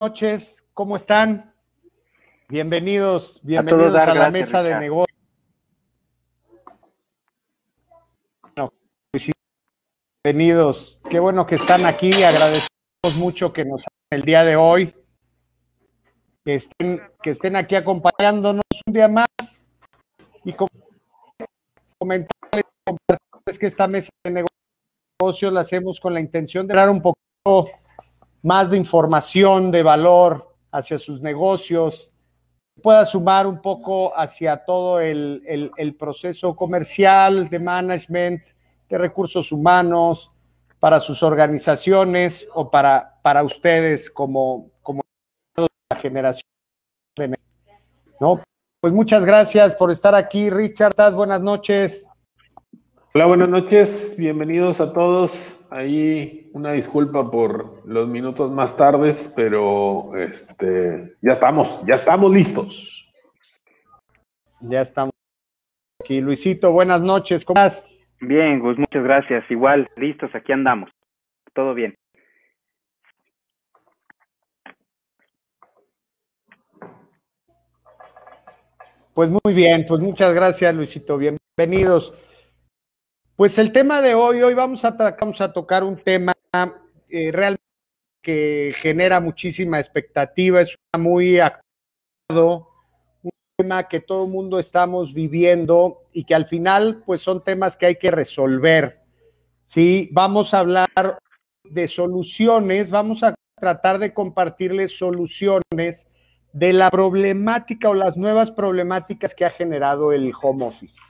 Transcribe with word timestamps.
noches, 0.00 0.64
¿cómo 0.72 0.96
están? 0.96 1.52
Bienvenidos, 2.48 3.38
bienvenidos 3.42 3.94
a, 3.96 4.14
la 4.14 4.30
mesa 4.30 4.62
de 4.62 4.80
negocio. 4.80 5.14
bienvenidos, 10.24 10.98
qué 11.10 11.20
bueno 11.20 11.46
que 11.46 11.56
están 11.56 11.84
aquí, 11.84 12.22
agradecemos 12.22 13.16
mucho 13.16 13.52
que 13.52 13.66
nos 13.66 13.84
el 14.10 14.22
día 14.22 14.42
de 14.42 14.56
hoy, 14.56 14.94
que 16.46 16.54
estén, 16.54 17.02
que 17.22 17.30
estén 17.30 17.56
aquí 17.56 17.74
acompañándonos 17.74 18.64
un 18.86 18.94
día 18.94 19.08
más 19.08 19.26
y 20.44 20.54
comentarles, 21.98 22.64
que 23.58 23.66
esta 23.66 23.86
mesa 23.86 24.08
de 24.24 24.44
negocio 25.20 25.50
la 25.50 25.60
hacemos 25.60 26.00
con 26.00 26.14
la 26.14 26.20
intención 26.20 26.66
de 26.66 26.74
dar 26.74 26.88
un 26.88 27.02
poco 27.02 27.70
más 28.42 28.70
de 28.70 28.76
información 28.76 29.70
de 29.70 29.82
valor 29.82 30.54
hacia 30.72 30.98
sus 30.98 31.20
negocios, 31.20 32.10
pueda 32.82 33.04
sumar 33.06 33.46
un 33.46 33.60
poco 33.60 34.16
hacia 34.16 34.64
todo 34.64 35.00
el, 35.00 35.96
proceso 35.98 36.54
comercial, 36.56 37.48
de 37.48 37.58
management, 37.58 38.42
de 38.88 38.98
recursos 38.98 39.52
humanos, 39.52 40.30
para 40.78 40.98
sus 41.00 41.22
organizaciones 41.22 42.46
o 42.54 42.70
para, 42.70 43.18
para 43.22 43.42
ustedes 43.42 44.10
como, 44.10 44.70
como 44.82 45.02
la 45.56 45.96
generación. 45.96 46.42
¿no? 48.18 48.42
Pues 48.80 48.94
muchas 48.94 49.24
gracias 49.26 49.74
por 49.74 49.90
estar 49.90 50.14
aquí, 50.14 50.48
Richard. 50.48 51.14
Buenas 51.14 51.42
noches. 51.42 52.06
Hola, 53.12 53.26
buenas 53.26 53.48
noches. 53.48 54.14
Bienvenidos 54.16 54.80
a 54.80 54.92
todos. 54.92 55.58
Ahí 55.68 56.48
una 56.52 56.70
disculpa 56.70 57.28
por 57.28 57.82
los 57.84 58.06
minutos 58.06 58.52
más 58.52 58.76
tardes, 58.76 59.32
pero 59.34 60.14
este, 60.14 61.16
ya 61.20 61.32
estamos, 61.32 61.84
ya 61.84 61.96
estamos 61.96 62.30
listos. 62.30 63.12
Ya 64.60 64.82
estamos 64.82 65.12
aquí. 65.98 66.20
Luisito, 66.20 66.70
buenas 66.70 67.02
noches, 67.02 67.44
¿cómo 67.44 67.60
estás? 67.60 67.84
Bien, 68.20 68.60
Gus, 68.60 68.78
muchas 68.78 69.02
gracias. 69.02 69.44
Igual, 69.50 69.90
listos, 69.96 70.30
aquí 70.32 70.52
andamos. 70.52 70.88
Todo 71.52 71.74
bien. 71.74 71.96
Pues 79.14 79.30
muy 79.30 79.52
bien, 79.52 79.84
pues 79.88 80.00
muchas 80.00 80.32
gracias, 80.32 80.72
Luisito. 80.72 81.18
Bienvenidos. 81.18 82.14
Pues 83.40 83.56
el 83.56 83.72
tema 83.72 84.02
de 84.02 84.14
hoy, 84.14 84.42
hoy 84.42 84.52
vamos 84.52 84.84
a, 84.84 84.90
vamos 84.90 85.40
a 85.40 85.50
tocar 85.50 85.82
un 85.82 85.96
tema 85.96 86.34
eh, 87.08 87.32
realmente 87.32 87.64
que 88.20 88.74
genera 88.76 89.18
muchísima 89.18 89.80
expectativa, 89.80 90.60
es 90.60 90.76
muy 90.98 91.40
actuado, 91.40 92.68
un 93.22 93.30
tema 93.56 93.88
que 93.88 94.00
todo 94.00 94.26
el 94.26 94.30
mundo 94.30 94.58
estamos 94.58 95.14
viviendo 95.14 96.02
y 96.12 96.24
que 96.24 96.34
al 96.34 96.44
final 96.44 97.02
pues 97.06 97.22
son 97.22 97.42
temas 97.42 97.78
que 97.78 97.86
hay 97.86 97.96
que 97.96 98.10
resolver. 98.10 99.00
Sí, 99.64 100.10
vamos 100.12 100.52
a 100.52 100.58
hablar 100.58 100.90
de 101.64 101.88
soluciones, 101.88 102.90
vamos 102.90 103.22
a 103.22 103.34
tratar 103.58 104.00
de 104.00 104.12
compartirles 104.12 104.98
soluciones 104.98 106.06
de 106.52 106.74
la 106.74 106.90
problemática 106.90 107.88
o 107.88 107.94
las 107.94 108.18
nuevas 108.18 108.50
problemáticas 108.50 109.34
que 109.34 109.46
ha 109.46 109.50
generado 109.50 110.12
el 110.12 110.30
home 110.42 110.66
office. 110.66 111.00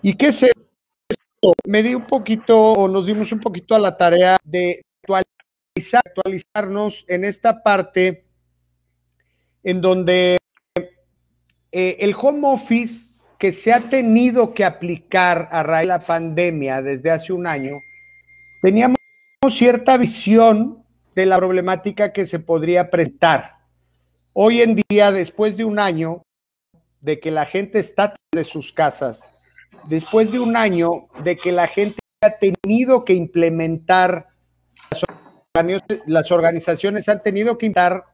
¿Y 0.00 0.14
qué 0.16 0.32
se 0.32 0.54
me 1.66 1.82
di 1.82 1.94
un 1.94 2.06
poquito, 2.06 2.58
o 2.58 2.88
nos 2.88 3.06
dimos 3.06 3.32
un 3.32 3.40
poquito 3.40 3.74
a 3.74 3.78
la 3.78 3.96
tarea 3.96 4.36
de 4.44 4.82
actualizar, 5.02 6.02
actualizarnos 6.04 7.04
en 7.08 7.24
esta 7.24 7.62
parte 7.62 8.24
en 9.62 9.80
donde 9.80 10.38
eh, 11.72 11.96
el 12.00 12.14
home 12.20 12.46
office 12.46 13.18
que 13.38 13.52
se 13.52 13.72
ha 13.72 13.90
tenido 13.90 14.54
que 14.54 14.64
aplicar 14.64 15.48
a 15.50 15.62
raíz 15.62 15.82
de 15.82 15.88
la 15.88 16.06
pandemia 16.06 16.82
desde 16.82 17.10
hace 17.10 17.32
un 17.32 17.46
año, 17.46 17.74
teníamos 18.62 18.96
cierta 19.50 19.96
visión 19.96 20.84
de 21.14 21.26
la 21.26 21.36
problemática 21.36 22.12
que 22.12 22.26
se 22.26 22.38
podría 22.38 22.90
presentar. 22.90 23.58
Hoy 24.32 24.62
en 24.62 24.80
día, 24.88 25.12
después 25.12 25.56
de 25.56 25.64
un 25.64 25.78
año 25.78 26.22
de 27.00 27.20
que 27.20 27.30
la 27.30 27.44
gente 27.44 27.78
está 27.78 28.14
de 28.32 28.44
sus 28.44 28.72
casas, 28.72 29.33
después 29.84 30.30
de 30.32 30.40
un 30.40 30.56
año 30.56 31.08
de 31.22 31.36
que 31.36 31.52
la 31.52 31.66
gente 31.66 31.98
ha 32.22 32.30
tenido 32.38 33.04
que 33.04 33.14
implementar, 33.14 34.28
las 36.06 36.30
organizaciones 36.30 37.08
han 37.08 37.22
tenido 37.22 37.58
que 37.58 37.66
implementar 37.66 38.04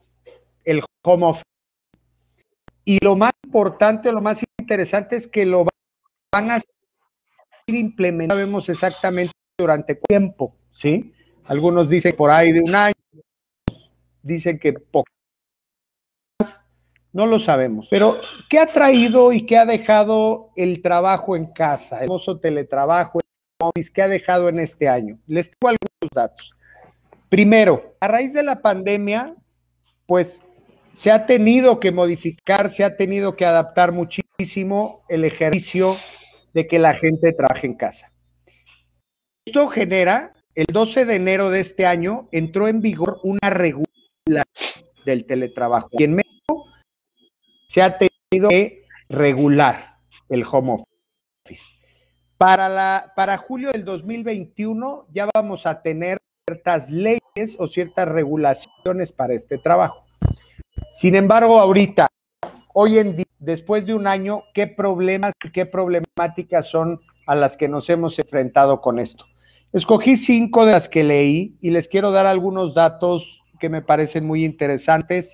el 0.65 0.83
home 1.05 1.27
office. 1.27 1.45
Y 2.85 2.99
lo 3.05 3.17
más 3.17 3.33
importante, 3.45 4.11
lo 4.11 4.21
más 4.21 4.43
interesante 4.59 5.17
es 5.17 5.27
que 5.27 5.47
lo 5.47 5.67
van 6.33 6.51
a 6.51 6.61
implementar, 7.67 8.37
sabemos 8.37 8.69
exactamente 8.69 9.33
durante 9.59 9.95
cuánto 9.95 10.07
tiempo, 10.09 10.57
¿sí? 10.73 11.13
Algunos 11.45 11.89
dicen 11.89 12.17
por 12.17 12.31
ahí 12.31 12.53
de 12.53 12.61
un 12.61 12.75
año, 12.75 12.95
dicen 14.23 14.59
que 14.59 14.73
poco 14.73 15.11
no 17.13 17.27
lo 17.27 17.39
sabemos. 17.39 17.89
Pero, 17.91 18.21
¿qué 18.49 18.59
ha 18.59 18.67
traído 18.67 19.33
y 19.33 19.47
qué 19.47 19.59
ha 19.59 19.67
dejado 19.67 20.51
el 20.57 20.83
trabajo 20.83 21.37
en 21.37 21.47
casa, 21.47 22.01
el 22.01 22.09
famoso 22.09 22.39
teletrabajo, 22.39 23.21
qué 23.95 24.03
ha 24.03 24.09
dejado 24.09 24.49
en 24.49 24.61
este 24.61 24.89
año? 24.89 25.19
Les 25.27 25.51
tengo 25.51 25.69
algunos 25.69 26.11
datos. 26.15 26.53
Primero, 27.29 27.95
a 28.01 28.09
raíz 28.09 28.33
de 28.33 28.43
la 28.43 28.61
pandemia, 28.61 29.35
pues 30.07 30.41
se 30.95 31.11
ha 31.11 31.27
tenido 31.27 31.81
que 31.81 31.93
modificar, 31.93 32.71
se 32.71 32.85
ha 32.85 32.97
tenido 32.97 33.37
que 33.37 33.47
adaptar 33.47 33.93
muchísimo 33.93 35.05
el 35.09 35.25
ejercicio 35.25 35.97
de 36.53 36.67
que 36.67 36.79
la 36.79 36.95
gente 36.95 37.33
trabaje 37.33 37.67
en 37.67 37.75
casa. 37.75 38.13
Esto 39.47 39.69
genera, 39.69 40.35
el 40.55 40.67
12 40.67 41.05
de 41.07 41.17
enero 41.17 41.51
de 41.51 41.61
este 41.61 41.87
año, 41.87 42.29
entró 42.33 42.69
en 42.69 42.81
vigor 42.81 43.21
una 43.23 43.51
regulación 43.51 44.45
del 45.05 45.25
teletrabajo. 45.25 45.89
Se 47.71 47.83
ha 47.83 47.99
tenido 47.99 48.49
que 48.49 48.83
regular 49.09 49.99
el 50.29 50.45
home 50.51 50.85
office. 51.45 51.71
Para, 52.37 52.69
la, 52.69 53.13
para 53.15 53.37
julio 53.37 53.71
del 53.71 53.85
2021 53.85 55.07
ya 55.13 55.29
vamos 55.33 55.67
a 55.67 55.81
tener 55.81 56.19
ciertas 56.49 56.91
leyes 56.91 57.55
o 57.59 57.69
ciertas 57.69 58.09
regulaciones 58.09 59.13
para 59.13 59.35
este 59.35 59.57
trabajo. 59.57 60.05
Sin 60.99 61.15
embargo, 61.15 61.61
ahorita, 61.61 62.09
hoy 62.75 62.99
en 62.99 63.15
día, 63.15 63.27
después 63.39 63.87
de 63.87 63.95
un 63.95 64.09
año, 64.09 64.43
¿qué 64.53 64.67
problemas 64.67 65.33
y 65.45 65.53
qué 65.53 65.65
problemáticas 65.65 66.67
son 66.67 67.01
a 67.25 67.37
las 67.37 67.57
que 67.57 67.69
nos 67.69 67.89
hemos 67.89 68.19
enfrentado 68.19 68.81
con 68.81 68.99
esto? 68.99 69.27
Escogí 69.73 70.17
cinco 70.17 70.67
de 70.67 70.73
las 70.73 70.89
que 70.89 71.05
leí 71.05 71.57
y 71.61 71.71
les 71.71 71.87
quiero 71.87 72.11
dar 72.11 72.27
algunos 72.27 72.75
datos 72.75 73.45
que 73.61 73.69
me 73.69 73.81
parecen 73.81 74.27
muy 74.27 74.45
interesantes 74.45 75.31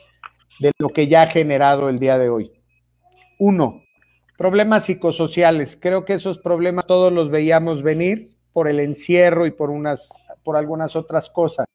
de 0.61 0.73
lo 0.79 0.89
que 0.89 1.09
ya 1.09 1.23
ha 1.23 1.27
generado 1.27 1.89
el 1.89 1.99
día 1.99 2.19
de 2.19 2.29
hoy. 2.29 2.53
Uno, 3.39 3.83
problemas 4.37 4.85
psicosociales. 4.85 5.77
Creo 5.81 6.05
que 6.05 6.15
esos 6.15 6.39
problemas 6.39 6.87
todos 6.87 7.13
los 7.13 7.31
veíamos 7.31 7.83
venir 7.83 8.37
por 8.53 8.69
el 8.69 8.81
encierro 8.81 9.47
y 9.47 9.51
por, 9.51 9.71
unas, 9.71 10.09
por 10.43 10.57
algunas 10.57 10.97
otras 10.97 11.29
cosas. 11.31 11.67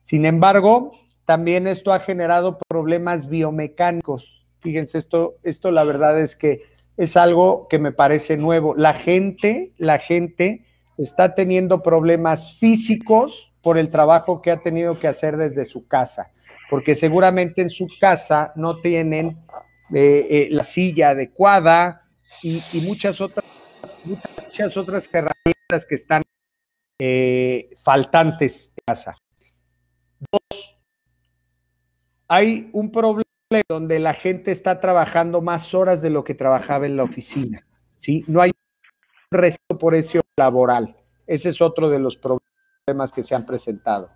Sin 0.00 0.24
embargo, 0.24 0.92
también 1.24 1.66
esto 1.66 1.92
ha 1.92 2.00
generado 2.00 2.58
problemas 2.68 3.28
biomecánicos. 3.28 4.46
Fíjense, 4.60 4.98
esto, 4.98 5.36
esto 5.42 5.70
la 5.70 5.84
verdad 5.84 6.20
es 6.20 6.36
que 6.36 6.62
es 6.96 7.16
algo 7.16 7.66
que 7.68 7.78
me 7.78 7.92
parece 7.92 8.36
nuevo. 8.36 8.74
La 8.74 8.94
gente, 8.94 9.72
la 9.76 9.98
gente 9.98 10.64
está 10.96 11.34
teniendo 11.34 11.82
problemas 11.82 12.56
físicos 12.56 13.52
por 13.60 13.76
el 13.76 13.90
trabajo 13.90 14.40
que 14.40 14.50
ha 14.50 14.62
tenido 14.62 14.98
que 14.98 15.08
hacer 15.08 15.36
desde 15.36 15.66
su 15.66 15.86
casa 15.86 16.30
porque 16.70 16.94
seguramente 16.94 17.62
en 17.62 17.70
su 17.70 17.88
casa 18.00 18.52
no 18.56 18.80
tienen 18.80 19.38
eh, 19.94 20.26
eh, 20.30 20.48
la 20.50 20.64
silla 20.64 21.10
adecuada 21.10 22.08
y, 22.42 22.60
muchas 22.86 23.20
otras 23.20 23.44
muchas 24.04 24.76
otras 24.76 25.08
herramientas 25.12 25.86
que 25.88 25.94
están 25.94 26.22
eh, 26.98 27.70
faltantes 27.82 28.72
en 28.76 28.94
casa. 28.94 29.16
Dos, 30.32 30.78
hay 32.28 32.68
un 32.72 32.90
problema 32.90 33.24
donde 33.68 34.00
la 34.00 34.14
gente 34.14 34.50
está 34.50 34.80
trabajando 34.80 35.40
más 35.40 35.72
horas 35.74 36.02
de 36.02 36.10
lo 36.10 36.24
que 36.24 36.34
trabajaba 36.34 36.86
en 36.86 36.96
la 36.96 37.04
oficina. 37.04 37.64
¿sí? 37.98 38.24
No 38.26 38.40
hay 38.40 38.50
resto 39.30 39.78
por 39.78 39.94
eso 39.94 40.20
laboral. 40.36 40.96
Ese 41.26 41.50
es 41.50 41.60
otro 41.60 41.88
de 41.88 41.98
los 41.98 42.16
problemas 42.16 43.12
que 43.12 43.22
se 43.22 43.34
han 43.34 43.46
presentado. 43.46 44.10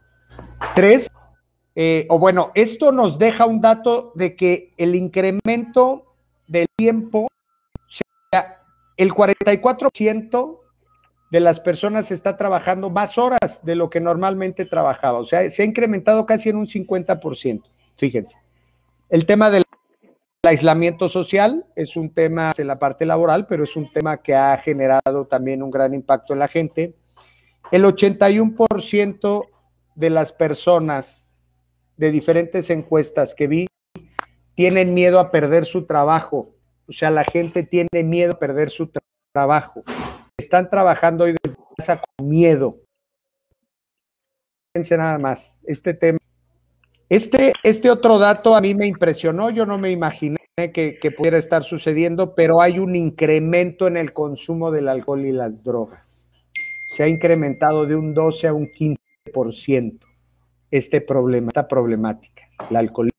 Tres, 0.75 1.09
eh, 1.75 2.07
o 2.09 2.19
bueno, 2.19 2.51
esto 2.55 2.93
nos 2.93 3.19
deja 3.19 3.47
un 3.47 3.61
dato 3.61 4.13
de 4.15 4.35
que 4.35 4.73
el 4.77 4.95
incremento 4.95 6.05
del 6.47 6.67
tiempo, 6.77 7.29
el 8.97 9.13
44% 9.13 10.59
de 11.31 11.41
las 11.41 11.61
personas 11.61 12.11
está 12.11 12.37
trabajando 12.37 12.91
más 12.91 13.17
horas 13.17 13.61
de 13.63 13.77
lo 13.77 13.89
que 13.89 14.01
normalmente 14.01 14.65
trabajaba, 14.65 15.19
o 15.19 15.25
sea, 15.25 15.49
se 15.51 15.63
ha 15.63 15.65
incrementado 15.65 16.27
casi 16.27 16.49
en 16.49 16.57
un 16.57 16.67
50%. 16.67 17.63
Fíjense, 17.97 18.37
el 19.09 19.27
tema 19.27 19.51
del 19.51 19.63
aislamiento 20.43 21.09
social 21.09 21.67
es 21.77 21.97
un 21.97 22.11
tema 22.11 22.53
en 22.57 22.67
la 22.67 22.79
parte 22.79 23.07
laboral, 23.07 23.47
pero 23.47 23.65
es 23.65 23.77
un 23.77 23.93
tema 23.93 24.17
que 24.19 24.35
ha 24.35 24.57
generado 24.59 25.27
también 25.27 25.63
un 25.63 25.71
gran 25.71 25.95
impacto 25.95 26.33
en 26.33 26.39
la 26.41 26.49
gente. 26.49 26.95
El 27.71 27.85
81% 27.85 29.47
de 29.95 30.11
las 30.11 30.33
personas 30.33 31.30
de 32.01 32.11
diferentes 32.11 32.71
encuestas 32.71 33.35
que 33.35 33.47
vi 33.47 33.67
tienen 34.55 34.95
miedo 34.95 35.21
a 35.21 35.31
perder 35.31 35.67
su 35.67 35.85
trabajo. 35.85 36.55
O 36.89 36.93
sea, 36.93 37.11
la 37.11 37.25
gente 37.25 37.63
tiene 37.63 38.03
miedo 38.03 38.33
a 38.33 38.39
perder 38.39 38.71
su 38.71 38.91
trabajo. 39.35 39.85
Están 40.39 40.71
trabajando 40.71 41.25
hoy 41.25 41.35
desde 41.43 41.59
casa 41.77 42.01
con 42.01 42.27
miedo. 42.27 42.79
Nada 44.75 45.19
más, 45.19 45.59
este 45.65 45.93
tema. 45.93 46.19
Este, 47.11 47.53
este 47.63 47.91
otro 47.91 48.19
dato 48.19 48.57
a 48.57 48.63
mí 48.63 48.75
me 48.75 48.87
impresionó, 48.87 49.51
yo 49.51 49.67
no 49.67 49.77
me 49.77 49.91
imaginé 49.91 50.39
que, 50.73 50.99
que 50.99 51.11
pudiera 51.11 51.37
estar 51.37 51.65
sucediendo, 51.65 52.35
pero 52.35 52.63
hay 52.63 52.79
un 52.79 52.97
incremento 52.97 53.87
en 53.89 53.99
el 53.99 54.15
consumo 54.15 54.71
del 54.71 54.89
alcohol 54.89 55.27
y 55.27 55.33
las 55.33 55.63
drogas. 55.65 56.09
Se 56.97 57.03
ha 57.03 57.09
incrementado 57.09 57.85
de 57.85 57.97
un 57.97 58.15
12 58.15 58.47
a 58.47 58.55
un 58.55 58.69
15% 58.69 60.10
este 60.71 61.01
problema, 61.01 61.49
esta 61.49 61.67
problemática, 61.67 62.43
la 62.71 62.79
alcoholismo. 62.81 63.19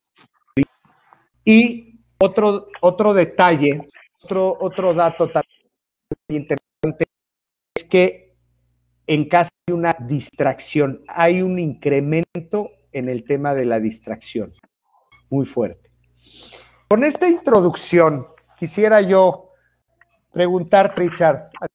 Y 1.43 1.99
otro, 2.19 2.67
otro 2.81 3.13
detalle, 3.13 3.89
otro, 4.23 4.57
otro 4.59 4.93
dato 4.93 5.27
también 5.27 5.51
interesante 6.29 7.05
es 7.75 7.83
que 7.85 8.35
en 9.07 9.27
casa 9.27 9.49
hay 9.67 9.73
una 9.73 9.95
distracción, 9.99 11.03
hay 11.07 11.41
un 11.41 11.59
incremento 11.59 12.69
en 12.91 13.09
el 13.09 13.23
tema 13.23 13.53
de 13.53 13.65
la 13.65 13.79
distracción, 13.79 14.53
muy 15.29 15.45
fuerte. 15.45 15.91
Con 16.87 17.03
esta 17.03 17.27
introducción, 17.27 18.27
quisiera 18.59 19.01
yo 19.01 19.51
preguntarte, 20.31 21.01
Richard, 21.01 21.49
a 21.59 21.67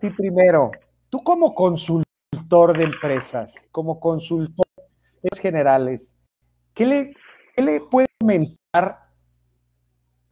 ti 0.00 0.10
primero, 0.10 0.70
tú 1.08 1.22
como 1.22 1.54
consultor 1.54 2.76
de 2.76 2.84
empresas, 2.84 3.54
como 3.70 4.00
consultor 4.00 4.63
generales, 5.38 6.10
¿qué 6.74 6.86
le, 6.86 7.14
qué 7.54 7.62
le 7.62 7.80
puede 7.80 8.08
comentar 8.20 9.08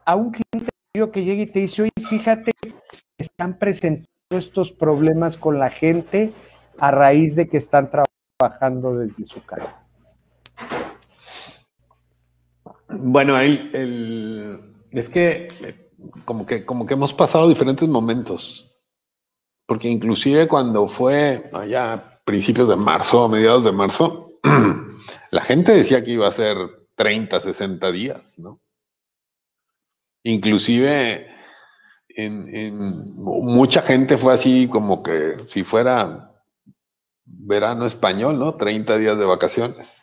a 0.05 0.17
un 0.17 0.31
cliente 0.31 0.71
que 1.13 1.25
llegue 1.25 1.43
y 1.43 1.47
te 1.47 1.61
dice, 1.61 1.83
oye, 1.83 1.91
fíjate, 2.09 2.53
están 3.19 3.59
presentando 3.59 4.09
estos 4.31 4.73
problemas 4.73 5.37
con 5.37 5.59
la 5.59 5.71
gente 5.71 6.33
a 6.79 6.91
raíz 6.91 7.35
de 7.35 7.49
que 7.49 7.57
están 7.57 7.91
trabajando 7.91 8.99
desde 8.99 9.27
su 9.27 9.43
casa? 9.45 9.85
Bueno, 12.89 13.39
el, 13.39 14.61
es 14.91 15.09
que 15.09 15.49
como 16.25 16.45
que 16.45 16.67
como 16.67 16.85
que 16.85 16.95
hemos 16.95 17.15
pasado 17.15 17.49
diferentes 17.49 17.89
momentos, 17.89 18.79
porque 19.67 19.89
inclusive 19.89 20.47
cuando 20.47 20.89
fue 20.89 21.51
allá 21.55 22.21
principios 22.25 22.69
de 22.69 22.77
marzo, 22.77 23.29
mediados 23.29 23.65
de 23.65 23.73
marzo, 23.73 24.32
la 25.31 25.41
gente 25.43 25.73
decía 25.73 26.03
que 26.05 26.13
iba 26.13 26.27
a 26.27 26.33
ser 26.33 26.57
30, 26.97 27.41
60 27.41 27.93
días, 27.93 28.39
¿no? 28.39 28.61
Inclusive 30.25 31.29
en, 32.09 33.15
mucha 33.17 33.83
gente 33.83 34.19
fue 34.19 34.35
así 34.35 34.69
como 34.69 35.03
que 35.03 35.37
si 35.49 35.65
fuera 35.65 36.33
verano 37.25 37.87
español, 37.87 38.39
¿no? 38.39 38.57
30 38.57 38.99
días 38.99 39.19
de 39.19 39.25
vacaciones. 39.25 39.99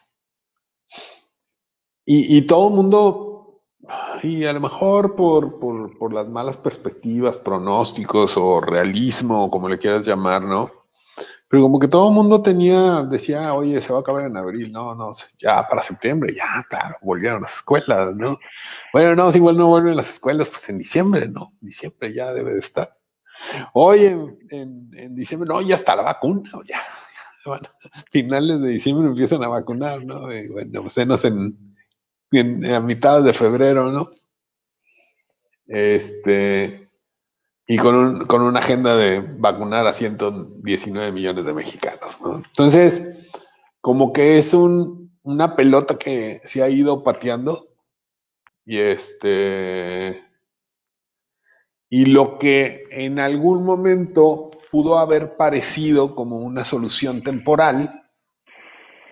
Y, 2.11 2.41
todo 2.47 2.69
el 2.69 2.73
mundo, 2.73 3.61
y 4.23 4.45
a 4.45 4.53
lo 4.53 4.59
mejor 4.59 5.15
por, 5.15 5.59
por, 5.59 6.11
las 6.11 6.27
malas 6.27 6.57
perspectivas, 6.57 7.37
pronósticos 7.37 8.35
o 8.35 8.61
realismo, 8.61 9.51
como 9.51 9.69
le 9.69 9.77
quieras 9.77 10.07
llamar, 10.07 10.43
¿no? 10.43 10.71
Pero 11.49 11.63
como 11.63 11.79
que 11.79 11.87
todo 11.87 12.09
el 12.09 12.13
mundo 12.13 12.43
tenía, 12.43 13.01
decía, 13.09 13.55
oye, 13.55 13.81
se 13.81 13.91
va 13.91 13.99
a 13.99 14.01
acabar 14.01 14.25
en 14.25 14.37
abril, 14.37 14.71
no, 14.71 14.93
no, 14.93 15.09
ya 15.39 15.67
para 15.67 15.81
septiembre, 15.81 16.33
ya, 16.35 16.63
claro, 16.69 16.95
volvieron 17.01 17.41
las 17.41 17.55
escuelas, 17.55 18.15
¿no? 18.15 18.37
Bueno, 18.93 19.15
no, 19.15 19.31
si 19.31 19.39
igual 19.39 19.57
no 19.57 19.67
vuelven 19.67 19.95
las 19.95 20.11
escuelas, 20.11 20.47
pues 20.47 20.69
en 20.69 20.77
diciembre, 20.77 21.27
¿no? 21.27 21.53
Diciembre 21.59 22.13
ya 22.13 22.31
debe 22.33 22.53
de 22.53 22.59
estar. 22.59 22.95
Oye, 23.73 24.15
en, 24.51 25.15
diciembre, 25.15 25.49
no, 25.49 25.59
ya 25.61 25.75
está 25.75 25.95
la 25.95 26.03
vacuna, 26.03 26.51
ya, 26.67 26.83
bueno, 27.45 27.67
finales 28.11 28.61
de 28.61 28.69
diciembre 28.69 29.07
empiezan 29.07 29.43
a 29.43 29.47
vacunar, 29.47 30.05
¿no? 30.05 30.31
Y 30.31 30.49
bueno, 30.49 30.83
pues 30.83 30.97
en, 30.97 31.57
en, 32.31 32.65
a 32.65 32.79
mitad 32.79 33.23
de 33.23 33.33
febrero, 33.33 33.91
¿no? 33.91 34.11
Este, 35.65 36.88
y 37.71 37.77
con, 37.77 38.25
con, 38.25 38.41
una 38.41 38.61
agenda 38.61 38.95
de 38.95 39.19
vacunar 39.19 39.85
a 39.85 39.93
119 39.93 41.11
millones 41.11 41.45
de 41.45 41.53
mexicanos. 41.53 42.19
¿no? 42.19 42.37
Entonces, 42.37 43.29
como 43.79 44.11
que 44.11 44.39
es 44.39 44.55
un, 44.55 45.15
una 45.21 45.55
pelota 45.55 45.95
que 45.99 46.41
se 46.45 46.63
ha 46.63 46.69
ido 46.69 47.03
pateando 47.03 47.67
y 48.65 48.79
este 48.79 50.23
y 51.91 52.05
lo 52.05 52.39
que 52.39 52.85
en 52.89 53.19
algún 53.19 53.63
momento 53.63 54.49
pudo 54.71 54.97
haber 54.97 55.37
parecido 55.37 56.15
como 56.15 56.39
una 56.39 56.65
solución 56.65 57.21
temporal, 57.21 58.09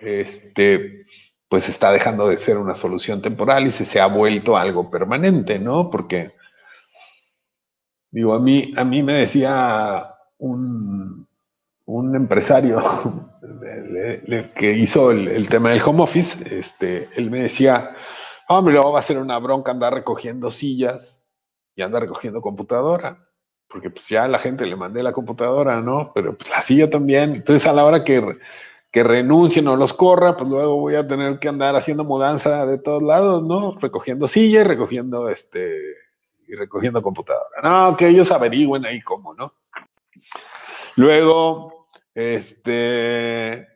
este, 0.00 1.06
pues 1.48 1.68
está 1.68 1.92
dejando 1.92 2.26
de 2.26 2.38
ser 2.38 2.58
una 2.58 2.74
solución 2.74 3.22
temporal 3.22 3.68
y 3.68 3.70
se, 3.70 3.84
se 3.84 4.00
ha 4.00 4.06
vuelto 4.06 4.56
algo 4.56 4.90
permanente, 4.90 5.60
¿no? 5.60 5.90
Porque 5.90 6.37
Digo, 8.10 8.34
a 8.34 8.40
mí, 8.40 8.72
a 8.76 8.84
mí 8.84 9.02
me 9.02 9.14
decía 9.14 10.14
un, 10.38 11.26
empresario 12.14 12.80
que 14.54 14.72
hizo 14.72 15.10
el, 15.10 15.48
tema 15.48 15.70
del 15.70 15.82
home 15.82 16.02
office, 16.02 16.58
este, 16.58 17.08
él 17.16 17.30
me 17.30 17.42
decía, 17.42 17.94
hombre, 18.48 18.74
luego 18.74 18.92
va 18.92 19.00
a 19.00 19.02
ser 19.02 19.18
una 19.18 19.38
bronca 19.38 19.72
andar 19.72 19.94
recogiendo 19.94 20.50
sillas 20.50 21.22
y 21.74 21.82
andar 21.82 22.02
recogiendo 22.02 22.40
computadora, 22.40 23.28
porque 23.68 23.90
pues 23.90 24.08
ya 24.08 24.26
la 24.26 24.38
gente 24.38 24.64
le 24.64 24.76
mandé 24.76 25.02
la 25.02 25.12
computadora, 25.12 25.80
¿no? 25.80 26.12
Pero 26.14 26.36
pues 26.36 26.50
la 26.50 26.62
silla 26.62 26.88
también. 26.88 27.34
Entonces 27.34 27.66
a 27.66 27.74
la 27.74 27.84
hora 27.84 28.04
que, 28.04 28.38
que 28.90 29.04
renuncien 29.04 29.68
o 29.68 29.76
los 29.76 29.92
corra, 29.92 30.36
pues 30.36 30.48
luego 30.48 30.76
voy 30.76 30.94
a 30.94 31.06
tener 31.06 31.38
que 31.38 31.48
andar 31.48 31.76
haciendo 31.76 32.04
mudanza 32.04 32.64
de 32.66 32.78
todos 32.78 33.02
lados, 33.02 33.42
¿no? 33.42 33.76
Recogiendo 33.78 34.28
silla 34.28 34.62
y 34.62 34.64
recogiendo 34.64 35.28
este 35.28 36.07
y 36.48 36.54
recogiendo 36.54 37.02
computadora. 37.02 37.60
No, 37.62 37.96
que 37.96 38.08
ellos 38.08 38.30
averigüen 38.32 38.84
ahí 38.86 39.00
cómo, 39.02 39.34
¿no? 39.34 39.52
Luego, 40.96 41.88
este, 42.14 43.68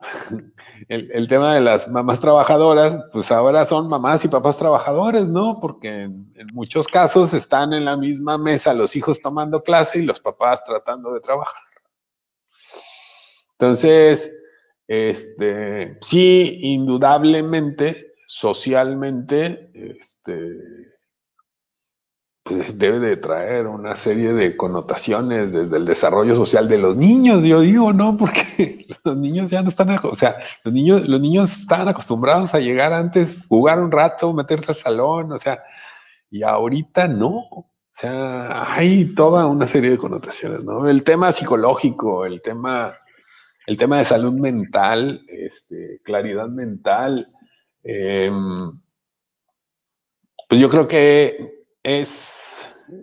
el, 0.88 1.28
tema 1.28 1.54
de 1.54 1.60
las 1.60 1.88
mamás 1.88 2.20
trabajadoras, 2.20 3.04
pues 3.12 3.30
ahora 3.32 3.64
son 3.64 3.88
mamás 3.88 4.24
y 4.24 4.28
papás 4.28 4.56
trabajadores, 4.56 5.26
¿no? 5.26 5.58
Porque 5.60 6.02
en, 6.02 6.32
muchos 6.52 6.86
casos 6.86 7.32
están 7.32 7.72
en 7.72 7.84
la 7.84 7.96
misma 7.96 8.38
mesa 8.38 8.74
los 8.74 8.96
hijos 8.96 9.20
tomando 9.20 9.62
clase 9.62 10.00
y 10.00 10.02
los 10.02 10.20
papás 10.20 10.64
tratando 10.64 11.12
de 11.12 11.20
trabajar. 11.20 11.62
Entonces, 13.52 14.32
este, 14.86 15.98
sí, 16.02 16.58
indudablemente, 16.62 18.14
socialmente, 18.26 19.70
este, 19.72 20.85
pues 22.46 22.78
debe 22.78 23.00
de 23.00 23.16
traer 23.16 23.66
una 23.66 23.96
serie 23.96 24.32
de 24.32 24.56
connotaciones 24.56 25.52
desde 25.52 25.76
el 25.76 25.84
desarrollo 25.84 26.36
social 26.36 26.68
de 26.68 26.78
los 26.78 26.96
niños, 26.96 27.42
yo 27.42 27.60
digo, 27.60 27.92
¿no? 27.92 28.16
Porque 28.16 28.86
los 29.04 29.16
niños 29.16 29.50
ya 29.50 29.62
no 29.62 29.68
están, 29.68 29.90
o 30.00 30.14
sea, 30.14 30.36
los 30.62 30.72
niños, 30.72 31.08
los 31.08 31.20
niños 31.20 31.52
están 31.60 31.88
acostumbrados 31.88 32.54
a 32.54 32.60
llegar 32.60 32.92
antes, 32.92 33.44
jugar 33.48 33.80
un 33.80 33.90
rato, 33.90 34.32
meterse 34.32 34.70
al 34.70 34.76
salón, 34.76 35.32
o 35.32 35.38
sea, 35.38 35.64
y 36.30 36.44
ahorita 36.44 37.08
no. 37.08 37.34
O 37.36 37.68
sea, 37.90 38.74
hay 38.74 39.12
toda 39.14 39.46
una 39.46 39.66
serie 39.66 39.90
de 39.90 39.98
connotaciones, 39.98 40.62
¿no? 40.62 40.88
El 40.88 41.02
tema 41.02 41.32
psicológico, 41.32 42.26
el 42.26 42.42
tema, 42.42 42.96
el 43.66 43.76
tema 43.76 43.98
de 43.98 44.04
salud 44.04 44.34
mental, 44.34 45.24
este, 45.26 46.00
claridad 46.04 46.46
mental, 46.46 47.28
em, 47.82 48.70
pues 50.48 50.60
yo 50.60 50.68
creo 50.70 50.86
que 50.86 51.64
es 51.82 52.35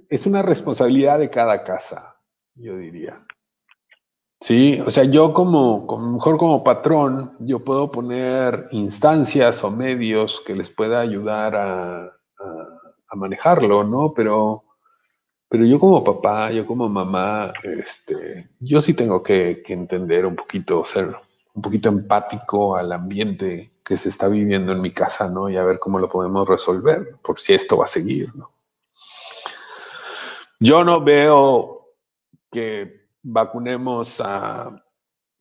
es 0.10 0.26
una 0.26 0.42
responsabilidad 0.42 1.20
de 1.20 1.30
cada 1.30 1.64
casa, 1.64 2.16
yo 2.56 2.78
diría. 2.78 3.26
Sí, 4.44 4.82
o 4.86 4.92
sea, 4.92 5.06
yo 5.06 5.34
como, 5.34 5.88
mejor 6.14 6.38
como 6.38 6.64
patrón, 6.66 7.34
yo 7.40 7.60
puedo 7.60 7.90
poner 7.92 8.68
instancias 8.72 9.64
o 9.64 9.72
medios 9.72 10.44
que 10.46 10.54
les 10.54 10.70
pueda 10.70 11.00
ayudar 11.00 11.56
a, 11.56 12.10
manejarlo, 13.16 13.84
¿no? 13.84 14.12
Pero, 14.16 14.64
pero 15.48 15.66
yo 15.66 15.80
como 15.80 16.04
papá, 16.04 16.52
yo 16.52 16.66
como 16.66 16.90
mamá, 16.90 17.54
este, 17.64 18.50
yo 18.60 18.82
sí 18.82 18.96
tengo 18.96 19.22
que, 19.22 19.62
que 19.64 19.74
entender 19.74 20.26
un 20.26 20.36
poquito, 20.36 20.84
ser 20.84 21.16
un 21.54 21.62
poquito 21.62 21.90
empático 21.90 22.76
al 22.76 22.92
ambiente 22.92 23.72
que 23.86 23.98
se 23.98 24.10
está 24.10 24.28
viviendo 24.28 24.72
en 24.72 24.82
mi 24.82 24.92
casa, 24.92 25.30
¿no? 25.30 25.48
Y 25.50 25.58
a 25.58 25.64
ver 25.64 25.78
cómo 25.78 26.00
lo 26.00 26.10
podemos 26.10 26.48
resolver, 26.48 27.18
por 27.24 27.40
si 27.40 27.54
esto 27.54 27.78
va 27.78 27.86
a 27.86 27.88
seguir, 27.88 28.36
¿no? 28.36 28.50
Yo 30.64 30.86
no 30.86 31.02
veo 31.02 31.90
que 32.50 33.10
vacunemos 33.22 34.22
a 34.22 34.82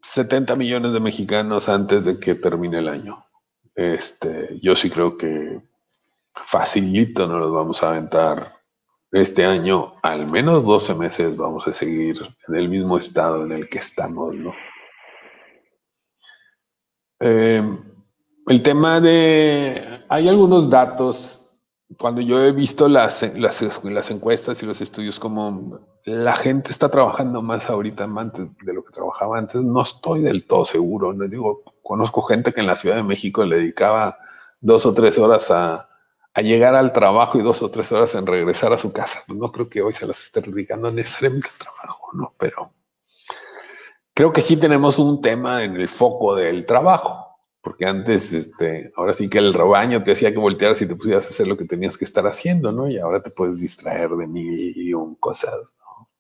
70 0.03 0.57
millones 0.57 0.93
de 0.93 0.99
mexicanos 0.99 1.69
antes 1.69 2.05
de 2.05 2.19
que 2.19 2.35
termine 2.35 2.81
el 2.81 2.89
año. 2.89 3.25
Este, 3.73 4.59
yo 4.61 4.75
sí 4.75 4.91
creo 4.91 5.17
que 5.17 5.61
facilito 6.47 7.29
no 7.29 7.39
los 7.39 7.53
vamos 7.53 7.81
a 7.85 7.91
aventar 7.91 8.53
este 9.13 9.45
año, 9.45 9.95
al 10.03 10.29
menos 10.29 10.65
12 10.65 10.97
meses 10.97 11.37
vamos 11.37 11.69
a 11.69 11.73
seguir 11.73 12.17
en 12.49 12.57
el 12.57 12.69
mismo 12.69 12.99
estado 12.99 13.45
en 13.45 13.53
el 13.53 13.69
que 13.69 13.79
estamos, 13.79 14.35
¿no? 14.35 14.53
Eh, 17.21 17.79
el 18.49 18.63
tema 18.65 19.01
de, 19.01 20.03
hay 20.09 20.29
algunos 20.29 20.69
datos, 20.69 21.42
cuando 21.99 22.21
yo 22.21 22.43
he 22.45 22.53
visto 22.53 22.89
las, 22.89 23.23
las, 23.35 24.11
encuestas 24.11 24.63
y 24.63 24.67
los 24.67 24.81
estudios, 24.81 25.19
como 25.19 25.81
la 26.05 26.37
gente 26.37 26.71
está 26.71 26.89
trabajando 26.89 27.43
más 27.43 27.69
ahorita 27.69 28.05
antes 28.05 28.49
de 28.63 28.73
lo 28.73 28.85
que 28.85 28.93
trabajaba 28.93 29.39
antes, 29.39 29.61
no 29.63 29.83
estoy 29.83 30.23
del 30.23 30.47
todo 30.47 30.65
seguro. 30.65 31.13
No 31.13 31.27
digo, 31.29 31.63
conozco 31.83 32.23
gente 32.23 32.53
que 32.53 32.61
en 32.61 32.67
la 32.67 32.77
Ciudad 32.77 32.97
de 32.97 33.03
México 33.03 33.45
le 33.45 33.57
dedicaba 33.57 34.19
dos 34.61 34.87
o 34.87 34.95
tres 34.95 35.19
horas 35.19 35.51
a, 35.51 35.89
a 36.35 36.43
llegar 36.43 36.75
al 36.75 36.93
trabajo 36.93 37.39
y 37.39 37.43
dos 37.43 37.63
o 37.63 37.71
tres 37.71 37.91
horas 37.93 38.15
en 38.15 38.27
regresar 38.27 38.73
a 38.73 38.79
su 38.79 38.93
casa. 38.93 39.23
No 39.29 39.51
creo 39.51 39.69
que 39.69 39.83
hoy 39.83 39.93
se 39.93 40.07
las 40.07 40.23
esté 40.23 40.41
dedicando 40.41 40.91
necesariamente 40.91 41.49
al 41.49 41.59
trabajo, 41.59 42.11
¿no? 42.15 42.35
Pero 42.39 42.73
creo 44.15 44.33
que 44.33 44.41
sí 44.41 44.57
tenemos 44.57 44.99
un 44.99 45.21
tema 45.21 45.65
en 45.65 45.77
el 45.77 45.89
foco 45.89 46.35
del 46.35 46.67
trabajo 46.67 47.32
porque 47.63 47.87
antes, 47.87 48.33
este, 48.33 48.93
ahora 48.97 49.15
sí 49.15 49.29
que 49.29 49.39
el 49.39 49.55
rebaño 49.55 50.03
te 50.03 50.13
hacía 50.13 50.33
que 50.33 50.39
voltearas 50.39 50.83
y 50.83 50.89
te 50.89 50.97
pusieras 50.97 51.27
a 51.27 51.29
hacer 51.29 51.47
lo 51.47 51.57
que 51.57 51.65
tenías 51.65 51.97
que 51.97 52.05
estar 52.05 52.27
haciendo, 52.27 52.73
¿no? 52.73 52.89
Y 52.89 52.99
ahora 52.99 53.23
te 53.23 53.31
puedes 53.31 53.61
distraer 53.61 54.11
de 54.11 54.27
mil 54.27 54.77
y 54.77 54.93
un 54.93 55.15
cosas, 55.15 55.55
¿no? 55.79 56.11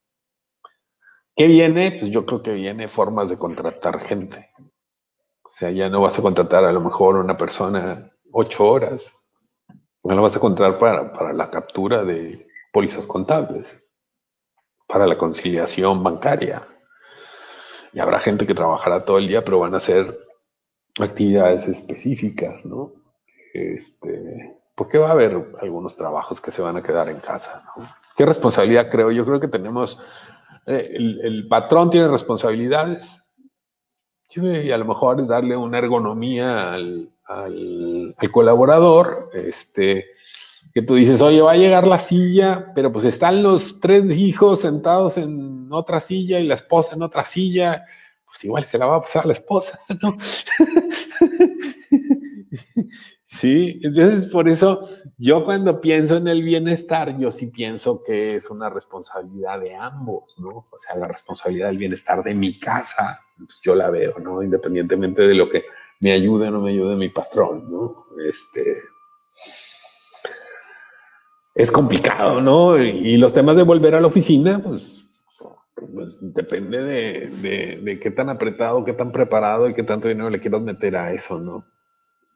¿Qué 1.34 1.48
viene? 1.48 1.96
Pues 1.98 2.12
yo 2.12 2.24
creo 2.24 2.42
que 2.42 2.52
viene 2.52 2.88
formas 2.88 3.28
de 3.28 3.38
contratar 3.38 4.00
gente. 4.00 4.50
O 5.42 5.48
sea, 5.50 5.70
ya 5.72 5.90
no 5.90 6.00
vas 6.00 6.16
a 6.16 6.22
contratar 6.22 6.64
a 6.64 6.72
lo 6.72 6.80
mejor 6.80 7.16
una 7.16 7.36
persona 7.36 8.10
ocho 8.30 8.68
horas, 8.68 9.12
no 10.04 10.14
lo 10.14 10.22
vas 10.22 10.36
a 10.36 10.40
contratar 10.40 10.78
para, 10.78 11.12
para 11.12 11.32
la 11.32 11.50
captura 11.50 12.04
de 12.04 12.46
pólizas 12.72 13.06
contables, 13.06 13.76
para 14.86 15.08
la 15.08 15.18
conciliación 15.18 16.04
bancaria. 16.04 16.62
Y 17.92 17.98
habrá 17.98 18.20
gente 18.20 18.46
que 18.46 18.54
trabajará 18.54 19.04
todo 19.04 19.18
el 19.18 19.26
día, 19.26 19.44
pero 19.44 19.58
van 19.58 19.74
a 19.74 19.80
ser 19.80 20.21
actividades 21.00 21.68
específicas, 21.68 22.64
¿no? 22.64 22.92
Este, 23.54 24.58
porque 24.74 24.98
va 24.98 25.08
a 25.08 25.12
haber 25.12 25.54
algunos 25.60 25.96
trabajos 25.96 26.40
que 26.40 26.50
se 26.50 26.62
van 26.62 26.76
a 26.76 26.82
quedar 26.82 27.08
en 27.08 27.20
casa, 27.20 27.64
¿no? 27.76 27.84
¿Qué 28.16 28.26
responsabilidad 28.26 28.90
creo? 28.90 29.10
Yo 29.10 29.24
creo 29.24 29.40
que 29.40 29.48
tenemos, 29.48 29.98
eh, 30.66 30.92
el, 30.94 31.46
patrón 31.48 31.90
tiene 31.90 32.08
responsabilidades, 32.08 33.22
y 34.34 34.70
a 34.70 34.78
lo 34.78 34.86
mejor 34.86 35.20
es 35.20 35.28
darle 35.28 35.56
una 35.56 35.78
ergonomía 35.78 36.72
al, 36.72 37.10
al, 37.26 38.14
colaborador, 38.32 39.30
este, 39.34 40.06
que 40.72 40.80
tú 40.82 40.94
dices, 40.94 41.20
oye, 41.20 41.42
va 41.42 41.52
a 41.52 41.56
llegar 41.56 41.86
la 41.86 41.98
silla, 41.98 42.72
pero 42.74 42.90
pues 42.92 43.04
están 43.04 43.42
los 43.42 43.78
tres 43.80 44.16
hijos 44.16 44.60
sentados 44.60 45.18
en 45.18 45.68
otra 45.70 46.00
silla 46.00 46.40
y 46.40 46.46
la 46.46 46.54
esposa 46.54 46.94
en 46.94 47.02
otra 47.02 47.24
silla, 47.24 47.84
pues 48.32 48.44
igual 48.46 48.64
se 48.64 48.78
la 48.78 48.86
va 48.86 48.96
a 48.96 49.00
pasar 49.02 49.24
a 49.24 49.26
la 49.26 49.34
esposa, 49.34 49.78
¿no? 50.02 50.16
sí, 53.26 53.78
entonces 53.82 54.26
por 54.28 54.48
eso 54.48 54.88
yo 55.18 55.44
cuando 55.44 55.82
pienso 55.82 56.16
en 56.16 56.28
el 56.28 56.42
bienestar, 56.42 57.18
yo 57.18 57.30
sí 57.30 57.48
pienso 57.48 58.02
que 58.02 58.36
es 58.36 58.48
una 58.48 58.70
responsabilidad 58.70 59.60
de 59.60 59.74
ambos, 59.74 60.38
¿no? 60.38 60.66
O 60.70 60.78
sea, 60.78 60.96
la 60.96 61.08
responsabilidad 61.08 61.66
del 61.66 61.76
bienestar 61.76 62.22
de 62.22 62.34
mi 62.34 62.58
casa, 62.58 63.20
pues 63.36 63.60
yo 63.62 63.74
la 63.74 63.90
veo, 63.90 64.18
¿no? 64.18 64.42
Independientemente 64.42 65.28
de 65.28 65.34
lo 65.34 65.46
que 65.50 65.66
me 66.00 66.12
ayude 66.14 66.48
o 66.48 66.50
no 66.50 66.62
me 66.62 66.70
ayude 66.70 66.96
mi 66.96 67.10
patrón, 67.10 67.70
¿no? 67.70 68.06
Este, 68.26 68.62
es 71.54 71.70
complicado, 71.70 72.40
¿no? 72.40 72.78
Y 72.78 73.18
los 73.18 73.34
temas 73.34 73.56
de 73.56 73.62
volver 73.62 73.94
a 73.94 74.00
la 74.00 74.06
oficina, 74.06 74.62
pues 74.62 75.01
pues 75.86 76.18
depende 76.20 76.82
de, 76.82 77.98
qué 78.00 78.10
tan 78.10 78.28
apretado, 78.28 78.84
qué 78.84 78.92
tan 78.92 79.12
preparado 79.12 79.68
y 79.68 79.74
qué 79.74 79.82
tanto 79.82 80.08
dinero 80.08 80.30
le 80.30 80.40
quieras 80.40 80.62
meter 80.62 80.96
a 80.96 81.12
eso, 81.12 81.38
¿no? 81.38 81.66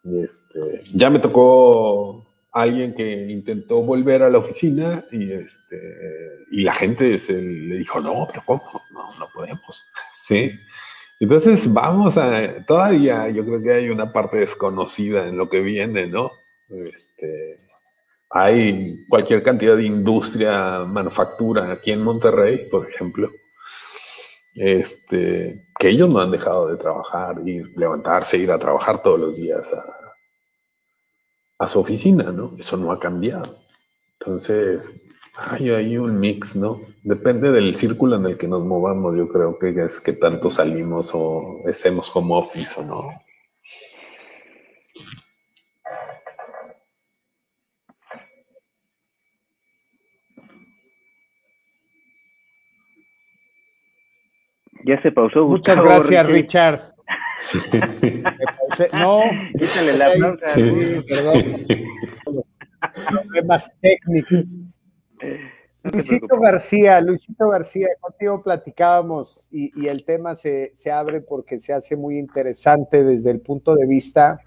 Este, 0.05 0.85
ya 0.95 1.11
me 1.11 1.19
tocó 1.19 2.27
alguien 2.53 2.95
que 2.95 3.27
intentó 3.29 3.83
volver 3.83 4.23
a 4.23 4.31
la 4.31 4.39
oficina 4.39 5.05
y, 5.11 5.33
este, 5.33 6.47
y 6.51 6.63
la 6.63 6.75
gente 6.75 7.21
le 7.29 7.79
dijo, 7.79 8.01
no, 8.01 8.27
pero 8.29 8.43
¿cómo? 8.47 8.63
No, 8.93 9.19
no 9.19 9.29
podemos. 9.35 9.85
Sí. 10.27 10.51
Entonces 11.21 11.73
vamos 11.73 12.17
a, 12.17 12.67
todavía 12.67 13.29
yo 13.31 13.45
creo 13.47 13.63
que 13.63 13.73
hay 13.73 13.91
una 13.91 14.11
parte 14.11 14.39
desconocida 14.39 15.29
en 15.29 15.37
lo 15.37 15.49
que 15.49 15.61
viene, 15.61 16.09
¿no? 16.09 16.33
Este, 16.69 17.59
hay 18.31 19.05
cualquier 19.09 19.43
cantidad 19.43 19.77
de 19.77 19.85
industria, 19.85 20.81
manufactura 20.81 21.73
aquí 21.73 21.93
en 21.93 22.03
Monterrey, 22.03 22.69
por 22.71 22.89
ejemplo, 22.89 23.31
este, 24.55 25.67
que 25.79 25.89
ellos 25.89 26.09
no 26.09 26.21
han 26.21 26.31
dejado 26.31 26.69
de 26.69 26.77
trabajar, 26.77 27.43
y 27.45 27.63
levantarse, 27.79 28.39
ir 28.39 28.51
a 28.51 28.59
trabajar 28.59 29.03
todos 29.03 29.21
los 29.21 29.37
días 29.37 29.73
a, 29.73 29.85
a 31.65 31.69
su 31.69 31.81
oficina, 31.81 32.33
¿no? 32.33 32.55
Eso 32.59 32.77
no 32.77 32.91
ha 32.91 32.99
cambiado. 32.99 33.59
Entonces, 34.19 34.95
hay 35.37 35.71
ahí 35.71 35.99
un 35.99 36.19
mix, 36.19 36.57
¿no? 36.57 36.81
Depende 37.03 37.53
del 37.53 37.77
círculo 37.77 38.17
en 38.17 38.27
el 38.27 38.37
que 38.37 38.49
nos 38.49 38.65
movamos, 38.65 39.17
yo 39.17 39.29
creo 39.29 39.59
que 39.59 39.71
es 39.71 40.01
que 40.01 40.15
tanto 40.15 40.51
salimos 40.51 41.11
o 41.15 41.63
hacemos 41.69 42.11
como 42.11 42.39
office 42.39 42.81
o 42.81 42.85
no. 42.85 43.26
Ya 54.87 55.03
se 55.03 55.11
pausó. 55.11 55.45
Muchas 55.47 55.83
gracias, 55.83 56.27
Richard. 56.27 56.95
no, 58.99 59.21
quítale 59.59 59.99
la 59.99 60.17
bronca. 60.17 60.51
Sí, 60.51 61.01
perdón. 61.09 61.45
Problemas 63.11 63.73
técnicos. 63.81 64.45
Luisito 65.83 66.39
García, 66.39 67.01
Luisito 67.01 67.49
García, 67.49 67.89
contigo 68.01 68.43
platicábamos 68.43 69.49
y, 69.51 69.71
y 69.81 69.89
el 69.89 70.05
tema 70.05 70.37
se, 70.37 70.73
se, 70.77 70.93
abre 70.93 71.21
porque 71.21 71.61
se 71.61 71.73
hace 71.73 71.97
muy 71.97 72.19
interesante 72.19 73.03
desde 73.03 73.33
el 73.33 73.41
punto 73.41 73.75
de 73.75 73.87
vista 73.87 74.41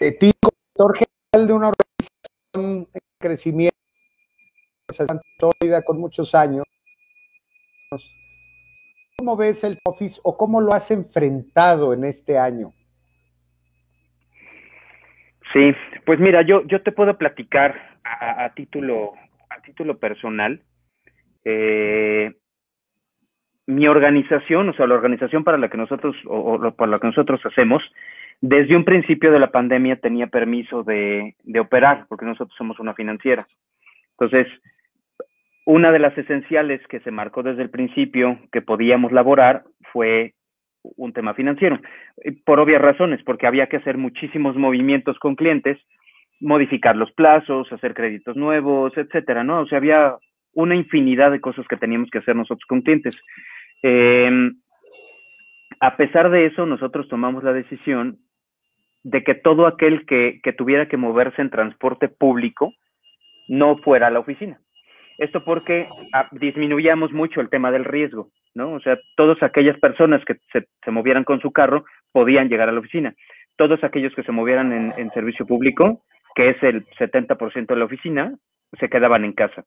de 0.00 0.12
ti, 0.12 0.32
director 0.40 0.96
general 0.96 1.46
de 1.46 1.52
una 1.52 1.72
organización 1.72 2.88
en 2.92 3.00
crecimiento, 3.18 3.76
sólida 5.38 5.82
con 5.82 5.98
muchos 5.98 6.34
años, 6.34 6.64
¿Cómo 9.18 9.36
ves 9.36 9.64
el 9.64 9.80
Office 9.84 10.20
o 10.22 10.36
cómo 10.36 10.60
lo 10.60 10.72
has 10.72 10.92
enfrentado 10.92 11.92
en 11.92 12.04
este 12.04 12.38
año? 12.38 12.72
Sí, 15.52 15.74
pues 16.06 16.20
mira, 16.20 16.42
yo, 16.42 16.64
yo 16.68 16.82
te 16.82 16.92
puedo 16.92 17.18
platicar 17.18 17.98
a, 18.04 18.48
título, 18.54 19.14
a 19.50 19.60
título 19.62 19.98
personal. 19.98 20.62
Eh, 21.44 22.32
mi 23.66 23.88
organización, 23.88 24.68
o 24.68 24.72
sea, 24.74 24.86
la 24.86 24.94
organización 24.94 25.42
para 25.42 25.58
la 25.58 25.68
que 25.68 25.78
nosotros, 25.78 26.14
o, 26.26 26.70
para 26.76 26.92
la 26.92 26.98
que 26.98 27.08
nosotros 27.08 27.40
hacemos, 27.44 27.82
desde 28.40 28.76
un 28.76 28.84
principio 28.84 29.32
de 29.32 29.40
la 29.40 29.50
pandemia 29.50 29.96
tenía 29.96 30.28
permiso 30.28 30.84
de, 30.84 31.34
de 31.42 31.58
operar, 31.58 32.06
porque 32.08 32.24
nosotros 32.24 32.56
somos 32.56 32.78
una 32.78 32.94
financiera. 32.94 33.48
Entonces, 34.12 34.46
una 35.68 35.92
de 35.92 35.98
las 35.98 36.16
esenciales 36.16 36.80
que 36.86 37.00
se 37.00 37.10
marcó 37.10 37.42
desde 37.42 37.60
el 37.60 37.68
principio 37.68 38.38
que 38.52 38.62
podíamos 38.62 39.12
laborar 39.12 39.64
fue 39.92 40.32
un 40.96 41.12
tema 41.12 41.34
financiero, 41.34 41.78
por 42.46 42.58
obvias 42.58 42.80
razones, 42.80 43.22
porque 43.22 43.46
había 43.46 43.66
que 43.66 43.76
hacer 43.76 43.98
muchísimos 43.98 44.56
movimientos 44.56 45.18
con 45.18 45.36
clientes, 45.36 45.76
modificar 46.40 46.96
los 46.96 47.12
plazos, 47.12 47.70
hacer 47.70 47.92
créditos 47.92 48.34
nuevos, 48.34 48.96
etcétera, 48.96 49.44
¿no? 49.44 49.60
O 49.60 49.66
sea, 49.66 49.76
había 49.76 50.16
una 50.54 50.74
infinidad 50.74 51.30
de 51.32 51.42
cosas 51.42 51.68
que 51.68 51.76
teníamos 51.76 52.08
que 52.08 52.20
hacer 52.20 52.34
nosotros 52.34 52.64
con 52.66 52.80
clientes. 52.80 53.22
Em, 53.82 54.54
a 55.80 55.98
pesar 55.98 56.30
de 56.30 56.46
eso, 56.46 56.64
nosotros 56.64 57.08
tomamos 57.08 57.44
la 57.44 57.52
decisión 57.52 58.16
de 59.02 59.22
que 59.22 59.34
todo 59.34 59.66
aquel 59.66 60.06
que, 60.06 60.40
que 60.42 60.54
tuviera 60.54 60.88
que 60.88 60.96
moverse 60.96 61.42
en 61.42 61.50
transporte 61.50 62.08
público 62.08 62.72
no 63.48 63.76
fuera 63.76 64.06
a 64.06 64.10
la 64.10 64.20
oficina. 64.20 64.58
Esto 65.18 65.44
porque 65.44 65.88
ah, 66.14 66.28
disminuyamos 66.30 67.12
mucho 67.12 67.40
el 67.40 67.50
tema 67.50 67.72
del 67.72 67.84
riesgo, 67.84 68.30
¿no? 68.54 68.72
O 68.72 68.80
sea, 68.80 68.96
todas 69.16 69.42
aquellas 69.42 69.78
personas 69.80 70.24
que 70.24 70.36
se, 70.52 70.90
movieran 70.90 71.24
con 71.24 71.40
su 71.40 71.50
carro 71.50 71.84
podían 72.12 72.48
llegar 72.48 72.68
a 72.68 72.72
la 72.72 72.80
oficina. 72.80 73.14
todos 73.56 73.82
aquellos 73.82 74.14
que 74.14 74.22
se 74.22 74.30
movieran 74.30 74.72
en, 74.96 75.10
servicio 75.10 75.44
público, 75.44 76.04
que 76.36 76.50
es 76.50 76.62
el 76.62 76.84
70% 76.96 77.66
de 77.66 77.76
la 77.76 77.84
oficina, 77.84 78.32
se 78.78 78.88
quedaban 78.88 79.24
en 79.24 79.32
casa. 79.32 79.64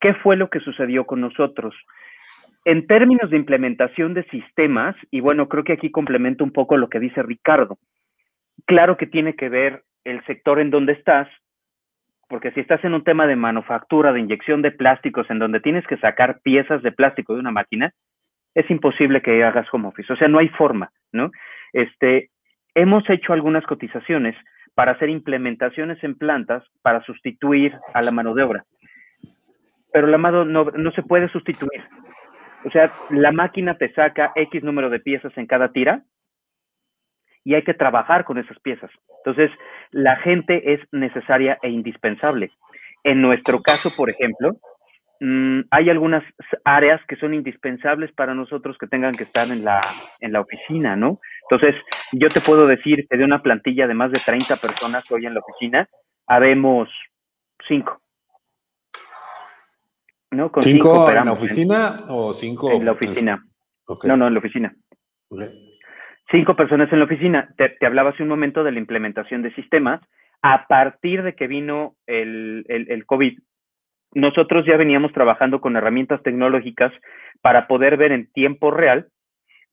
¿Qué 0.00 0.14
fue 0.14 0.36
lo 0.36 0.48
que 0.48 0.60
sucedió 0.60 1.04
con 1.04 1.20
nosotros? 1.20 1.74
En 2.64 2.86
términos 2.86 3.28
de 3.28 3.36
implementación 3.36 4.14
de 4.14 4.24
sistemas, 4.30 4.96
y 5.10 5.20
bueno, 5.20 5.48
creo 5.48 5.64
que 5.64 5.74
aquí 5.74 5.90
complemento 5.90 6.42
un 6.42 6.52
poco 6.52 6.78
lo 6.78 6.88
que 6.88 7.00
dice 7.00 7.22
Ricardo, 7.22 7.76
claro 8.64 8.96
que 8.96 9.06
tiene 9.06 9.34
que 9.34 9.50
ver 9.50 9.82
el 10.04 10.24
sector 10.24 10.58
en 10.58 10.70
donde 10.70 10.94
estás, 10.94 11.28
porque 12.28 12.52
si 12.52 12.60
estás 12.60 12.84
en 12.84 12.94
un 12.94 13.04
tema 13.04 13.26
de 13.26 13.36
manufactura, 13.36 14.12
de 14.12 14.20
inyección 14.20 14.62
de 14.62 14.70
plásticos, 14.70 15.28
en 15.30 15.38
donde 15.38 15.60
tienes 15.60 15.86
que 15.86 15.96
sacar 15.96 16.40
piezas 16.42 16.82
de 16.82 16.92
plástico 16.92 17.34
de 17.34 17.40
una 17.40 17.50
máquina, 17.50 17.92
es 18.54 18.70
imposible 18.70 19.22
que 19.22 19.42
hagas 19.42 19.66
home 19.72 19.88
office. 19.88 20.12
O 20.12 20.16
sea, 20.16 20.28
no 20.28 20.38
hay 20.38 20.48
forma, 20.48 20.90
¿no? 21.12 21.30
Este, 21.72 22.30
hemos 22.74 23.08
hecho 23.08 23.32
algunas 23.32 23.64
cotizaciones 23.64 24.36
para 24.74 24.92
hacer 24.92 25.08
implementaciones 25.08 26.02
en 26.04 26.16
plantas 26.16 26.62
para 26.82 27.02
sustituir 27.04 27.74
a 27.94 28.02
la 28.02 28.10
mano 28.10 28.34
de 28.34 28.44
obra. 28.44 28.64
Pero 29.92 30.06
la 30.06 30.18
mano 30.18 30.44
no, 30.44 30.64
no 30.64 30.92
se 30.92 31.02
puede 31.02 31.28
sustituir. 31.28 31.82
O 32.64 32.70
sea, 32.70 32.92
la 33.10 33.32
máquina 33.32 33.78
te 33.78 33.92
saca 33.92 34.32
X 34.34 34.62
número 34.62 34.90
de 34.90 34.98
piezas 34.98 35.36
en 35.36 35.46
cada 35.46 35.72
tira 35.72 36.02
y 37.48 37.54
hay 37.54 37.62
que 37.62 37.72
trabajar 37.72 38.26
con 38.26 38.36
esas 38.36 38.60
piezas. 38.60 38.90
Entonces, 39.24 39.50
la 39.90 40.16
gente 40.16 40.74
es 40.74 40.80
necesaria 40.92 41.56
e 41.62 41.70
indispensable. 41.70 42.50
En 43.04 43.22
nuestro 43.22 43.62
caso, 43.62 43.88
por 43.96 44.10
ejemplo, 44.10 44.58
mm, 45.20 45.60
hay 45.70 45.88
algunas 45.88 46.22
áreas 46.62 47.00
que 47.08 47.16
son 47.16 47.32
indispensables 47.32 48.12
para 48.12 48.34
nosotros 48.34 48.76
que 48.76 48.86
tengan 48.86 49.14
que 49.14 49.24
estar 49.24 49.50
en 49.50 49.64
la, 49.64 49.80
en 50.20 50.34
la 50.34 50.42
oficina, 50.42 50.94
¿no? 50.94 51.20
Entonces, 51.50 51.74
yo 52.12 52.28
te 52.28 52.42
puedo 52.42 52.66
decir 52.66 53.06
que 53.08 53.16
de 53.16 53.24
una 53.24 53.40
plantilla 53.42 53.86
de 53.86 53.94
más 53.94 54.12
de 54.12 54.20
30 54.20 54.56
personas 54.56 55.10
hoy 55.10 55.24
en 55.24 55.32
la 55.32 55.40
oficina, 55.40 55.88
habemos 56.26 56.90
cinco. 57.66 57.98
¿No? 60.32 60.52
Con 60.52 60.62
¿Cinco, 60.62 61.08
en 61.08 61.24
la 61.24 61.32
oficina 61.32 62.04
o 62.10 62.34
cinco? 62.34 62.70
En 62.72 62.84
la 62.84 62.92
oficina. 62.92 63.42
No, 64.04 64.18
no, 64.18 64.26
en 64.26 64.34
la 64.34 64.38
oficina. 64.38 64.76
Cinco 66.30 66.56
personas 66.56 66.92
en 66.92 66.98
la 66.98 67.06
oficina. 67.06 67.48
Te, 67.56 67.86
hablaba 67.86 68.10
hace 68.10 68.22
un 68.22 68.28
momento 68.28 68.62
de 68.62 68.72
la 68.72 68.78
implementación 68.78 69.42
de 69.42 69.54
sistemas. 69.54 70.00
A 70.42 70.66
partir 70.66 71.22
de 71.22 71.34
que 71.34 71.46
vino 71.46 71.94
el, 72.06 73.04
COVID, 73.06 73.38
nosotros 74.12 74.64
ya 74.66 74.76
veníamos 74.76 75.12
trabajando 75.12 75.60
con 75.60 75.76
herramientas 75.76 76.22
tecnológicas 76.22 76.92
para 77.40 77.66
poder 77.66 77.96
ver 77.96 78.12
en 78.12 78.30
tiempo 78.32 78.70
real 78.70 79.08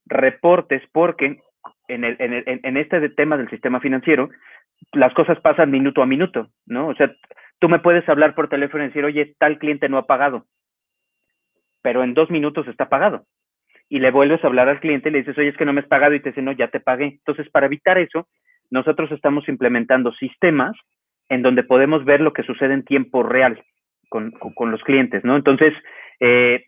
reportes, 0.06 0.82
porque 0.92 1.42
en, 1.88 2.04
el, 2.04 2.16
en, 2.20 2.60
en 2.64 2.78
este 2.78 3.10
tema 3.10 3.38
del 3.38 3.50
sistema 3.50 3.80
financiero, 3.80 4.30
las 4.94 5.14
cosas 5.14 5.40
pasan 5.42 5.72
minuto 5.72 6.02
a 6.02 6.06
minuto, 6.06 6.50
¿no? 6.66 6.88
O 6.88 6.96
sea, 6.96 7.12
tú 7.60 7.70
me 7.70 7.80
puedes 7.80 8.08
hablar 8.10 8.34
por 8.34 8.50
teléfono 8.50 8.84
y 8.84 8.88
decir, 8.88 9.06
oye, 9.06 9.36
tal 9.38 9.58
cliente 9.60 9.90
no 9.90 9.98
ha 9.98 10.08
pagado, 10.08 10.46
pero 11.82 12.04
en 12.04 12.14
dos 12.14 12.30
minutos 12.30 12.68
está 12.68 12.90
pagado 12.90 13.26
y 13.90 14.00
le 14.00 14.12
vuelves 14.12 14.44
a 14.44 14.48
hablar 14.48 14.70
al 14.70 14.80
cliente 14.80 15.10
y 15.10 15.12
le 15.12 15.20
dices, 15.20 15.38
oye, 15.38 15.50
es 15.50 15.58
que 15.58 15.66
no 15.66 15.74
me 15.74 15.82
has 15.82 15.88
pagado 15.88 16.14
y 16.16 16.20
te 16.20 16.30
dice, 16.30 16.42
no, 16.42 16.52
ya 16.52 16.70
te 16.70 16.80
pagué. 16.80 17.06
Entonces, 17.06 17.50
para 17.50 17.68
evitar 17.68 17.98
eso, 17.98 18.28
nosotros 18.70 19.12
estamos 19.12 19.48
implementando 19.48 20.12
sistemas 20.14 20.76
en 21.30 21.42
donde 21.42 21.64
podemos 21.64 22.06
ver 22.06 22.22
lo 22.22 22.34
que 22.34 22.44
sucede 22.44 22.74
en 22.74 22.84
tiempo 22.84 23.24
real 23.24 23.64
con, 24.10 24.72
los 24.72 24.82
clientes, 24.84 25.24
¿no? 25.24 25.36
Entonces, 25.36 25.74
eh, 26.20 26.66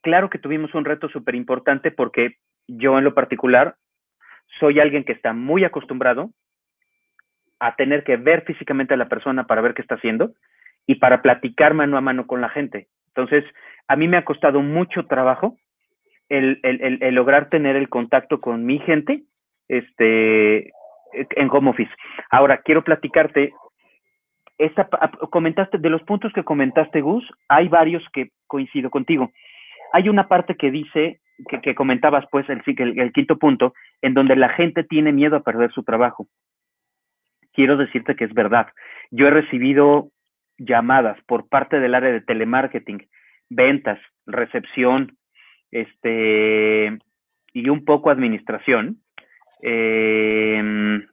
claro 0.00 0.30
que 0.30 0.38
tuvimos 0.38 0.74
un 0.74 0.84
reto 0.84 1.08
súper 1.08 1.34
importante 1.34 1.90
porque 1.90 2.36
yo 2.68 2.96
en 2.98 3.04
lo 3.04 3.14
particular 3.14 3.74
soy 4.60 4.78
alguien 4.78 5.04
que 5.04 5.12
está 5.12 5.32
muy 5.32 5.64
acostumbrado 5.64 6.30
a 7.58 7.74
tener 7.76 8.04
que 8.04 8.16
ver 8.16 8.44
físicamente 8.44 8.94
a 8.94 8.98
la 8.98 9.08
persona 9.08 9.46
para 9.46 9.60
ver 9.60 9.74
qué 9.74 9.82
está 9.82 9.96
haciendo 9.96 10.34
y 10.86 10.96
para 10.96 11.22
platicar 11.22 11.74
mano 11.74 11.96
a 11.96 12.00
mano 12.00 12.26
con 12.26 12.40
la 12.40 12.48
gente. 12.48 12.88
Entonces, 13.08 13.44
a 13.88 13.96
mí 13.96 14.06
me 14.06 14.16
ha 14.16 14.24
costado 14.24 14.60
mucho 14.60 15.06
trabajo 15.06 15.56
el, 16.34 17.14
lograr 17.14 17.48
tener 17.48 17.76
el 17.76 17.88
contacto 17.88 18.40
con 18.40 18.64
mi 18.64 18.78
gente 18.78 19.22
este, 19.68 20.72
en 21.12 21.50
home 21.50 21.70
office. 21.70 21.90
Ahora, 22.30 22.58
quiero 22.58 22.82
platicarte, 22.82 23.52
esta, 24.58 24.88
comentaste, 25.30 25.78
de 25.78 25.90
los 25.90 26.02
puntos 26.02 26.32
que 26.32 26.44
comentaste, 26.44 27.00
Gus, 27.00 27.24
hay 27.48 27.68
varios 27.68 28.02
que 28.12 28.30
coincido 28.46 28.90
contigo. 28.90 29.30
Hay 29.92 30.08
una 30.08 30.28
parte 30.28 30.56
que 30.56 30.70
dice, 30.70 31.20
que, 31.62 31.74
comentabas 31.74 32.24
pues, 32.30 32.48
el, 32.48 32.62
el, 32.66 32.98
el 32.98 33.12
quinto 33.12 33.38
punto, 33.38 33.74
en 34.02 34.14
donde 34.14 34.36
la 34.36 34.48
gente 34.50 34.84
tiene 34.84 35.12
miedo 35.12 35.36
a 35.36 35.42
perder 35.42 35.72
su 35.72 35.82
trabajo. 35.82 36.26
Quiero 37.52 37.76
decirte 37.76 38.16
que 38.16 38.24
es 38.24 38.34
verdad. 38.34 38.68
Yo 39.10 39.28
he 39.28 39.30
recibido 39.30 40.10
llamadas 40.58 41.18
por 41.26 41.48
parte 41.48 41.80
del 41.80 41.94
área 41.94 42.12
de 42.12 42.20
telemarketing, 42.20 43.06
ventas, 43.48 43.98
recepción, 44.26 45.16
este, 45.74 46.96
y 47.52 47.68
un 47.68 47.84
poco 47.84 48.10
administración, 48.10 48.98
em, 49.60 51.04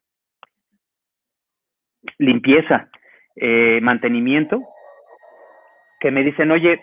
limpieza, 2.19 2.89
eh, 3.36 3.80
mantenimiento, 3.82 4.62
que 6.00 6.12
me 6.12 6.24
dicen, 6.24 6.52
oye, 6.52 6.80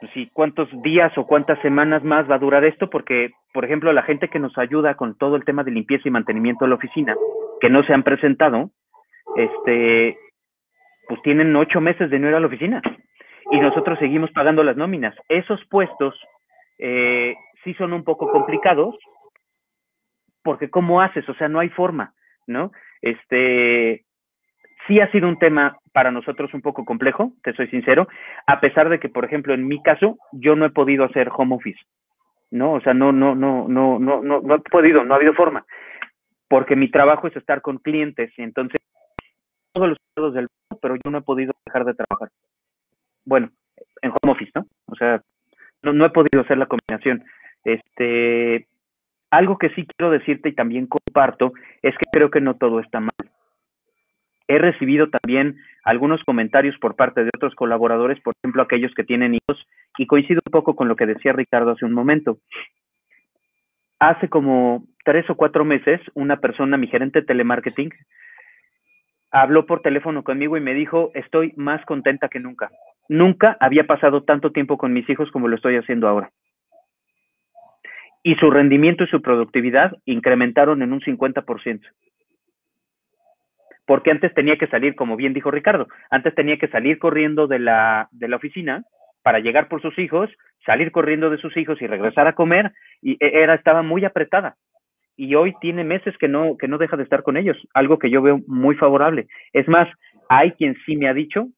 pues 0.00 0.12
sí, 0.14 0.30
¿cuántos 0.32 0.68
días 0.82 1.16
o 1.18 1.26
cuántas 1.26 1.60
semanas 1.60 2.02
más 2.04 2.28
va 2.28 2.36
a 2.36 2.38
durar 2.38 2.64
esto? 2.64 2.88
Porque, 2.88 3.32
por 3.52 3.66
ejemplo, 3.66 3.92
la 3.92 4.02
gente 4.02 4.28
que 4.28 4.38
nos 4.38 4.56
ayuda 4.56 4.96
con 4.96 5.16
todo 5.18 5.36
el 5.36 5.44
tema 5.44 5.62
de 5.62 5.72
limpieza 5.72 6.08
y 6.08 6.10
mantenimiento 6.10 6.64
de 6.64 6.70
la 6.70 6.76
oficina, 6.76 7.14
que 7.60 7.68
no 7.68 7.84
se 7.84 7.92
han 7.92 8.02
presentado, 8.02 8.70
este, 9.36 10.16
pues 11.06 11.20
tienen 11.22 11.54
ocho 11.54 11.82
meses 11.82 12.08
de 12.08 12.18
no 12.18 12.28
ir 12.28 12.34
a 12.34 12.40
la 12.40 12.46
oficina 12.46 12.80
y 13.50 13.60
nosotros 13.60 13.98
seguimos 13.98 14.30
pagando 14.32 14.62
las 14.62 14.76
nóminas. 14.76 15.14
Esos 15.28 15.62
puestos 15.66 16.18
eh, 16.78 17.34
sí 17.62 17.74
son 17.74 17.92
un 17.92 18.04
poco 18.04 18.30
complicados, 18.30 18.96
porque 20.42 20.70
¿cómo 20.70 21.00
haces? 21.00 21.28
O 21.28 21.34
sea, 21.34 21.48
no 21.48 21.60
hay 21.60 21.70
forma, 21.70 22.14
¿no? 22.46 22.72
Este, 23.00 24.04
sí 24.86 25.00
ha 25.00 25.10
sido 25.10 25.28
un 25.28 25.38
tema 25.38 25.78
para 25.92 26.10
nosotros 26.10 26.52
un 26.54 26.60
poco 26.60 26.84
complejo, 26.84 27.32
te 27.42 27.54
soy 27.54 27.68
sincero, 27.68 28.06
a 28.46 28.60
pesar 28.60 28.88
de 28.88 29.00
que, 29.00 29.08
por 29.08 29.24
ejemplo, 29.24 29.54
en 29.54 29.66
mi 29.66 29.82
caso, 29.82 30.18
yo 30.32 30.56
no 30.56 30.66
he 30.66 30.70
podido 30.70 31.04
hacer 31.04 31.30
home 31.34 31.54
office, 31.54 31.80
¿no? 32.50 32.72
O 32.72 32.80
sea, 32.80 32.94
no, 32.94 33.12
no, 33.12 33.34
no, 33.34 33.68
no, 33.68 33.98
no, 33.98 34.22
no, 34.22 34.40
no 34.40 34.54
he 34.54 34.60
podido, 34.60 35.04
no 35.04 35.14
ha 35.14 35.16
habido 35.16 35.34
forma, 35.34 35.64
porque 36.48 36.76
mi 36.76 36.90
trabajo 36.90 37.28
es 37.28 37.36
estar 37.36 37.62
con 37.62 37.78
clientes, 37.78 38.32
y 38.36 38.42
entonces, 38.42 38.80
todos 39.72 39.88
los 39.88 39.98
lados 40.16 40.34
del 40.34 40.48
mundo, 40.48 40.78
pero 40.82 40.96
yo 40.96 41.10
no 41.10 41.18
he 41.18 41.22
podido 41.22 41.52
dejar 41.64 41.84
de 41.84 41.94
trabajar. 41.94 42.28
Bueno, 43.24 43.50
en 44.02 44.10
home 44.10 44.32
office, 44.32 44.52
¿no? 44.54 44.66
O 44.86 44.94
sea, 44.96 45.22
no, 45.92 46.04
he 46.04 46.10
podido 46.10 46.42
hacer 46.42 46.58
la 46.58 46.66
combinación. 46.66 47.24
Este, 47.64 48.66
algo 49.30 49.58
que 49.58 49.70
sí 49.70 49.86
quiero 49.86 50.10
decirte 50.12 50.48
y 50.48 50.54
también 50.54 50.86
comparto 50.86 51.52
es 51.82 51.94
que 51.96 52.06
creo 52.12 52.30
que 52.30 52.40
no 52.40 52.54
todo 52.56 52.80
está 52.80 53.00
mal. 53.00 53.10
He 54.46 54.58
recibido 54.58 55.08
también 55.08 55.56
algunos 55.84 56.22
comentarios 56.24 56.76
por 56.78 56.96
parte 56.96 57.24
de 57.24 57.30
otros 57.34 57.54
colaboradores, 57.54 58.20
por 58.20 58.34
ejemplo, 58.42 58.62
aquellos 58.62 58.92
que 58.94 59.04
tienen 59.04 59.34
hijos, 59.34 59.66
y 59.96 60.06
coincido 60.06 60.40
un 60.46 60.52
poco 60.52 60.76
con 60.76 60.88
lo 60.88 60.96
que 60.96 61.06
decía 61.06 61.32
Ricardo 61.32 61.72
hace 61.72 61.84
un 61.84 61.92
momento. 61.92 62.38
Hace 63.98 64.28
como 64.28 64.84
tres 65.04 65.28
o 65.30 65.36
cuatro 65.36 65.64
meses, 65.64 66.00
una 66.14 66.40
persona, 66.40 66.76
mi 66.76 66.88
gerente 66.88 67.20
de 67.20 67.26
telemarketing, 67.26 67.90
habló 69.30 69.66
por 69.66 69.82
teléfono 69.82 70.22
conmigo 70.22 70.56
y 70.56 70.60
me 70.60 70.74
dijo, 70.74 71.10
estoy 71.14 71.52
más 71.56 71.84
contenta 71.86 72.28
que 72.28 72.40
nunca. 72.40 72.70
Nunca 73.08 73.56
había 73.60 73.84
pasado 73.86 74.22
tanto 74.22 74.52
tiempo 74.52 74.78
con 74.78 74.92
mis 74.92 75.08
hijos 75.08 75.30
como 75.30 75.48
lo 75.48 75.56
estoy 75.56 75.76
haciendo 75.76 76.08
ahora. 76.08 76.30
Y 78.22 78.36
su 78.36 78.50
rendimiento 78.50 79.04
y 79.04 79.08
su 79.08 79.20
productividad 79.20 79.92
incrementaron 80.06 80.82
en 80.82 80.92
un 80.92 81.00
50%. 81.00 81.80
Porque 83.86 84.10
antes 84.10 84.32
tenía 84.32 84.56
que 84.56 84.66
salir, 84.68 84.94
como 84.94 85.16
bien 85.16 85.34
dijo 85.34 85.50
Ricardo, 85.50 85.88
antes 86.10 86.34
tenía 86.34 86.56
que 86.56 86.68
salir 86.68 86.98
corriendo 86.98 87.46
de 87.46 87.58
la, 87.58 88.08
de 88.12 88.28
la 88.28 88.36
oficina 88.36 88.84
para 89.22 89.40
llegar 89.40 89.68
por 89.68 89.82
sus 89.82 89.98
hijos, 89.98 90.30
salir 90.64 90.90
corriendo 90.90 91.28
de 91.28 91.36
sus 91.36 91.54
hijos 91.58 91.80
y 91.82 91.86
regresar 91.86 92.26
a 92.26 92.34
comer, 92.34 92.72
y 93.02 93.12
e, 93.20 93.42
era, 93.42 93.54
estaba 93.54 93.82
muy 93.82 94.06
apretada 94.06 94.56
y 95.16 95.34
hoy 95.34 95.54
tiene 95.60 95.84
meses 95.84 96.16
que 96.18 96.28
no, 96.28 96.56
que 96.56 96.68
no 96.68 96.78
deja 96.78 96.96
de 96.96 97.04
estar 97.04 97.22
con 97.22 97.36
ellos, 97.36 97.56
algo 97.72 97.98
que 97.98 98.10
yo 98.10 98.22
veo 98.22 98.40
muy 98.46 98.74
favorable. 98.76 99.26
Es 99.52 99.68
más, 99.68 99.88
hay 100.28 100.52
quien 100.52 100.76
sí 100.84 100.96
me 100.96 101.08
ha 101.08 101.14
dicho 101.14 101.48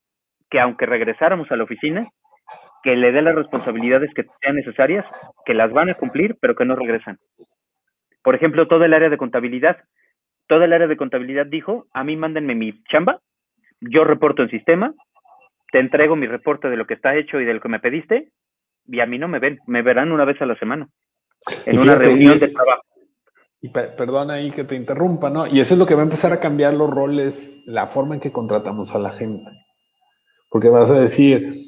que 0.51 0.61
aunque 0.61 0.87
regresáramos 0.87 1.51
a 1.51 1.57
la 1.57 1.65
oficina, 1.65 2.07
que 2.83 2.95
le 2.97 3.13
dé 3.13 3.23
las 3.23 3.35
responsabilidades 3.35 4.13
que 4.15 4.25
sean 4.41 4.57
necesarias, 4.57 5.05
que 5.45 5.55
las 5.55 5.73
van 5.73 5.91
a 5.91 5.95
cumplir, 5.95 6.37
pero 6.41 6.55
que 6.55 6.65
no 6.65 6.77
regresan. 6.77 7.19
Por 8.23 8.35
ejemplo, 8.35 8.69
todo 8.69 8.85
el 8.85 8.95
área 8.95 9.09
de 9.09 9.19
contabilidad. 9.19 9.77
Todo 10.49 10.63
el 10.63 10.73
área 10.73 10.87
de 10.87 10.97
contabilidad 10.97 11.47
dijo, 11.47 11.87
a 11.93 12.05
mí 12.05 12.17
mándenme 12.17 12.55
mi 12.55 12.81
chamba, 12.85 13.21
yo 13.81 14.05
reporto 14.05 14.43
en 14.43 14.51
sistema, 14.51 14.95
te 15.73 15.81
entrego 15.81 16.15
mi 16.15 16.29
reporte 16.29 16.69
de 16.69 16.77
lo 16.77 16.87
que 16.87 16.95
está 16.95 17.17
hecho 17.17 17.41
y 17.41 17.45
de 17.45 17.55
lo 17.55 17.61
que 17.61 17.69
me 17.69 17.81
pediste, 17.81 18.29
y 18.87 19.01
a 19.01 19.07
mí 19.07 19.19
no 19.19 19.27
me 19.27 19.41
ven, 19.41 19.59
me 19.67 19.83
verán 19.83 20.13
una 20.13 20.25
vez 20.25 20.41
a 20.41 20.47
la 20.47 20.57
semana, 20.57 20.89
en 21.67 21.81
una 21.81 21.97
reunión 21.97 22.39
de 22.39 22.49
trabajo. 22.49 22.83
y 23.61 23.69
perdona 23.71 24.35
ahí 24.35 24.53
que 24.53 24.63
te 24.63 24.77
interrumpa, 24.77 25.31
¿no? 25.31 25.49
Y 25.49 25.59
eso 25.59 25.75
es 25.75 25.79
lo 25.79 25.87
que 25.87 25.97
va 25.97 26.03
a 26.03 26.05
empezar 26.05 26.33
a 26.33 26.39
cambiar 26.39 26.75
los 26.75 26.89
roles, 26.89 27.65
la 27.67 27.89
forma 27.89 28.15
en 28.15 28.21
que 28.21 28.31
contratamos 28.31 28.95
a 28.95 29.01
la 29.01 29.11
gente. 29.11 29.51
Porque 30.49 30.69
vas 30.69 30.91
a 30.91 31.01
decir, 31.01 31.67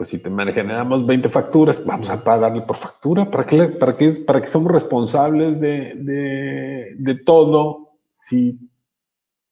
pues 0.00 0.08
si 0.08 0.22
te 0.22 0.30
generamos 0.30 1.06
20 1.06 1.28
facturas, 1.28 1.84
vamos 1.84 2.08
a 2.08 2.24
pagarle 2.24 2.62
por 2.62 2.76
factura. 2.76 3.30
¿Para 3.30 3.44
qué, 3.44 3.68
para 3.78 3.96
qué, 3.96 4.12
para 4.26 4.40
qué 4.40 4.46
somos 4.46 4.72
responsables 4.72 5.60
de, 5.60 6.96
de, 6.96 7.14
todo 7.16 7.98
si, 8.12 8.58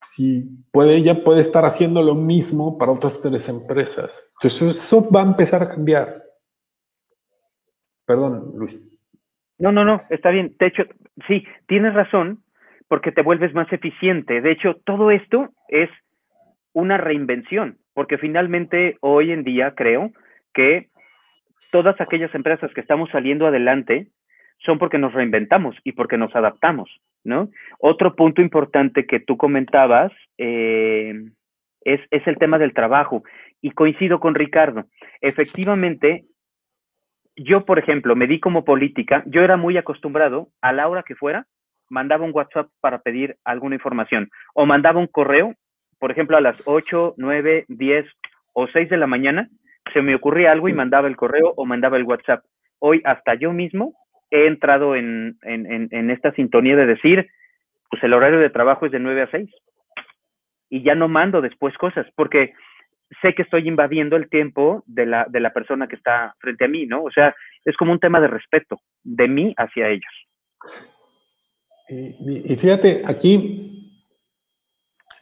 si 0.02 0.48
puede, 0.72 0.96
ella 0.96 1.22
puede 1.22 1.42
estar 1.42 1.66
haciendo 1.66 2.02
lo 2.02 2.14
mismo 2.14 2.78
para 2.78 2.92
otras 2.92 3.20
tres 3.20 3.46
empresas? 3.50 4.26
Entonces 4.40 4.82
eso 4.84 5.06
va 5.10 5.20
a 5.20 5.26
empezar 5.26 5.62
a 5.62 5.68
cambiar. 5.68 6.14
Perdón, 8.06 8.52
Luis. 8.54 8.80
No, 9.58 9.70
no, 9.70 9.84
no, 9.84 10.02
está 10.08 10.30
bien. 10.30 10.56
De 10.58 10.68
hecho, 10.68 10.84
sí, 11.26 11.44
tienes 11.66 11.92
razón, 11.92 12.42
porque 12.88 13.12
te 13.12 13.22
vuelves 13.22 13.52
más 13.52 13.70
eficiente. 13.70 14.40
De 14.40 14.52
hecho, 14.52 14.76
todo 14.86 15.10
esto 15.10 15.50
es 15.68 15.90
una 16.72 16.96
reinvención, 16.96 17.76
porque 17.98 18.16
finalmente 18.16 18.96
hoy 19.00 19.32
en 19.32 19.42
día 19.42 19.74
creo 19.74 20.12
que 20.54 20.86
todas 21.72 22.00
aquellas 22.00 22.32
empresas 22.32 22.72
que 22.72 22.80
estamos 22.80 23.10
saliendo 23.10 23.44
adelante 23.44 24.06
son 24.58 24.78
porque 24.78 24.98
nos 24.98 25.12
reinventamos 25.14 25.74
y 25.82 25.90
porque 25.90 26.16
nos 26.16 26.32
adaptamos, 26.36 26.88
¿no? 27.24 27.50
Otro 27.80 28.14
punto 28.14 28.40
importante 28.40 29.04
que 29.04 29.18
tú 29.18 29.36
comentabas 29.36 30.12
eh, 30.38 31.12
es, 31.80 32.00
es 32.12 32.24
el 32.28 32.38
tema 32.38 32.60
del 32.60 32.72
trabajo 32.72 33.24
y 33.60 33.72
coincido 33.72 34.20
con 34.20 34.36
Ricardo. 34.36 34.84
Efectivamente, 35.20 36.26
yo, 37.34 37.64
por 37.64 37.80
ejemplo, 37.80 38.14
me 38.14 38.28
di 38.28 38.38
como 38.38 38.64
política, 38.64 39.24
yo 39.26 39.42
era 39.42 39.56
muy 39.56 39.76
acostumbrado 39.76 40.50
a 40.62 40.72
la 40.72 40.86
hora 40.86 41.02
que 41.02 41.16
fuera, 41.16 41.46
mandaba 41.90 42.24
un 42.24 42.30
WhatsApp 42.32 42.68
para 42.80 43.00
pedir 43.00 43.38
alguna 43.44 43.74
información 43.74 44.30
o 44.54 44.66
mandaba 44.66 45.00
un 45.00 45.08
correo, 45.08 45.56
por 45.98 46.10
ejemplo, 46.10 46.36
a 46.36 46.40
las 46.40 46.62
8, 46.66 47.14
9, 47.16 47.64
10 47.68 48.06
o 48.52 48.66
6 48.68 48.88
de 48.88 48.96
la 48.96 49.06
mañana, 49.06 49.48
se 49.92 50.02
me 50.02 50.14
ocurría 50.14 50.52
algo 50.52 50.68
y 50.68 50.72
mandaba 50.72 51.08
el 51.08 51.16
correo 51.16 51.54
o 51.56 51.64
mandaba 51.64 51.96
el 51.96 52.04
WhatsApp. 52.04 52.44
Hoy 52.78 53.00
hasta 53.04 53.34
yo 53.34 53.52
mismo 53.52 53.94
he 54.30 54.46
entrado 54.46 54.94
en, 54.94 55.38
esta 56.10 56.32
sintonía 56.32 56.76
de 56.76 56.86
decir, 56.86 57.28
pues 57.90 58.02
el 58.02 58.12
horario 58.12 58.38
de 58.38 58.50
trabajo 58.50 58.86
es 58.86 58.92
de 58.92 58.98
9 58.98 59.22
a 59.22 59.30
6 59.30 59.50
y 60.70 60.82
ya 60.82 60.94
no 60.94 61.08
mando 61.08 61.40
después 61.40 61.76
cosas 61.78 62.06
porque 62.14 62.52
sé 63.22 63.34
que 63.34 63.42
estoy 63.42 63.66
invadiendo 63.66 64.16
el 64.16 64.28
tiempo 64.28 64.82
de 64.86 65.06
la, 65.06 65.26
de 65.30 65.40
la 65.40 65.52
persona 65.52 65.88
que 65.88 65.96
está 65.96 66.34
frente 66.40 66.66
a 66.66 66.68
mí, 66.68 66.86
¿no? 66.86 67.04
O 67.04 67.10
sea, 67.10 67.34
es 67.64 67.74
como 67.76 67.92
un 67.92 68.00
tema 68.00 68.20
de 68.20 68.28
respeto 68.28 68.80
de 69.02 69.28
mí 69.28 69.54
hacia 69.56 69.88
ellos. 69.88 70.12
Y, 71.88 72.52
y 72.52 72.56
fíjate, 72.56 73.02
aquí, 73.06 73.87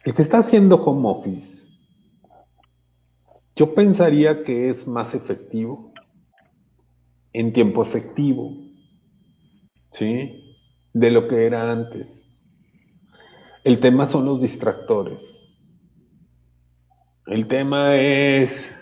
el 0.07 0.13
que 0.13 0.21
está 0.21 0.37
haciendo 0.37 0.77
home 0.77 1.09
office, 1.09 1.67
yo 3.57 3.75
pensaría 3.75 4.41
que 4.41 4.69
es 4.69 4.87
más 4.87 5.13
efectivo 5.13 5.91
en 7.33 7.51
tiempo 7.51 7.83
efectivo, 7.83 8.53
¿sí? 9.91 10.55
De 10.93 11.11
lo 11.11 11.27
que 11.27 11.45
era 11.45 11.73
antes. 11.73 12.25
El 13.65 13.81
tema 13.81 14.07
son 14.07 14.23
los 14.23 14.39
distractores. 14.39 15.43
El 17.25 17.49
tema 17.49 17.97
es, 17.97 18.79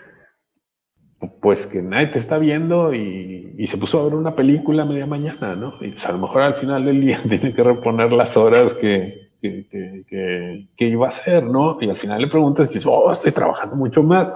pues 1.42 1.66
que 1.66 1.82
nadie 1.82 2.06
te 2.06 2.20
está 2.20 2.38
viendo 2.38 2.94
y, 2.94 3.66
se 3.66 3.78
puso 3.78 3.98
a 3.98 4.04
ver 4.04 4.14
una 4.14 4.36
película 4.36 4.84
a 4.84 4.86
media 4.86 5.06
mañana, 5.06 5.56
¿no? 5.56 5.74
Y 5.80 5.90
pues 5.90 6.06
a 6.06 6.12
lo 6.12 6.18
mejor 6.18 6.42
al 6.42 6.54
final 6.54 6.84
del 6.84 7.00
día 7.00 7.20
tiene 7.28 7.52
que 7.52 7.64
reponer 7.64 8.12
las 8.12 8.36
horas 8.36 8.74
que, 8.74 9.25
que, 9.40 10.66
iba 10.78 11.06
a 11.06 11.10
hacer, 11.10 11.44
¿no? 11.44 11.78
Y 11.80 11.90
al 11.90 11.98
final 11.98 12.20
le 12.20 12.28
preguntas 12.28 12.66
y 12.70 12.74
dices, 12.74 12.86
oh, 12.86 13.10
estoy 13.12 13.32
trabajando 13.32 13.76
mucho 13.76 14.02
más. 14.02 14.32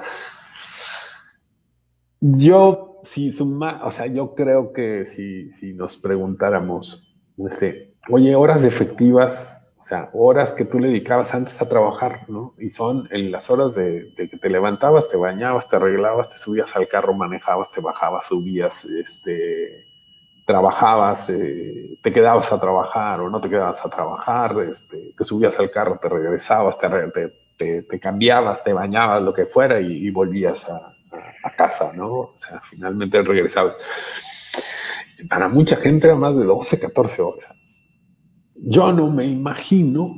Yo, 2.20 3.00
si 3.04 3.32
suma, 3.32 3.80
o 3.84 3.90
sea, 3.90 4.06
yo 4.06 4.34
creo 4.34 4.72
que 4.72 5.06
si, 5.06 5.50
si 5.50 5.72
nos 5.72 5.96
preguntáramos, 5.96 7.16
este, 7.48 7.94
oye, 8.08 8.34
horas 8.34 8.64
efectivas, 8.64 9.56
o 9.78 9.84
sea, 9.84 10.10
horas 10.12 10.52
que 10.52 10.64
tú 10.64 10.78
le 10.78 10.88
dedicabas 10.88 11.34
antes 11.34 11.60
a 11.60 11.68
trabajar, 11.68 12.26
¿no? 12.28 12.54
Y 12.58 12.70
son 12.70 13.08
en 13.10 13.32
las 13.32 13.50
horas 13.50 13.74
de, 13.74 14.12
que 14.16 14.36
te 14.36 14.50
levantabas, 14.50 15.08
te 15.08 15.16
bañabas, 15.16 15.68
te 15.68 15.76
arreglabas, 15.76 16.30
te 16.30 16.38
subías 16.38 16.76
al 16.76 16.86
carro, 16.86 17.14
manejabas, 17.14 17.72
te 17.72 17.80
bajabas, 17.80 18.26
subías, 18.26 18.84
este, 18.84 19.89
trabajabas, 20.50 21.30
eh, 21.30 21.96
te 22.02 22.10
quedabas 22.10 22.52
a 22.52 22.60
trabajar 22.60 23.20
o 23.20 23.30
no 23.30 23.40
te 23.40 23.48
quedabas 23.48 23.84
a 23.84 23.88
trabajar, 23.88 24.56
este, 24.68 25.14
te 25.16 25.24
subías 25.24 25.56
al 25.60 25.70
carro, 25.70 25.96
te 26.02 26.08
regresabas, 26.08 26.76
te, 26.76 27.82
te, 27.82 28.00
cambiabas, 28.00 28.64
te 28.64 28.72
bañabas, 28.72 29.22
lo 29.22 29.32
que 29.32 29.46
fuera 29.46 29.80
y, 29.80 30.10
volvías 30.10 30.64
a, 30.68 30.96
casa, 31.56 31.92
¿no? 31.94 32.08
O 32.08 32.32
sea, 32.36 32.60
finalmente 32.60 33.22
regresabas. 33.22 33.76
Para 35.28 35.48
mucha 35.48 35.76
gente 35.76 36.06
era 36.06 36.16
más 36.16 36.34
de 36.34 36.44
12, 36.44 36.80
14 36.80 37.22
horas. 37.22 37.56
Yo 38.54 38.92
no 38.92 39.10
me 39.10 39.26
imagino 39.26 40.16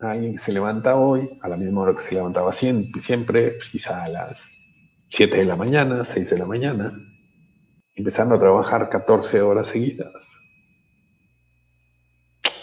a 0.00 0.12
alguien 0.12 0.32
que 0.32 0.38
se 0.38 0.52
levanta 0.52 0.96
hoy 0.96 1.30
a 1.42 1.48
la 1.48 1.56
misma 1.56 1.82
hora 1.82 1.94
que 1.94 2.00
se 2.00 2.14
levantaba 2.14 2.52
siempre, 2.52 3.00
siempre 3.00 3.58
quizá 3.70 4.04
a 4.04 4.08
las 4.08 4.52
7 5.10 5.36
de 5.36 5.44
la 5.44 5.56
mañana, 5.56 6.04
6 6.04 6.30
de 6.30 6.38
la 6.38 6.46
mañana, 6.46 6.92
empezando 7.94 8.34
a 8.34 8.40
trabajar 8.40 8.88
14 8.88 9.40
horas 9.42 9.68
seguidas. 9.68 10.38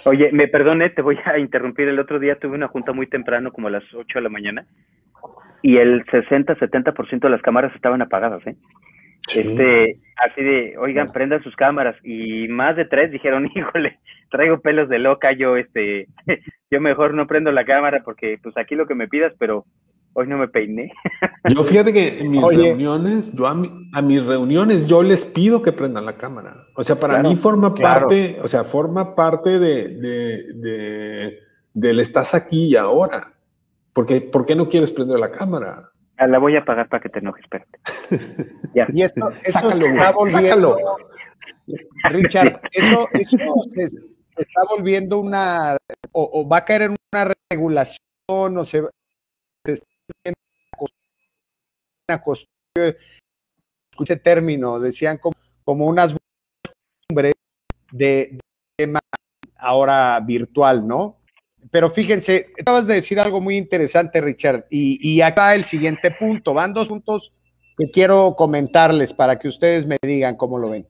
Oye, 0.06 0.32
me 0.32 0.48
perdone, 0.48 0.90
te 0.90 1.02
voy 1.02 1.18
a 1.26 1.38
interrumpir. 1.38 1.88
El 1.88 2.00
otro 2.00 2.20
día 2.20 2.40
tuve 2.40 2.56
una 2.56 2.68
junta 2.68 2.94
muy 2.94 3.08
temprano, 3.08 3.52
como 3.52 3.68
a 3.68 3.72
las 3.72 3.84
8 3.94 4.20
de 4.20 4.22
la 4.22 4.30
mañana, 4.30 4.66
y 5.62 5.78
el 5.78 6.06
60-70% 6.06 7.20
de 7.20 7.30
las 7.30 7.42
cámaras 7.42 7.76
estaban 7.76 8.02
apagadas, 8.02 8.46
¿eh? 8.48 8.56
Este, 9.36 10.00
así 10.26 10.42
de, 10.42 10.78
oigan, 10.78 11.12
prendan 11.12 11.44
sus 11.44 11.56
cámaras. 11.56 11.96
Y 12.04 12.48
más 12.48 12.76
de 12.76 12.86
tres 12.86 13.12
dijeron, 13.12 13.50
híjole, 13.56 14.00
traigo 14.32 14.62
pelos 14.62 14.90
de 14.90 15.00
loca, 15.00 15.32
yo, 15.34 15.58
este, 15.58 16.08
yo 16.72 16.82
mejor 16.82 17.14
no 17.14 17.28
prendo 17.28 17.52
la 17.52 17.66
cámara 17.66 18.02
porque, 18.04 18.40
pues 18.42 18.58
aquí 18.58 18.76
lo 18.76 18.88
que 18.88 18.96
me 18.96 19.08
pidas, 19.08 19.34
pero 19.38 19.66
hoy 20.20 20.28
no 20.28 20.38
me 20.38 20.48
peiné. 20.48 20.92
Yo 21.54 21.64
fíjate 21.64 21.94
que 21.94 22.20
en 22.20 22.32
mis 22.32 22.42
reuniones, 22.42 23.34
yo 23.34 23.48
a, 23.48 23.56
mis 24.02 24.26
reuniones, 24.26 24.86
yo 24.86 25.02
les 25.02 25.26
pido 25.26 25.62
que 25.62 25.72
prendan 25.72 26.06
la 26.06 26.18
cámara. 26.18 26.66
O 26.76 26.84
sea, 26.84 27.00
para 27.00 27.24
mí 27.24 27.36
forma 27.36 27.74
parte, 27.74 28.40
o 28.44 28.48
sea, 28.48 28.64
forma 28.64 29.16
parte 29.16 29.58
de, 29.58 29.88
de, 29.88 30.54
de, 30.54 31.40
del 31.74 32.00
estás 32.00 32.36
aquí 32.36 32.68
y 32.68 32.76
ahora. 32.76 33.34
Porque, 33.94 34.22
¿Por 34.22 34.46
qué 34.46 34.56
no 34.56 34.70
quieres 34.70 34.92
prender 34.92 35.20
la 35.20 35.32
cámara? 35.32 35.90
Ah, 36.18 36.28
la 36.28 36.38
voy 36.38 36.56
a 36.56 36.60
apagar 36.60 36.90
para 36.90 37.02
que 37.02 37.10
te 37.10 37.20
enojes, 37.20 37.44
espérate. 37.44 37.80
ya. 38.76 38.88
Y 38.94 39.04
esto, 39.04 39.30
eso 39.44 39.72
se 39.72 39.86
está 39.88 40.12
volviendo, 40.12 40.78
Richard, 42.12 42.62
eso, 42.72 43.08
eso 43.14 43.38
se, 43.74 43.86
está 44.42 44.62
volviendo 44.70 45.20
una, 45.20 45.78
o, 46.12 46.48
va 46.48 46.58
a 46.58 46.66
caer 46.66 46.84
en 46.84 46.96
una 47.14 47.34
regulación, 47.50 48.00
o 48.30 48.66
se, 48.66 48.82
se 49.66 49.74
está 49.74 49.99
ese 54.00 54.16
término, 54.18 54.80
decían 54.80 55.18
como, 55.18 55.36
como 55.64 55.86
unas 55.86 56.16
de, 57.10 57.34
de 57.92 58.40
tema 58.78 59.00
ahora 59.58 60.20
virtual, 60.22 60.88
¿no? 60.88 61.20
Pero 61.72 61.90
fíjense, 61.90 62.52
acabas 62.60 62.88
de 62.88 62.96
decir 62.96 63.20
algo 63.20 63.40
muy 63.42 63.58
interesante, 63.58 64.22
Richard, 64.22 64.66
y, 64.70 65.20
acá 65.22 65.56
el 65.56 65.66
siguiente 65.66 66.12
punto. 66.12 66.54
Van 66.54 66.74
dos 66.74 66.88
puntos 66.88 67.34
que 67.78 67.92
quiero 67.92 68.36
comentarles 68.36 69.14
para 69.14 69.38
que 69.38 69.50
ustedes 69.50 69.86
me 69.86 69.98
digan 70.02 70.36
cómo 70.36 70.58
lo 70.58 70.70
ven. 70.70 70.88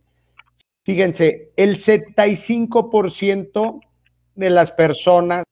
Fíjense, 0.84 1.52
el 1.56 1.78
75% 1.78 3.80
de 4.36 4.50
las 4.50 4.72
personas 4.72 5.44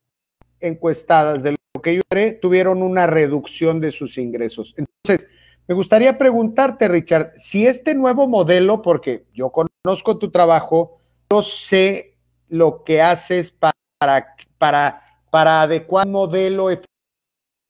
encuestadas 0.60 1.42
de 1.42 1.52
lo 1.52 1.57
que 1.82 1.96
yo 1.96 2.02
tuvieron 2.40 2.82
una 2.82 3.06
reducción 3.06 3.80
de 3.80 3.92
sus 3.92 4.18
ingresos. 4.18 4.74
Entonces, 4.76 5.28
me 5.66 5.74
gustaría 5.74 6.16
preguntarte, 6.16 6.88
Richard, 6.88 7.32
si 7.36 7.66
este 7.66 7.94
nuevo 7.94 8.26
modelo, 8.26 8.82
porque 8.82 9.26
yo 9.34 9.50
conozco 9.50 10.18
tu 10.18 10.30
trabajo, 10.30 11.00
yo 11.30 11.42
sé 11.42 12.16
lo 12.48 12.84
que 12.84 13.02
haces 13.02 13.50
para, 13.50 13.74
para 14.56 15.02
para 15.30 15.62
adecuar 15.62 16.06
un 16.06 16.12
modelo 16.12 16.68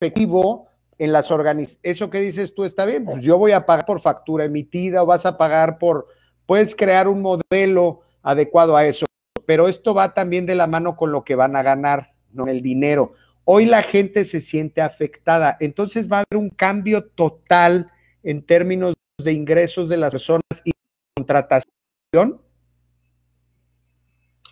efectivo 0.01 0.67
en 0.97 1.11
las 1.11 1.31
organizaciones. 1.31 1.79
Eso 1.83 2.09
que 2.09 2.19
dices 2.19 2.53
tú 2.53 2.65
está 2.65 2.85
bien, 2.85 3.05
pues 3.05 3.23
yo 3.23 3.37
voy 3.37 3.51
a 3.51 3.65
pagar 3.65 3.85
por 3.85 4.01
factura 4.01 4.45
emitida 4.45 5.03
o 5.03 5.05
vas 5.05 5.25
a 5.25 5.37
pagar 5.37 5.77
por, 5.77 6.07
puedes 6.45 6.75
crear 6.75 7.07
un 7.07 7.21
modelo 7.21 8.01
adecuado 8.21 8.75
a 8.75 8.85
eso, 8.85 9.05
pero 9.45 9.67
esto 9.67 9.93
va 9.93 10.13
también 10.13 10.45
de 10.45 10.55
la 10.55 10.67
mano 10.67 10.95
con 10.95 11.11
lo 11.11 11.23
que 11.23 11.35
van 11.35 11.55
a 11.55 11.63
ganar, 11.63 12.13
no 12.31 12.47
el 12.47 12.61
dinero. 12.61 13.13
Hoy 13.51 13.65
la 13.65 13.81
gente 13.81 14.25
se 14.25 14.41
siente 14.41 14.79
afectada, 14.79 15.57
entonces 15.59 16.07
va 16.07 16.17
a 16.17 16.19
haber 16.19 16.37
un 16.37 16.51
cambio 16.51 17.05
total 17.05 17.91
en 18.21 18.43
términos 18.45 18.93
de 19.17 19.33
ingresos 19.33 19.89
de 19.89 19.97
las 19.97 20.11
personas 20.11 20.43
y 20.63 20.71
contratación. 21.15 22.39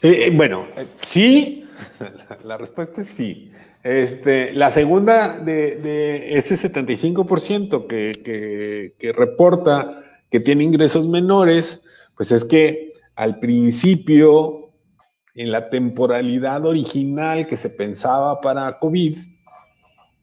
Eh, 0.01 0.31
bueno, 0.33 0.65
sí, 1.03 1.69
la 2.43 2.57
respuesta 2.57 3.01
es 3.01 3.09
sí. 3.09 3.51
Este, 3.83 4.51
la 4.53 4.71
segunda 4.71 5.41
de, 5.41 6.35
ese 6.35 6.55
75% 6.55 7.85
que, 7.85 8.93
que, 8.97 9.13
reporta 9.13 10.05
que 10.31 10.39
tiene 10.39 10.63
ingresos 10.63 11.07
menores, 11.07 11.83
pues 12.15 12.31
es 12.31 12.43
que 12.43 12.93
al 13.13 13.39
principio, 13.39 14.66
en 15.37 15.51
la 15.51 15.69
temporalidad 15.69 16.65
original 16.65 17.45
que 17.45 17.57
se 17.57 17.69
pensaba 17.69 18.41
para 18.41 18.79
COVID, 18.79 19.15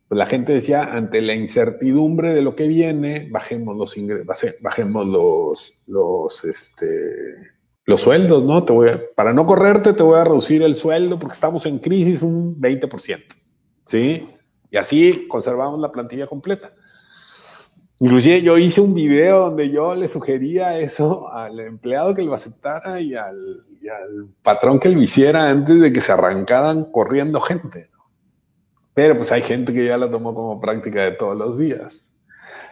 pues 0.09 0.19
la 0.19 0.27
gente 0.27 0.53
decía, 0.53 0.93
ante 0.93 1.23
la 1.23 1.35
incertidumbre 1.35 2.35
de 2.35 2.43
lo 2.43 2.57
que 2.57 2.67
viene, 2.67 3.29
bajemos 3.31 3.79
los 3.79 3.97
ingresos, 3.97 4.27
bajemos 4.61 5.07
los, 5.07 5.83
los, 5.87 6.45
este, 6.45 7.35
los 7.85 8.01
sueldos, 8.01 8.43
¿no? 8.43 8.65
Te 8.65 8.73
voy 8.73 8.91
para 9.15 9.33
no 9.33 9.47
correrte, 9.47 9.93
te 9.93 10.03
voy 10.03 10.19
a 10.19 10.25
reducir 10.25 10.63
el 10.63 10.75
sueldo 10.75 11.17
porque 11.17 11.35
estamos 11.35 11.65
en 11.65 11.79
crisis 11.79 12.23
un 12.23 12.61
20%. 12.61 13.23
¿sí? 13.85 14.29
Y 14.73 14.77
así 14.77 15.29
conservamos 15.29 15.81
la 15.81 15.93
plantilla 15.93 16.27
completa. 16.27 16.73
Inclusive 18.01 18.43
yo 18.43 18.59
hice 18.59 18.81
un 18.81 18.95
video 18.95 19.43
donde 19.47 19.71
yo 19.71 19.95
le 19.95 20.09
sugería 20.09 20.77
eso 20.81 21.31
al 21.33 21.61
empleado 21.61 22.13
que 22.15 22.23
lo 22.23 22.35
aceptara 22.35 23.01
y 23.01 23.15
al, 23.15 23.65
patrón 24.43 24.79
que 24.79 24.89
lo 24.89 25.01
hiciera 25.03 25.51
antes 25.51 25.81
de 25.81 25.93
que 25.93 26.01
se 26.01 26.13
arrancaran 26.13 26.85
corriendo 26.85 27.41
gente. 27.41 27.91
Pero 28.95 29.17
pues 29.17 29.33
hay 29.33 29.43
gente 29.43 29.73
que 29.73 29.87
ya 29.87 29.97
la 29.99 30.11
tomó 30.11 30.35
como 30.35 30.61
práctica 30.61 31.05
de 31.05 31.13
todos 31.13 31.37
los 31.37 31.59
días. 31.59 32.13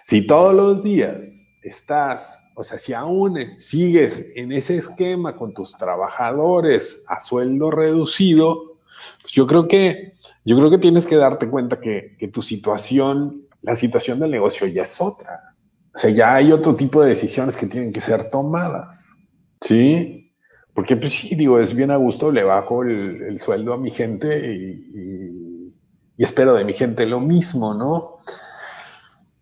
Si 0.05 0.27
todos 0.27 0.55
los 0.55 0.83
días 0.83 1.47
estás, 1.63 2.39
o 2.55 2.65
sea, 2.65 2.79
si 2.79 2.93
aún 2.93 3.39
sigues 3.59 4.27
en 4.37 4.53
ese 4.53 4.77
esquema 4.77 5.37
con 5.37 5.53
tus 5.55 5.77
trabajadores 5.77 7.03
a 7.07 7.21
sueldo 7.21 7.71
reducido, 7.71 8.79
pues 9.21 9.33
yo 9.33 9.47
creo 9.47 9.67
que 9.67 10.13
yo 10.45 10.57
creo 10.57 10.71
que 10.71 10.79
tienes 10.79 11.07
que 11.07 11.17
darte 11.17 11.49
cuenta 11.49 11.81
que, 11.81 12.17
tu 12.33 12.43
situación, 12.43 13.47
la 13.61 13.77
situación 13.77 14.19
del 14.19 14.33
negocio 14.33 14.67
ya 14.67 14.83
es 14.83 15.01
otra. 15.01 15.55
O 15.95 15.99
sea, 15.99 16.11
ya 16.11 16.35
hay 16.35 16.51
otro 16.51 16.75
tipo 16.75 17.03
de 17.03 17.11
decisiones 17.11 17.57
que 17.57 17.67
tienen 17.67 17.93
que 17.93 18.01
ser 18.01 18.29
tomadas. 18.31 19.17
¿Sí? 19.61 20.22
Porque, 20.75 20.97
pues 20.97 21.13
sí, 21.13 21.35
digo, 21.35 21.59
es 21.59 21.75
bien 21.75 21.91
a 21.91 21.97
gusto, 21.97 22.31
le 22.31 22.45
bajo 22.45 22.83
el, 22.83 23.39
sueldo 23.39 23.75
a 23.75 23.79
mi 23.79 23.91
gente 23.91 24.55
y, 24.55 25.75
espero 26.17 26.55
de 26.55 26.65
mi 26.65 26.73
gente 26.73 27.05
lo 27.07 27.21
mismo, 27.21 27.75
¿no? 27.75 28.19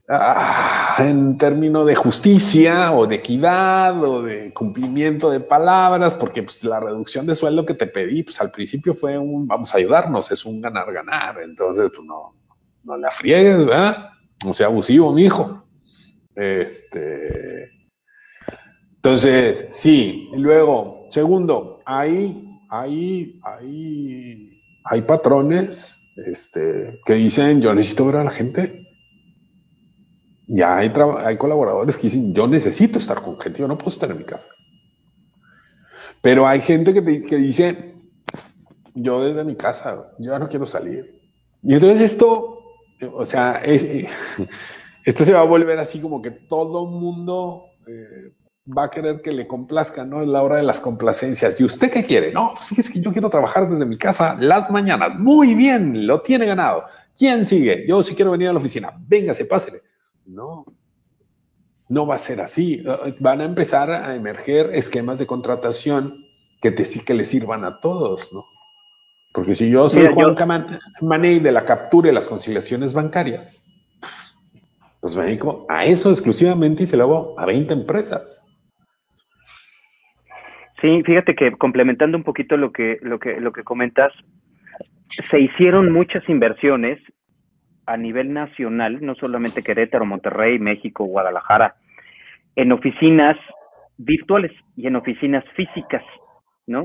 Ah, 0.08 0.96
en 0.98 1.38
términos 1.38 1.86
de 1.86 1.94
justicia 1.94 2.92
o 2.92 3.06
de 3.06 3.16
equidad 3.16 4.02
o 4.02 4.22
de 4.22 4.52
cumplimiento 4.52 5.30
de 5.30 5.38
palabras, 5.38 6.14
porque 6.14 6.42
pues, 6.42 6.64
la 6.64 6.80
reducción 6.80 7.26
de 7.26 7.36
sueldo 7.36 7.64
que 7.64 7.74
te 7.74 7.86
pedí, 7.86 8.24
pues 8.24 8.40
al 8.40 8.50
principio 8.50 8.94
fue 8.94 9.16
un 9.16 9.46
vamos 9.46 9.72
a 9.72 9.78
ayudarnos, 9.78 10.32
es 10.32 10.44
un 10.44 10.60
ganar-ganar, 10.60 11.40
entonces 11.42 11.90
pues 11.94 12.04
no, 12.04 12.34
no 12.82 12.96
la 12.96 13.10
friegues, 13.12 13.64
¿verdad? 13.66 14.10
No 14.44 14.52
sea 14.52 14.66
abusivo, 14.66 15.12
mi 15.12 15.24
hijo. 15.24 15.64
Este, 16.34 17.70
entonces, 18.96 19.68
sí, 19.70 20.28
luego, 20.34 20.99
segundo, 21.10 21.80
hay, 21.84 22.58
hay, 22.70 23.40
hay, 23.42 24.62
hay 24.84 25.02
patrones 25.02 25.98
este, 26.16 26.98
que 27.04 27.14
dicen, 27.14 27.60
yo 27.60 27.74
necesito 27.74 28.06
ver 28.06 28.16
a 28.16 28.24
la 28.24 28.30
gente 28.30 28.86
ya 30.52 30.78
hay, 30.78 30.92
hay 31.24 31.36
colaboradores 31.36 31.96
que 31.96 32.08
dicen, 32.08 32.34
yo 32.34 32.48
necesito 32.48 32.98
estar 32.98 33.22
con 33.22 33.38
gente, 33.38 33.60
yo 33.60 33.68
no 33.68 33.78
puedo 33.78 33.90
estar 33.90 34.10
en 34.10 34.18
mi 34.18 34.24
casa. 34.24 34.48
Pero 36.20 36.46
hay 36.46 36.60
gente 36.60 36.92
que, 36.92 37.22
que 37.22 37.36
dice, 37.36 37.94
yo 38.94 39.22
desde 39.22 39.44
mi 39.44 39.54
casa, 39.54 40.12
yo 40.18 40.36
no 40.40 40.48
quiero 40.48 40.66
salir. 40.66 41.20
Y 41.62 41.74
entonces 41.74 42.00
esto, 42.00 42.64
o 43.12 43.24
sea, 43.24 43.62
esto 45.04 45.24
se 45.24 45.32
va 45.32 45.40
a 45.40 45.44
volver 45.44 45.78
así 45.78 46.00
como 46.00 46.20
que 46.20 46.32
todo 46.32 46.84
mundo 46.86 47.66
eh, 47.86 48.32
va 48.76 48.84
a 48.84 48.90
querer 48.90 49.20
que 49.20 49.32
le 49.32 49.46
complazca, 49.46 50.04
¿no? 50.04 50.22
Es 50.22 50.28
la 50.28 50.42
hora 50.42 50.56
de 50.56 50.62
las 50.62 50.80
complacencias. 50.80 51.60
¿Y 51.60 51.64
usted 51.64 51.90
qué 51.90 52.04
quiere? 52.04 52.32
No, 52.32 52.52
pues 52.54 52.66
fíjese 52.66 52.92
que 52.92 53.00
yo 53.00 53.12
quiero 53.12 53.30
trabajar 53.30 53.68
desde 53.68 53.86
mi 53.86 53.98
casa 53.98 54.36
las 54.40 54.70
mañanas. 54.70 55.18
Muy 55.18 55.54
bien, 55.54 56.06
lo 56.06 56.20
tiene 56.22 56.46
ganado. 56.46 56.84
¿Quién 57.16 57.44
sigue? 57.44 57.84
Yo 57.86 58.02
sí 58.02 58.14
quiero 58.14 58.30
venir 58.30 58.48
a 58.48 58.52
la 58.52 58.58
oficina. 58.58 58.92
Véngase, 59.06 59.44
pásele. 59.44 59.82
No, 60.26 60.64
no 61.88 62.06
va 62.06 62.14
a 62.14 62.18
ser 62.18 62.40
así. 62.40 62.82
Eh, 62.86 63.16
van 63.18 63.40
a 63.40 63.44
empezar 63.44 63.90
a 63.90 64.14
emerger 64.14 64.70
esquemas 64.74 65.18
de 65.18 65.26
contratación 65.26 66.24
que 66.60 66.70
te 66.70 66.84
sí 66.84 67.04
que 67.04 67.14
le 67.14 67.24
sirvan 67.24 67.64
a 67.64 67.80
todos, 67.80 68.32
¿no? 68.32 68.44
Porque 69.32 69.54
si 69.54 69.70
yo 69.70 69.88
soy 69.88 70.06
Juan 70.12 70.36
yo... 70.36 71.40
de 71.40 71.52
la 71.52 71.64
captura 71.64 72.10
y 72.10 72.12
las 72.12 72.26
conciliaciones 72.26 72.94
bancarias, 72.94 73.70
pues 75.00 75.16
me 75.16 75.24
dedico 75.24 75.66
a 75.68 75.84
eso 75.84 76.10
exclusivamente 76.10 76.82
y 76.82 76.86
se 76.86 76.96
lo 76.96 77.04
hago 77.04 77.34
a 77.38 77.46
20 77.46 77.72
empresas. 77.72 78.42
Sí, 80.80 81.02
fíjate 81.04 81.34
que 81.34 81.52
complementando 81.52 82.16
un 82.16 82.24
poquito 82.24 82.56
lo 82.56 82.72
que, 82.72 82.98
lo 83.02 83.18
que, 83.18 83.40
lo 83.40 83.52
que 83.52 83.64
comentas, 83.64 84.12
se 85.30 85.40
hicieron 85.40 85.92
muchas 85.92 86.26
inversiones 86.28 86.98
a 87.86 87.96
nivel 87.96 88.32
nacional, 88.32 88.98
no 89.00 89.14
solamente 89.16 89.62
Querétaro, 89.62 90.06
Monterrey, 90.06 90.58
México, 90.58 91.04
Guadalajara, 91.04 91.74
en 92.56 92.72
oficinas 92.72 93.36
virtuales 93.98 94.52
y 94.76 94.86
en 94.86 94.96
oficinas 94.96 95.44
físicas, 95.56 96.04
¿no? 96.66 96.84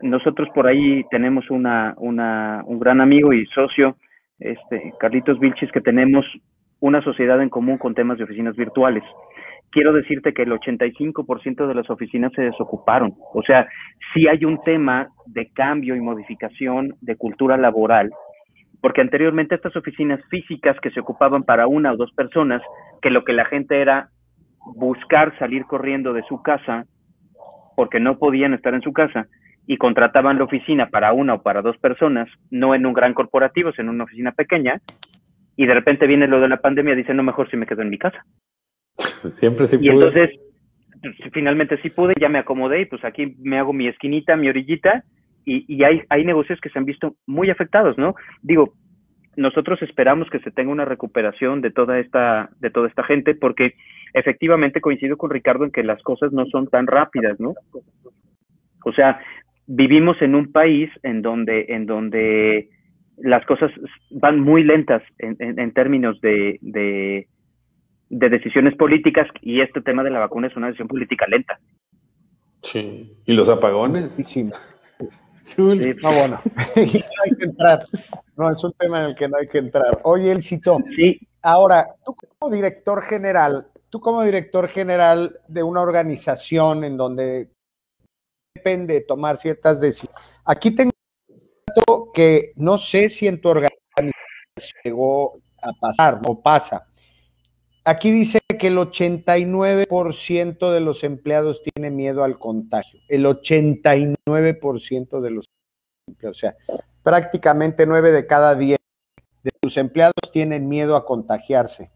Nosotros 0.00 0.48
por 0.54 0.66
ahí 0.66 1.04
tenemos 1.10 1.50
una, 1.50 1.94
una, 1.98 2.62
un 2.66 2.78
gran 2.78 3.00
amigo 3.00 3.32
y 3.32 3.46
socio, 3.46 3.96
este, 4.38 4.92
Carlitos 4.98 5.38
Vilchis, 5.38 5.70
que 5.70 5.80
tenemos 5.80 6.24
una 6.80 7.02
sociedad 7.02 7.40
en 7.40 7.48
común 7.48 7.78
con 7.78 7.94
temas 7.94 8.18
de 8.18 8.24
oficinas 8.24 8.56
virtuales. 8.56 9.04
Quiero 9.72 9.92
decirte 9.92 10.32
que 10.32 10.42
el 10.42 10.52
85% 10.52 11.66
de 11.66 11.74
las 11.74 11.90
oficinas 11.90 12.32
se 12.34 12.42
desocuparon. 12.42 13.14
O 13.34 13.42
sea, 13.42 13.66
sí 14.14 14.28
hay 14.28 14.44
un 14.44 14.62
tema 14.62 15.08
de 15.26 15.50
cambio 15.52 15.96
y 15.96 16.00
modificación 16.00 16.94
de 17.00 17.16
cultura 17.16 17.56
laboral 17.56 18.10
porque 18.82 19.00
anteriormente 19.00 19.54
estas 19.54 19.76
oficinas 19.76 20.20
físicas 20.28 20.76
que 20.82 20.90
se 20.90 21.00
ocupaban 21.00 21.44
para 21.44 21.68
una 21.68 21.92
o 21.92 21.96
dos 21.96 22.12
personas, 22.12 22.60
que 23.00 23.10
lo 23.10 23.24
que 23.24 23.32
la 23.32 23.44
gente 23.44 23.80
era 23.80 24.08
buscar 24.74 25.38
salir 25.38 25.64
corriendo 25.66 26.12
de 26.12 26.24
su 26.24 26.42
casa 26.42 26.84
porque 27.76 28.00
no 28.00 28.18
podían 28.18 28.54
estar 28.54 28.74
en 28.74 28.82
su 28.82 28.92
casa 28.92 29.28
y 29.68 29.76
contrataban 29.76 30.38
la 30.38 30.44
oficina 30.44 30.88
para 30.90 31.12
una 31.12 31.34
o 31.34 31.42
para 31.42 31.62
dos 31.62 31.78
personas, 31.78 32.28
no 32.50 32.74
en 32.74 32.84
un 32.84 32.92
gran 32.92 33.14
corporativo, 33.14 33.70
sino 33.70 33.90
en 33.90 33.94
una 33.94 34.04
oficina 34.04 34.32
pequeña, 34.32 34.80
y 35.56 35.66
de 35.66 35.74
repente 35.74 36.08
viene 36.08 36.26
lo 36.26 36.40
de 36.40 36.48
la 36.48 36.60
pandemia, 36.60 36.96
dicen, 36.96 37.16
no, 37.16 37.22
mejor 37.22 37.48
si 37.50 37.56
me 37.56 37.66
quedo 37.66 37.82
en 37.82 37.90
mi 37.90 37.98
casa. 37.98 38.24
Siempre 39.36 39.66
puede. 39.66 39.84
Y 39.84 39.88
entonces, 39.88 40.30
finalmente 41.32 41.78
sí 41.82 41.90
pude, 41.90 42.12
ya 42.20 42.28
me 42.28 42.38
acomodé 42.38 42.82
y 42.82 42.86
pues 42.86 43.04
aquí 43.04 43.36
me 43.40 43.58
hago 43.58 43.72
mi 43.72 43.88
esquinita, 43.88 44.36
mi 44.36 44.48
orillita, 44.48 45.04
y, 45.44 45.82
hay, 45.82 46.02
hay 46.08 46.24
negocios 46.24 46.60
que 46.60 46.68
se 46.68 46.78
han 46.78 46.84
visto 46.84 47.16
muy 47.26 47.50
afectados, 47.50 47.98
¿no? 47.98 48.14
Digo, 48.42 48.74
nosotros 49.36 49.82
esperamos 49.82 50.30
que 50.30 50.38
se 50.38 50.52
tenga 50.52 50.70
una 50.70 50.84
recuperación 50.84 51.60
de 51.62 51.70
toda 51.70 51.98
esta, 51.98 52.50
de 52.60 52.70
toda 52.70 52.86
esta 52.88 53.02
gente, 53.02 53.34
porque 53.34 53.74
efectivamente 54.14 54.80
coincido 54.80 55.16
con 55.16 55.30
Ricardo 55.30 55.64
en 55.64 55.72
que 55.72 55.82
las 55.82 56.00
cosas 56.02 56.32
no 56.32 56.46
son 56.46 56.68
tan 56.68 56.86
rápidas, 56.86 57.40
¿no? 57.40 57.54
O 58.84 58.92
sea, 58.92 59.20
vivimos 59.66 60.20
en 60.22 60.34
un 60.34 60.52
país 60.52 60.90
en 61.02 61.22
donde, 61.22 61.66
en 61.68 61.86
donde 61.86 62.68
las 63.16 63.44
cosas 63.46 63.70
van 64.10 64.40
muy 64.40 64.64
lentas 64.64 65.02
en, 65.18 65.36
en, 65.38 65.72
términos 65.72 66.20
de, 66.20 66.58
de, 66.60 67.28
de, 68.12 68.28
decisiones 68.28 68.76
políticas 68.76 69.26
y 69.40 69.60
este 69.60 69.80
tema 69.80 70.02
de 70.02 70.10
la 70.10 70.20
vacuna 70.20 70.48
es 70.48 70.56
una 70.56 70.66
decisión 70.66 70.88
política 70.88 71.26
lenta. 71.26 71.58
Sí. 72.62 73.16
¿Y 73.24 73.32
los 73.32 73.48
apagones? 73.48 74.12
Sí. 74.12 74.44
no, 75.56 75.64
bueno, 75.64 76.38
no 76.76 76.82
hay 76.82 77.36
que 77.38 77.44
entrar. 77.44 77.80
No, 78.36 78.50
es 78.50 78.62
un 78.62 78.72
tema 78.72 79.00
en 79.00 79.04
el 79.10 79.14
que 79.14 79.28
no 79.28 79.38
hay 79.38 79.48
que 79.48 79.58
entrar. 79.58 80.00
Oye, 80.04 80.30
Elcito, 80.30 80.78
sí. 80.94 81.18
ahora, 81.40 81.88
tú 82.04 82.14
como 82.38 82.54
director 82.54 83.02
general, 83.02 83.66
tú 83.90 84.00
como 84.00 84.22
director 84.22 84.68
general 84.68 85.38
de 85.48 85.62
una 85.62 85.80
organización 85.80 86.84
en 86.84 86.96
donde 86.96 87.50
depende 88.54 88.94
de 88.94 89.00
tomar 89.00 89.38
ciertas 89.38 89.80
decisiones, 89.80 90.20
aquí 90.44 90.70
tengo 90.70 90.92
que 92.12 92.52
no 92.56 92.76
sé 92.78 93.08
si 93.08 93.26
en 93.26 93.40
tu 93.40 93.48
organización 93.48 94.12
llegó 94.84 95.40
a 95.62 95.72
pasar 95.80 96.20
o 96.26 96.40
pasa. 96.40 96.86
Aquí 97.84 98.10
dice 98.10 98.40
que 98.58 98.68
el 98.68 98.78
89% 98.78 100.70
de 100.70 100.80
los 100.80 101.02
empleados 101.02 101.62
tiene 101.62 101.90
miedo 101.90 102.22
al 102.22 102.38
contagio. 102.38 103.00
El 103.08 103.26
89% 103.26 105.20
de 105.20 105.30
los 105.30 105.46
empleados. 106.06 106.36
O 106.36 106.40
sea, 106.40 106.54
prácticamente 107.02 107.86
9 107.86 108.12
de 108.12 108.26
cada 108.26 108.54
10 108.54 108.78
de 109.42 109.50
sus 109.62 109.76
empleados 109.76 110.14
tienen 110.32 110.68
miedo 110.68 110.94
a 110.94 111.04
contagiarse. 111.04 111.90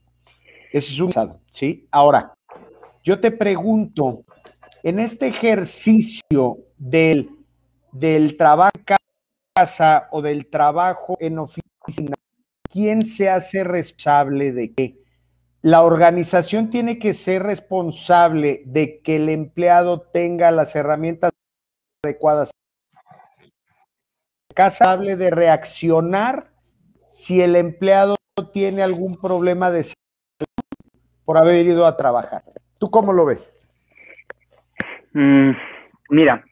Ese 0.73 0.93
es 0.93 1.01
un 1.01 1.13
¿sí? 1.53 1.87
Ahora, 1.93 2.35
yo 3.05 3.21
te 3.21 3.31
pregunto, 3.31 4.25
en 4.83 4.99
este 4.99 5.29
ejercicio 5.29 6.59
del 6.77 7.31
del 7.99 8.37
trabajo 8.37 8.73
en 8.77 8.85
casa 9.55 10.09
o 10.11 10.21
del 10.21 10.47
trabajo 10.47 11.17
en 11.21 11.39
oficina, 11.39 12.15
¿quién 12.71 13.03
se 13.03 13.31
hace 13.31 13.65
responsable 13.65 14.53
de 14.53 14.73
qué? 14.73 15.06
La 15.67 15.83
organización 15.83 16.71
tiene 16.71 17.01
que 17.01 17.13
ser 17.13 17.43
responsable 17.43 18.63
de 18.67 19.01
que 19.03 19.17
el 19.17 19.29
empleado 19.29 20.01
tenga 20.01 20.53
las 20.53 20.77
herramientas 20.77 21.33
adecuadas. 22.05 22.53
Casa 24.55 24.93
hable 24.93 25.17
de 25.17 25.33
reaccionar 25.33 26.53
si 27.09 27.43
el 27.43 27.57
empleado 27.57 28.15
tiene 28.53 28.85
algún 28.85 29.21
problema 29.21 29.73
de 29.73 29.83
salud 29.83 30.71
por 31.25 31.37
haber 31.37 31.67
ido 31.67 31.85
a 31.85 31.97
trabajar. 31.97 32.45
¿Tú 32.79 32.89
cómo 32.89 33.13
lo 33.13 33.25
ves? 33.25 33.53
Mm, 35.15 35.51
mira, 36.11 36.45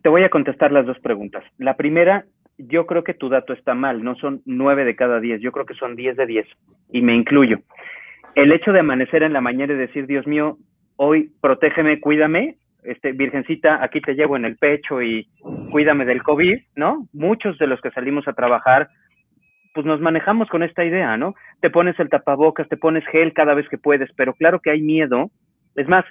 te 0.00 0.08
voy 0.08 0.22
a 0.22 0.30
contestar 0.30 0.70
las 0.70 0.86
dos 0.86 1.00
preguntas. 1.00 1.42
La 1.58 1.76
primera, 1.76 2.24
yo 2.58 2.86
creo 2.86 3.04
que 3.04 3.14
tu 3.14 3.28
dato 3.28 3.52
está 3.52 3.74
mal, 3.74 4.02
no 4.02 4.14
son 4.16 4.42
nueve 4.46 4.84
de 4.84 4.96
cada 4.96 5.20
diez, 5.20 5.40
yo 5.40 5.52
creo 5.52 5.66
que 5.66 5.74
son 5.74 5.96
diez 5.96 6.16
de 6.16 6.26
diez, 6.26 6.46
y 6.90 7.02
me 7.02 7.14
incluyo. 7.14 7.60
El 8.34 8.52
hecho 8.52 8.72
de 8.72 8.80
amanecer 8.80 9.22
en 9.22 9.32
la 9.32 9.40
mañana 9.40 9.72
y 9.72 9.76
decir, 9.76 10.06
Dios 10.06 10.26
mío, 10.26 10.58
hoy 10.96 11.30
protégeme, 11.40 12.00
cuídame, 12.00 12.56
este, 12.82 13.12
Virgencita, 13.12 13.82
aquí 13.82 14.00
te 14.00 14.14
llevo 14.14 14.36
en 14.36 14.44
el 14.44 14.56
pecho 14.56 15.02
y 15.02 15.28
cuídame 15.70 16.04
del 16.04 16.22
COVID, 16.22 16.58
¿no? 16.76 17.08
Muchos 17.12 17.58
de 17.58 17.66
los 17.66 17.80
que 17.80 17.90
salimos 17.90 18.28
a 18.28 18.32
trabajar, 18.32 18.88
pues 19.74 19.84
nos 19.84 20.00
manejamos 20.00 20.48
con 20.48 20.62
esta 20.62 20.84
idea, 20.84 21.16
¿no? 21.16 21.34
Te 21.60 21.70
pones 21.70 21.98
el 21.98 22.08
tapabocas, 22.08 22.68
te 22.68 22.76
pones 22.76 23.04
gel 23.08 23.32
cada 23.32 23.54
vez 23.54 23.68
que 23.68 23.76
puedes, 23.76 24.10
pero 24.16 24.34
claro 24.34 24.60
que 24.60 24.70
hay 24.70 24.80
miedo. 24.80 25.30
Es 25.74 25.88
más, 25.88 26.04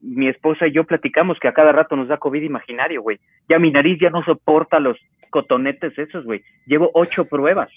mi 0.00 0.28
esposa 0.28 0.66
y 0.66 0.72
yo 0.72 0.84
platicamos 0.84 1.38
que 1.38 1.48
a 1.48 1.52
cada 1.52 1.72
rato 1.72 1.96
nos 1.96 2.08
da 2.08 2.18
COVID 2.18 2.42
imaginario, 2.42 3.02
güey. 3.02 3.18
Ya 3.48 3.58
mi 3.58 3.70
nariz 3.70 3.98
ya 4.00 4.10
no 4.10 4.22
soporta 4.24 4.80
los 4.80 4.96
cotonetes 5.30 5.98
esos, 5.98 6.24
güey. 6.24 6.42
Llevo 6.66 6.90
ocho 6.94 7.28
pruebas. 7.28 7.70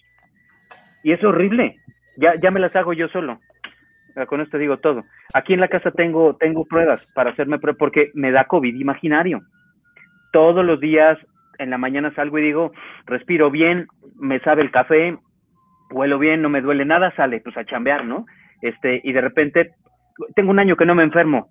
Y 1.04 1.12
es 1.12 1.24
horrible. 1.24 1.78
Ya, 2.18 2.36
ya 2.36 2.52
me 2.52 2.60
las 2.60 2.76
hago 2.76 2.94
yo 2.94 3.08
solo. 3.10 3.40
Con 4.28 4.42
esto 4.42 4.58
digo 4.58 4.78
todo. 4.78 5.04
Aquí 5.34 5.54
en 5.54 5.60
la 5.60 5.68
casa 5.68 5.92
tengo, 5.92 6.36
tengo 6.38 6.66
pruebas 6.66 7.02
para 7.14 7.32
hacerme 7.32 7.60
pruebas 7.60 7.80
porque 7.80 8.12
me 8.14 8.32
da 8.32 8.46
COVID 8.46 8.76
imaginario. 8.76 9.42
Todos 10.32 10.64
los 10.64 10.80
días 10.80 11.18
en 11.60 11.70
la 11.70 11.78
mañana 11.78 12.14
salgo 12.16 12.38
y 12.40 12.44
digo, 12.44 12.72
respiro 13.06 13.50
bien, 13.52 13.88
me 14.16 14.40
sabe 14.40 14.62
el 14.62 14.72
café, 14.72 15.18
huelo 15.90 16.20
bien, 16.20 16.42
no 16.42 16.50
me 16.50 16.62
duele 16.62 16.86
nada, 16.86 17.14
sale 17.16 17.42
pues 17.42 17.58
a 17.58 17.66
chambear, 17.66 18.06
¿no? 18.06 18.26
Este, 18.62 19.02
y 19.04 19.14
de 19.14 19.22
repente 19.22 19.72
tengo 20.36 20.52
un 20.52 20.60
año 20.60 20.76
que 20.76 20.86
no 20.86 20.96
me 20.96 21.04
enfermo, 21.04 21.50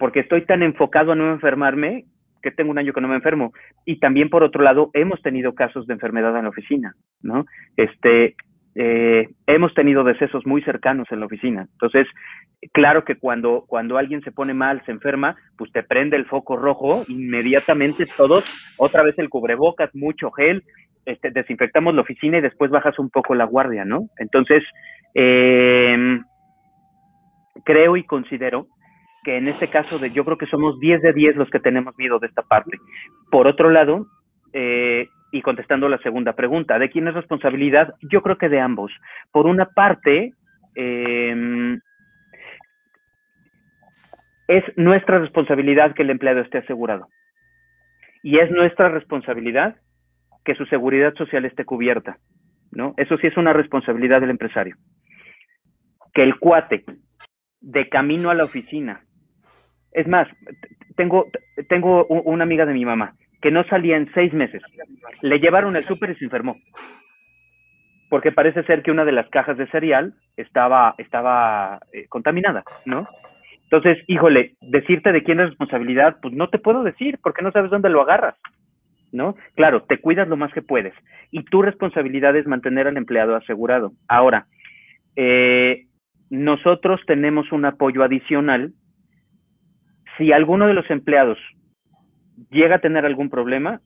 porque 0.00 0.20
estoy 0.20 0.46
tan 0.46 0.62
enfocado 0.62 1.12
a 1.12 1.14
no 1.14 1.30
enfermarme 1.30 2.06
que 2.42 2.50
tengo 2.50 2.70
un 2.70 2.78
año 2.78 2.94
que 2.94 3.02
no 3.02 3.08
me 3.08 3.16
enfermo. 3.16 3.52
Y 3.84 4.00
también, 4.00 4.30
por 4.30 4.42
otro 4.42 4.64
lado, 4.64 4.90
hemos 4.94 5.20
tenido 5.20 5.54
casos 5.54 5.86
de 5.86 5.92
enfermedad 5.92 6.34
en 6.38 6.44
la 6.44 6.48
oficina, 6.48 6.94
¿no? 7.20 7.44
Este, 7.76 8.34
eh, 8.76 9.28
hemos 9.46 9.74
tenido 9.74 10.02
decesos 10.02 10.46
muy 10.46 10.62
cercanos 10.62 11.06
en 11.10 11.20
la 11.20 11.26
oficina. 11.26 11.68
Entonces, 11.72 12.06
claro 12.72 13.04
que 13.04 13.16
cuando, 13.16 13.64
cuando 13.68 13.98
alguien 13.98 14.22
se 14.22 14.32
pone 14.32 14.54
mal, 14.54 14.82
se 14.86 14.92
enferma, 14.92 15.36
pues 15.58 15.70
te 15.70 15.82
prende 15.82 16.16
el 16.16 16.24
foco 16.24 16.56
rojo, 16.56 17.04
inmediatamente 17.08 18.06
todos, 18.16 18.42
otra 18.78 19.02
vez 19.02 19.18
el 19.18 19.28
cubrebocas, 19.28 19.94
mucho 19.94 20.30
gel, 20.30 20.64
este, 21.04 21.30
desinfectamos 21.30 21.94
la 21.94 22.00
oficina 22.00 22.38
y 22.38 22.42
después 22.42 22.70
bajas 22.70 22.98
un 22.98 23.10
poco 23.10 23.34
la 23.34 23.44
guardia, 23.44 23.84
¿no? 23.84 24.08
Entonces, 24.16 24.62
eh, 25.14 26.20
creo 27.66 27.98
y 27.98 28.04
considero 28.04 28.66
que 29.24 29.36
en 29.36 29.48
este 29.48 29.68
caso 29.68 29.98
de 29.98 30.10
yo 30.10 30.24
creo 30.24 30.38
que 30.38 30.46
somos 30.46 30.78
10 30.80 31.02
de 31.02 31.12
10 31.12 31.36
los 31.36 31.50
que 31.50 31.60
tenemos 31.60 31.96
miedo 31.98 32.18
de 32.18 32.26
esta 32.26 32.42
parte. 32.42 32.78
Por 33.30 33.46
otro 33.46 33.70
lado, 33.70 34.06
eh, 34.52 35.08
y 35.32 35.42
contestando 35.42 35.88
la 35.88 35.98
segunda 35.98 36.34
pregunta, 36.34 36.78
¿de 36.78 36.90
quién 36.90 37.08
es 37.08 37.14
responsabilidad? 37.14 37.94
Yo 38.00 38.22
creo 38.22 38.38
que 38.38 38.48
de 38.48 38.60
ambos. 38.60 38.92
Por 39.30 39.46
una 39.46 39.66
parte, 39.66 40.32
eh, 40.74 41.78
es 44.48 44.64
nuestra 44.76 45.20
responsabilidad 45.20 45.94
que 45.94 46.02
el 46.02 46.10
empleado 46.10 46.40
esté 46.40 46.58
asegurado. 46.58 47.06
Y 48.22 48.38
es 48.38 48.50
nuestra 48.50 48.88
responsabilidad 48.88 49.76
que 50.44 50.56
su 50.56 50.66
seguridad 50.66 51.14
social 51.14 51.44
esté 51.44 51.64
cubierta. 51.64 52.18
¿no? 52.72 52.94
Eso 52.96 53.16
sí 53.18 53.26
es 53.26 53.36
una 53.36 53.52
responsabilidad 53.52 54.20
del 54.20 54.30
empresario. 54.30 54.76
Que 56.12 56.24
el 56.24 56.38
cuate 56.38 56.84
de 57.60 57.88
camino 57.88 58.30
a 58.30 58.34
la 58.34 58.44
oficina 58.44 59.04
es 59.92 60.06
más, 60.06 60.28
tengo, 60.96 61.26
tengo 61.68 62.06
una 62.06 62.44
amiga 62.44 62.66
de 62.66 62.74
mi 62.74 62.84
mamá 62.84 63.14
que 63.40 63.50
no 63.50 63.64
salía 63.64 63.96
en 63.96 64.12
seis 64.12 64.32
meses. 64.32 64.62
Le 65.22 65.40
llevaron 65.40 65.76
el 65.76 65.84
súper 65.84 66.10
y 66.10 66.14
se 66.16 66.24
enfermó. 66.24 66.56
Porque 68.08 68.32
parece 68.32 68.62
ser 68.64 68.82
que 68.82 68.90
una 68.90 69.04
de 69.04 69.12
las 69.12 69.28
cajas 69.28 69.56
de 69.56 69.66
cereal 69.68 70.14
estaba, 70.36 70.94
estaba 70.98 71.80
eh, 71.92 72.06
contaminada, 72.08 72.64
¿no? 72.84 73.08
Entonces, 73.62 74.02
híjole, 74.08 74.56
decirte 74.60 75.12
de 75.12 75.22
quién 75.22 75.38
es 75.40 75.50
responsabilidad, 75.50 76.16
pues 76.20 76.34
no 76.34 76.48
te 76.48 76.58
puedo 76.58 76.82
decir, 76.82 77.18
porque 77.22 77.42
no 77.42 77.52
sabes 77.52 77.70
dónde 77.70 77.88
lo 77.88 78.02
agarras, 78.02 78.34
¿no? 79.12 79.36
Claro, 79.54 79.84
te 79.84 79.98
cuidas 79.98 80.26
lo 80.28 80.36
más 80.36 80.52
que 80.52 80.60
puedes. 80.60 80.92
Y 81.30 81.44
tu 81.44 81.62
responsabilidad 81.62 82.34
es 82.36 82.46
mantener 82.46 82.88
al 82.88 82.96
empleado 82.96 83.36
asegurado. 83.36 83.92
Ahora, 84.08 84.46
eh, 85.14 85.86
nosotros 86.30 87.00
tenemos 87.06 87.52
un 87.52 87.64
apoyo 87.64 88.02
adicional 88.02 88.72
si 90.20 90.32
alguno 90.32 90.66
de 90.66 90.74
los 90.74 90.88
empleados 90.90 91.38
llega 92.50 92.76
a 92.76 92.80
tener 92.80 93.06
algún 93.06 93.30
problema, 93.30 93.80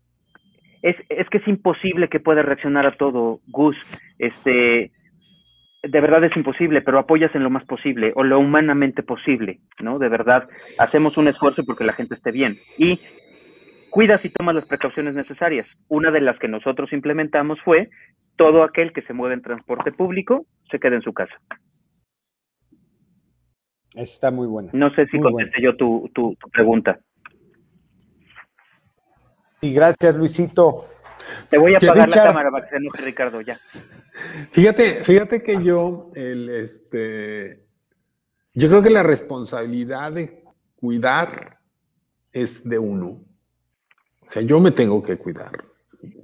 es, 0.82 0.96
es 1.08 1.28
que 1.30 1.38
es 1.38 1.46
imposible 1.46 2.08
que 2.08 2.18
pueda 2.18 2.42
reaccionar 2.42 2.86
a 2.86 2.96
todo, 2.96 3.38
Gus. 3.46 3.76
Este, 4.18 4.90
de 5.84 6.00
verdad 6.00 6.24
es 6.24 6.36
imposible, 6.36 6.82
pero 6.82 6.98
apoyas 6.98 7.32
en 7.36 7.44
lo 7.44 7.50
más 7.50 7.64
posible 7.66 8.12
o 8.16 8.24
lo 8.24 8.40
humanamente 8.40 9.04
posible, 9.04 9.60
¿no? 9.78 10.00
De 10.00 10.08
verdad, 10.08 10.48
hacemos 10.80 11.16
un 11.16 11.28
esfuerzo 11.28 11.62
porque 11.64 11.84
la 11.84 11.92
gente 11.92 12.16
esté 12.16 12.32
bien. 12.32 12.58
Y 12.78 12.98
cuidas 13.90 14.24
y 14.24 14.30
tomas 14.30 14.56
las 14.56 14.66
precauciones 14.66 15.14
necesarias. 15.14 15.68
Una 15.86 16.10
de 16.10 16.20
las 16.20 16.36
que 16.40 16.48
nosotros 16.48 16.92
implementamos 16.92 17.60
fue 17.60 17.90
todo 18.34 18.64
aquel 18.64 18.92
que 18.92 19.02
se 19.02 19.12
mueve 19.12 19.34
en 19.34 19.42
transporte 19.42 19.92
público 19.92 20.44
se 20.68 20.80
quede 20.80 20.96
en 20.96 21.02
su 21.02 21.12
casa. 21.12 21.36
Está 23.94 24.30
muy 24.30 24.46
buena. 24.46 24.70
No 24.72 24.92
sé 24.94 25.06
si 25.06 25.20
contesté 25.20 25.62
yo 25.62 25.76
tu, 25.76 26.10
tu, 26.12 26.36
pregunta. 26.52 26.98
Y 29.60 29.72
gracias, 29.72 30.14
Luisito. 30.16 30.86
Te 31.48 31.58
voy 31.58 31.74
a 31.74 31.78
apagar 31.78 32.08
la 32.08 32.24
cámara 32.24 32.50
para 32.50 32.68
que 32.68 32.78
se 32.78 33.02
Ricardo, 33.02 33.40
ya. 33.40 33.58
Fíjate, 34.50 35.04
fíjate 35.04 35.42
que 35.42 35.62
yo, 35.62 36.10
el, 36.14 36.50
este, 36.50 37.58
yo 38.52 38.68
creo 38.68 38.82
que 38.82 38.90
la 38.90 39.02
responsabilidad 39.02 40.12
de 40.12 40.42
cuidar 40.76 41.56
es 42.32 42.68
de 42.68 42.78
uno. 42.78 43.16
O 44.26 44.28
sea, 44.28 44.42
yo 44.42 44.60
me 44.60 44.72
tengo 44.72 45.02
que 45.02 45.16
cuidar. 45.16 45.52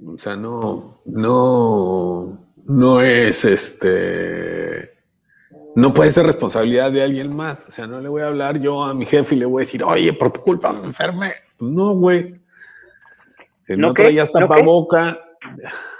O 0.05 0.19
sea, 0.19 0.35
no, 0.35 1.01
no, 1.05 2.37
no 2.65 3.01
es 3.01 3.45
este 3.45 4.90
no 5.75 5.93
puede 5.93 6.11
ser 6.11 6.25
responsabilidad 6.25 6.91
de 6.91 7.03
alguien 7.03 7.35
más. 7.35 7.65
O 7.67 7.71
sea, 7.71 7.87
no 7.87 7.99
le 8.01 8.09
voy 8.09 8.21
a 8.21 8.27
hablar 8.27 8.59
yo 8.59 8.83
a 8.83 8.93
mi 8.93 9.05
jefe 9.05 9.35
y 9.35 9.39
le 9.39 9.45
voy 9.45 9.63
a 9.63 9.65
decir, 9.65 9.83
oye, 9.83 10.13
por 10.13 10.31
tu 10.31 10.41
culpa 10.41 10.73
me 10.73 10.85
enfermé. 10.85 11.33
Pues 11.57 11.71
no, 11.71 11.93
güey. 11.95 12.35
Si 13.65 13.77
no, 13.77 13.93
traías 13.93 14.31
tapaboca. 14.31 15.19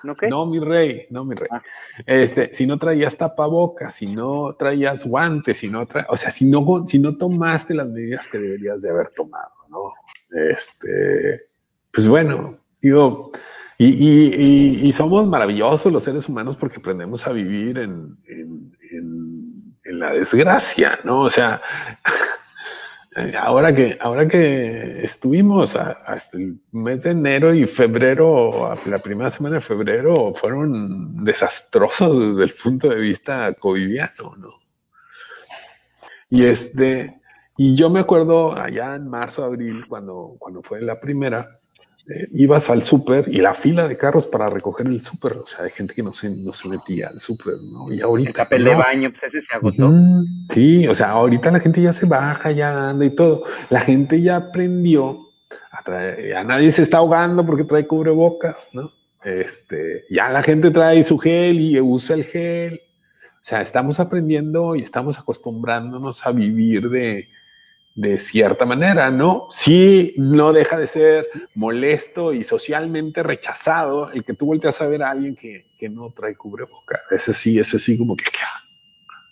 ¿No, 0.04 0.16
no, 0.30 0.46
mi 0.46 0.60
rey, 0.60 1.06
no, 1.10 1.26
mi 1.26 1.36
rey. 1.36 1.48
Ah. 1.52 1.62
Este, 2.06 2.54
si 2.54 2.66
no 2.66 2.78
traías 2.78 3.18
tapaboca, 3.18 3.90
si 3.92 4.08
no 4.08 4.56
traías 4.58 5.06
guantes, 5.06 5.60
si 5.60 5.70
no 5.70 5.86
tra 5.86 6.06
o 6.10 6.18
sea, 6.18 6.32
si 6.32 6.46
no, 6.46 6.86
si 6.86 7.00
no 7.00 7.18
tomaste 7.18 7.74
las 7.74 7.88
medidas 7.88 8.28
que 8.28 8.40
deberías 8.40 8.82
de 8.82 8.90
haber 8.90 9.10
tomado, 9.16 9.52
¿no? 9.70 9.94
Este, 10.50 11.42
pues 11.92 12.08
bueno, 12.08 12.58
digo, 12.82 13.32
y, 13.84 14.88
y, 14.88 14.92
somos 14.92 15.28
maravillosos 15.28 15.92
los 15.92 16.04
seres 16.04 16.30
humanos 16.30 16.56
porque 16.56 16.78
aprendemos 16.78 17.26
a 17.26 17.32
vivir 17.32 17.80
en, 17.80 18.16
en, 18.28 18.72
la 20.00 20.14
desgracia, 20.14 21.00
¿no? 21.04 21.22
O 21.22 21.30
sea, 21.30 21.62
ahora 23.40 23.74
que, 23.74 23.98
ahora 24.00 24.28
que 24.28 25.04
estuvimos 25.04 25.76
hasta 25.76 26.38
el 26.38 26.60
mes 26.72 27.04
de 27.04 27.12
enero 27.12 27.54
y 27.54 27.66
febrero, 27.68 28.76
la 28.86 29.00
primera 29.00 29.30
semana 29.30 29.56
de 29.56 29.62
febrero, 29.62 30.34
fueron 30.34 31.24
desastrosos 31.24 32.36
desde 32.36 32.44
el 32.44 32.54
punto 32.54 32.90
de 32.90 32.96
vista 32.96 33.54
covidiano, 33.54 34.36
¿no? 34.38 34.50
Y 36.30 36.46
este, 36.46 37.22
y 37.58 37.76
yo 37.76 37.90
me 37.90 38.00
acuerdo 38.00 38.58
allá 38.58 38.96
en 38.96 39.10
marzo, 39.10 39.44
abril, 39.44 39.86
cuando, 39.88 40.36
cuando 40.40 40.64
fue 40.64 40.82
la 40.82 41.00
primera, 41.00 41.48
eh, 42.08 42.28
ibas 42.34 42.70
al 42.70 42.84
súper 42.84 43.26
y 43.28 43.38
la 43.38 43.54
fila 43.54 43.88
de 43.88 43.98
carros 43.98 44.28
para 44.28 44.48
recoger 44.48 44.88
el 44.88 45.02
súper, 45.02 45.34
o 45.34 45.46
sea, 45.46 45.66
hay 45.66 45.72
gente 45.72 45.94
que 45.94 46.04
no 46.04 46.14
se, 46.14 46.30
no 46.30 46.54
se 46.54 46.68
metía 46.68 47.10
al 47.10 47.20
súper, 47.20 47.62
¿no? 47.62 47.92
Y 47.92 48.02
ahorita. 48.02 48.30
El 48.30 48.36
papel 48.36 48.64
de 48.64 48.76
baño, 48.76 49.12
pues 49.12 49.34
ese 49.34 49.46
se 49.46 49.56
agotó. 49.56 49.92
sí, 50.50 50.88
o 50.88 50.96
sea, 50.96 51.12
ahorita 51.12 51.52
la 51.52 51.60
gente 51.60 51.82
ya 51.82 51.94
se 51.94 52.06
baja, 52.06 52.52
ya 52.52 52.90
anda 52.90 53.06
y 53.06 53.16
todo. 53.16 53.44
La 53.70 53.80
gente 53.80 54.22
ya 54.22 54.38
aprendió 54.38 55.32
ya 56.30 56.44
nadie 56.44 56.72
se 56.72 56.84
está 56.84 56.98
ahogando 56.98 57.46
porque 57.46 57.64
trae 57.64 57.88
cubrebocas, 57.88 58.68
¿no? 58.74 58.92
Este, 59.24 60.06
ya 60.10 60.30
la 60.30 60.44
gente 60.44 60.72
trae 60.72 61.04
su 61.04 61.18
gel 61.18 61.60
y 61.60 61.80
usa 61.80 62.16
el 62.16 62.24
gel. 62.26 62.82
O 63.36 63.44
sea, 63.44 63.62
estamos 63.62 64.00
aprendiendo 64.00 64.76
y 64.76 64.82
estamos 64.82 65.18
acostumbrándonos 65.20 66.26
a 66.26 66.32
vivir 66.32 66.90
de, 66.90 67.28
de 67.96 68.20
cierta 68.20 68.66
manera, 68.66 69.12
¿no? 69.12 69.48
Sí, 69.50 70.14
no 70.18 70.54
deja 70.54 70.78
de 70.80 70.88
ser 70.88 71.26
molesto 71.56 72.34
y 72.34 72.44
socialmente 72.44 73.22
rechazado 73.22 74.12
el 74.12 74.24
que 74.24 74.34
tú 74.34 74.46
volteas 74.46 74.82
a 74.82 74.88
ver 74.88 75.04
a 75.04 75.12
alguien 75.12 75.36
que, 75.36 75.66
que 75.78 75.90
no 75.90 76.12
trae 76.12 76.36
cubreboca. 76.36 77.02
Ese 77.10 77.34
sí, 77.34 77.60
ese 77.60 77.80
sí, 77.80 77.98
como 77.98 78.16
que, 78.16 78.26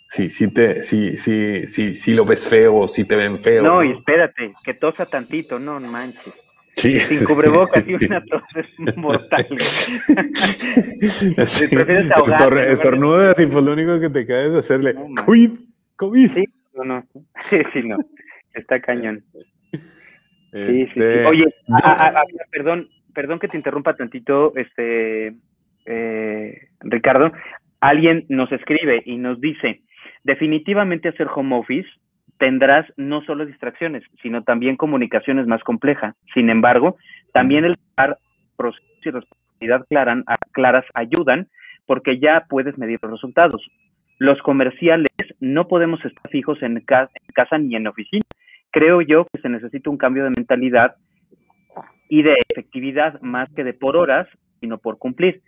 sí, 0.07 0.29
sí, 0.29 0.47
te, 0.53 0.83
sí, 0.83 1.17
sí, 1.17 1.67
sí, 1.67 1.95
sí 1.95 2.13
lo 2.13 2.25
ves 2.25 2.49
feo, 2.49 2.87
sí 2.87 3.05
te 3.05 3.15
ven 3.15 3.39
feo. 3.39 3.63
No, 3.63 3.83
y 3.83 3.91
espérate, 3.91 4.53
que 4.63 4.73
tosa 4.73 5.05
tantito, 5.05 5.57
no, 5.57 5.79
manches. 5.79 6.33
Sí. 6.75 6.99
Sin 6.99 7.25
cubrebocas 7.25 7.85
y 7.87 7.93
una 7.95 8.23
tos 8.23 8.43
es 8.55 8.97
mortal. 8.97 9.47
Sí. 11.47 11.65
estornudas 12.67 13.39
y 13.39 13.45
pues 13.45 13.65
lo 13.65 13.73
único 13.73 13.99
que 13.99 14.09
te 14.09 14.25
queda 14.25 14.45
es 14.45 14.53
hacerle 14.53 14.95
COVID, 15.25 15.51
COVID. 15.95 16.33
Sí, 16.33 16.45
no, 16.73 16.83
no. 16.83 17.07
Sí, 17.49 17.57
sí, 17.73 17.81
no. 17.83 17.97
Está 18.53 18.79
cañón. 18.79 19.23
Sí, 20.51 20.87
sí, 20.93 20.99
este, 20.99 21.25
Oye, 21.25 21.45
perdón, 22.51 22.89
perdón 23.13 23.39
que 23.39 23.47
te 23.47 23.57
interrumpa 23.57 23.95
tantito, 23.95 24.53
este, 24.55 25.35
eh, 25.85 26.67
Ricardo. 26.81 27.31
Alguien 27.79 28.25
nos 28.29 28.51
escribe 28.51 29.03
y 29.05 29.17
nos 29.17 29.39
dice, 29.39 29.81
definitivamente 30.23 31.09
hacer 31.09 31.27
home 31.33 31.55
office 31.55 31.87
tendrás 32.39 32.85
no 32.97 33.21
solo 33.21 33.45
distracciones, 33.45 34.03
sino 34.21 34.43
también 34.43 34.77
comunicaciones 34.77 35.45
más 35.45 35.61
complejas. 35.63 36.15
Sin 36.33 36.49
embargo, 36.49 36.97
también 37.33 37.65
el 37.65 37.75
dar 37.95 38.17
procesos 38.57 38.83
y 39.01 39.11
responsabilidad 39.11 39.85
claras 40.51 40.85
ayudan 40.93 41.47
porque 41.85 42.19
ya 42.19 42.45
puedes 42.49 42.77
medir 42.77 42.99
los 43.01 43.11
resultados. 43.11 43.61
Los 44.19 44.41
comerciales 44.41 45.11
no 45.39 45.67
podemos 45.67 46.03
estar 46.03 46.29
fijos 46.31 46.61
en 46.63 46.79
casa 46.81 47.57
ni 47.57 47.75
en 47.75 47.87
oficina 47.87 48.23
creo 48.71 49.01
yo 49.01 49.25
que 49.31 49.41
se 49.41 49.49
necesita 49.49 49.89
un 49.89 49.97
cambio 49.97 50.23
de 50.23 50.31
mentalidad 50.31 50.95
y 52.09 52.23
de 52.23 52.35
efectividad 52.49 53.19
más 53.21 53.49
que 53.55 53.63
de 53.63 53.73
por 53.73 53.95
horas, 53.95 54.27
sino 54.59 54.77
por 54.77 54.97
cumplir. 54.97 55.41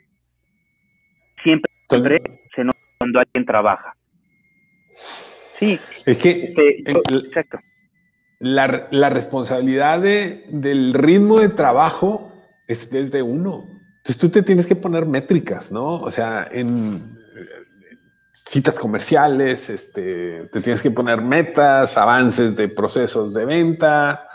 Siempre, 1.43 1.71
se 2.55 2.63
nota 2.63 2.77
cuando 2.99 3.19
alguien 3.19 3.45
trabaja. 3.45 3.95
Sí. 4.93 5.79
Es 6.05 6.17
que 6.17 6.53
este, 6.55 6.83
La, 8.39 8.87
la, 8.91 9.09
responsabilidad 9.09 10.01
del 10.01 10.93
ritmo 10.93 11.39
de 11.39 11.49
trabajo 11.49 12.31
es 12.67 12.91
desde 12.91 13.21
uno. 13.21 13.65
Entonces 13.97 14.17
tú 14.17 14.29
te 14.29 14.43
tienes 14.43 14.65
que 14.65 14.75
poner 14.75 15.05
métricas, 15.05 15.71
¿no? 15.71 15.95
O 15.95 16.11
sea, 16.11 16.47
en 16.51 17.17
citas 18.33 18.79
comerciales, 18.79 19.69
este, 19.69 20.49
te 20.51 20.61
tienes 20.61 20.81
que 20.81 20.91
poner 20.91 21.21
metas, 21.21 21.97
avances 21.97 22.55
de 22.55 22.69
procesos 22.69 23.33
de 23.33 23.45
venta, 23.45 24.29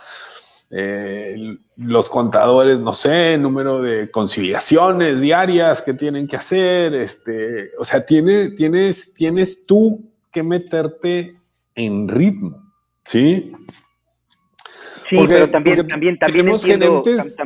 eh, 0.70 1.56
los 1.76 2.08
contadores, 2.08 2.78
no 2.78 2.92
sé, 2.92 3.38
número 3.38 3.80
de 3.80 4.10
conciliaciones 4.10 5.20
diarias 5.20 5.80
que 5.80 5.94
tienen 5.94 6.26
que 6.26 6.36
hacer, 6.36 6.94
este, 6.94 7.70
o 7.78 7.84
sea, 7.84 8.04
tienes, 8.04 8.54
tienes, 8.56 9.14
tienes 9.14 9.64
tú 9.64 10.12
que 10.32 10.42
meterte 10.42 11.36
en 11.74 12.08
ritmo, 12.08 12.72
¿sí? 13.04 13.52
Sí, 15.08 15.16
pero 15.26 15.48
también, 15.48 15.86
también, 15.86 16.18
también 16.18 16.42
tenemos 16.42 16.64
gerentes, 16.64 17.36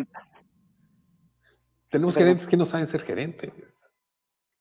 tenemos 1.91 2.17
gerentes 2.17 2.47
que 2.47 2.57
no 2.57 2.65
saben 2.65 2.87
ser 2.87 3.03
gerentes 3.03 3.70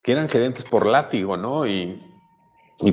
que 0.04 0.12
eran 0.12 0.30
gerentes 0.30 0.66
por 0.66 0.86
látigo, 0.86 1.38
¿no? 1.38 1.68
Y, 1.68 2.02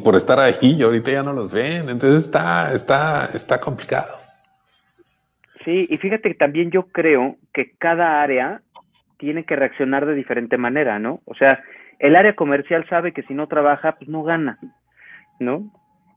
por 0.02 0.16
estar 0.16 0.40
ahí, 0.40 0.54
y 0.60 0.82
ahorita 0.82 1.12
ya 1.12 1.22
no 1.22 1.32
los 1.32 1.52
ven. 1.52 1.88
Entonces 1.88 2.24
está, 2.24 2.74
está, 2.74 3.26
está 3.34 3.60
complicado. 3.60 4.16
Sí, 5.64 5.86
y 5.88 5.96
fíjate 5.98 6.30
que 6.30 6.34
también 6.34 6.70
yo 6.70 6.84
creo 6.88 7.36
que 7.52 7.72
cada 7.78 8.22
área 8.22 8.62
tiene 9.18 9.44
que 9.44 9.56
reaccionar 9.56 10.06
de 10.06 10.14
diferente 10.14 10.58
manera, 10.58 10.98
¿no? 10.98 11.20
O 11.24 11.34
sea, 11.34 11.62
el 11.98 12.16
área 12.16 12.34
comercial 12.34 12.86
sabe 12.88 13.12
que 13.12 13.22
si 13.22 13.34
no 13.34 13.46
trabaja, 13.46 13.92
pues 13.92 14.08
no 14.08 14.22
gana, 14.22 14.58
¿no? 15.40 15.70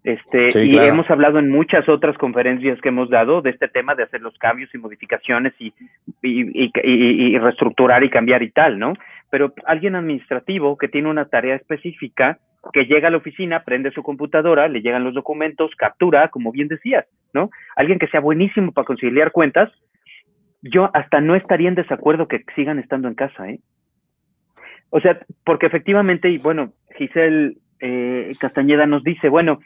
Este, 0.03 0.65
y 0.65 0.77
hemos 0.77 1.09
hablado 1.09 1.39
en 1.39 1.49
muchas 1.49 1.89
otras 1.89 2.17
conferencias 2.17 2.79
que 2.79 2.87
hemos 2.87 3.09
dado 3.09 3.41
de 3.41 3.49
este 3.49 3.67
tema 3.67 3.95
de 3.95 4.03
hacer 4.03 4.21
los 4.21 4.37
cambios 4.37 4.73
y 4.73 4.77
modificaciones 4.77 5.53
y, 5.59 5.73
y, 6.21 6.71
y, 6.83 7.37
reestructurar 7.37 8.03
y 8.03 8.09
cambiar 8.09 8.41
y 8.41 8.51
tal, 8.51 8.79
¿no? 8.79 8.93
Pero 9.29 9.53
alguien 9.65 9.95
administrativo 9.95 10.77
que 10.77 10.87
tiene 10.87 11.09
una 11.09 11.25
tarea 11.25 11.55
específica, 11.55 12.39
que 12.73 12.85
llega 12.85 13.07
a 13.07 13.11
la 13.11 13.17
oficina, 13.17 13.63
prende 13.63 13.91
su 13.91 14.03
computadora, 14.03 14.67
le 14.67 14.81
llegan 14.81 15.03
los 15.03 15.13
documentos, 15.13 15.75
captura, 15.75 16.29
como 16.29 16.51
bien 16.51 16.67
decías, 16.67 17.05
¿no? 17.33 17.49
Alguien 17.75 17.99
que 17.99 18.07
sea 18.07 18.19
buenísimo 18.19 18.71
para 18.71 18.85
conciliar 18.85 19.31
cuentas, 19.31 19.71
yo 20.61 20.89
hasta 20.93 21.21
no 21.21 21.35
estaría 21.35 21.69
en 21.69 21.75
desacuerdo 21.75 22.27
que 22.27 22.43
sigan 22.55 22.79
estando 22.79 23.07
en 23.07 23.15
casa, 23.15 23.49
¿eh? 23.49 23.59
O 24.89 24.99
sea, 24.99 25.19
porque 25.45 25.67
efectivamente, 25.67 26.29
y 26.29 26.37
bueno, 26.37 26.73
Giselle 26.97 27.57
eh, 27.79 28.33
Castañeda 28.39 28.87
nos 28.87 29.03
dice, 29.03 29.29
bueno, 29.29 29.59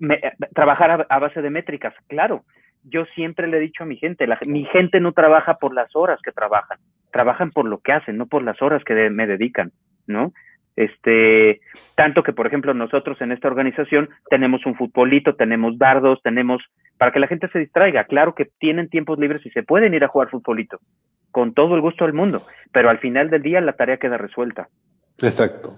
eh, 0.00 0.32
trabajar 0.54 1.06
a, 1.08 1.18
base 1.18 1.42
de 1.42 1.50
métricas. 1.50 1.94
Claro, 2.08 2.44
yo 2.88 3.04
siempre 3.14 3.48
le 3.48 3.58
he 3.58 3.60
dicho 3.60 3.82
a 3.82 3.86
mi 3.86 3.96
gente, 3.96 4.26
la, 4.26 4.38
mi 4.46 4.64
gente 4.66 5.00
no 5.00 5.12
trabaja 5.12 5.54
por 5.58 5.74
las 5.74 5.94
horas 5.94 6.20
que 6.22 6.32
trabajan, 6.32 6.78
trabajan 7.10 7.50
por 7.50 7.66
lo 7.66 7.78
que 7.78 7.92
hacen, 7.92 8.16
no 8.16 8.26
por 8.26 8.42
las 8.42 8.60
horas 8.62 8.82
que 8.84 9.10
me 9.10 9.26
dedican, 9.26 9.72
¿no? 10.06 10.32
Este, 10.76 11.60
tanto 11.94 12.22
que, 12.22 12.34
por 12.34 12.46
ejemplo, 12.46 12.74
nosotros 12.74 13.20
en 13.22 13.32
esta 13.32 13.48
organización 13.48 14.10
tenemos 14.28 14.66
un 14.66 14.76
futbolito, 14.76 15.34
tenemos 15.34 15.78
dardos, 15.78 16.20
tenemos, 16.22 16.62
para 16.98 17.12
que 17.12 17.18
la 17.18 17.28
gente 17.28 17.48
se 17.48 17.58
distraiga, 17.58 18.04
claro 18.04 18.34
que 18.34 18.46
tienen 18.58 18.90
tiempos 18.90 19.18
libres 19.18 19.44
y 19.46 19.50
se 19.50 19.62
pueden 19.62 19.94
ir 19.94 20.04
a 20.04 20.08
jugar 20.08 20.28
futbolito, 20.28 20.78
con 21.30 21.54
todo 21.54 21.74
el 21.74 21.80
gusto 21.80 22.04
del 22.04 22.12
mundo, 22.12 22.46
pero 22.72 22.90
al 22.90 22.98
final 22.98 23.30
del 23.30 23.42
día 23.42 23.60
la 23.62 23.72
tarea 23.72 23.96
queda 23.96 24.18
resuelta. 24.18 24.68
Exacto. 25.22 25.74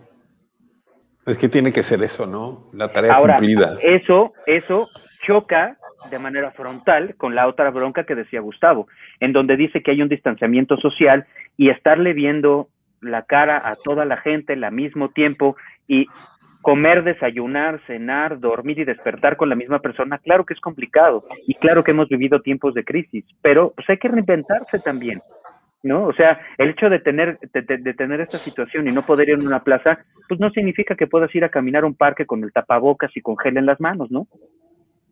Es 1.24 1.38
que 1.38 1.48
tiene 1.48 1.72
que 1.72 1.82
ser 1.82 2.02
eso, 2.02 2.26
¿no? 2.26 2.70
La 2.72 2.90
tarea 2.90 3.12
Ahora, 3.14 3.36
cumplida. 3.36 3.76
Eso, 3.82 4.32
eso 4.46 4.88
choca 5.24 5.76
de 6.10 6.18
manera 6.18 6.50
frontal 6.52 7.14
con 7.16 7.34
la 7.34 7.46
otra 7.46 7.70
bronca 7.70 8.04
que 8.04 8.14
decía 8.14 8.40
Gustavo, 8.40 8.88
en 9.20 9.32
donde 9.32 9.56
dice 9.56 9.82
que 9.82 9.90
hay 9.90 10.02
un 10.02 10.08
distanciamiento 10.08 10.76
social 10.76 11.26
y 11.56 11.70
estarle 11.70 12.12
viendo 12.12 12.68
la 13.00 13.22
cara 13.22 13.60
a 13.64 13.76
toda 13.76 14.04
la 14.04 14.16
gente 14.16 14.54
al 14.54 14.72
mismo 14.72 15.10
tiempo 15.10 15.56
y 15.86 16.06
comer, 16.62 17.04
desayunar, 17.04 17.80
cenar, 17.86 18.40
dormir 18.40 18.80
y 18.80 18.84
despertar 18.84 19.36
con 19.36 19.48
la 19.48 19.54
misma 19.54 19.78
persona, 19.78 20.18
claro 20.18 20.44
que 20.44 20.54
es 20.54 20.60
complicado 20.60 21.24
y 21.46 21.54
claro 21.54 21.84
que 21.84 21.92
hemos 21.92 22.08
vivido 22.08 22.40
tiempos 22.40 22.74
de 22.74 22.84
crisis, 22.84 23.24
pero 23.42 23.72
pues 23.74 23.88
hay 23.88 23.98
que 23.98 24.08
reinventarse 24.08 24.78
también. 24.80 25.20
¿no? 25.82 26.06
O 26.06 26.12
sea, 26.12 26.40
el 26.58 26.70
hecho 26.70 26.90
de 26.90 26.98
tener, 26.98 27.38
de, 27.38 27.94
tener 27.94 28.20
esta 28.20 28.38
situación 28.38 28.88
y 28.88 28.92
no 28.92 29.06
poder 29.06 29.28
ir 29.28 29.36
a 29.36 29.38
una 29.38 29.62
plaza, 29.62 30.00
pues 30.28 30.40
no 30.40 30.50
significa 30.50 30.96
que 30.96 31.06
puedas 31.06 31.32
ir 31.34 31.44
a 31.44 31.50
caminar 31.50 31.84
a 31.84 31.86
un 31.86 31.94
parque 31.94 32.26
con 32.26 32.42
el 32.42 32.52
tapabocas 32.52 33.16
y 33.16 33.20
con 33.20 33.38
gel 33.38 33.56
en 33.56 33.66
las 33.66 33.80
manos, 33.80 34.10
¿no? 34.10 34.26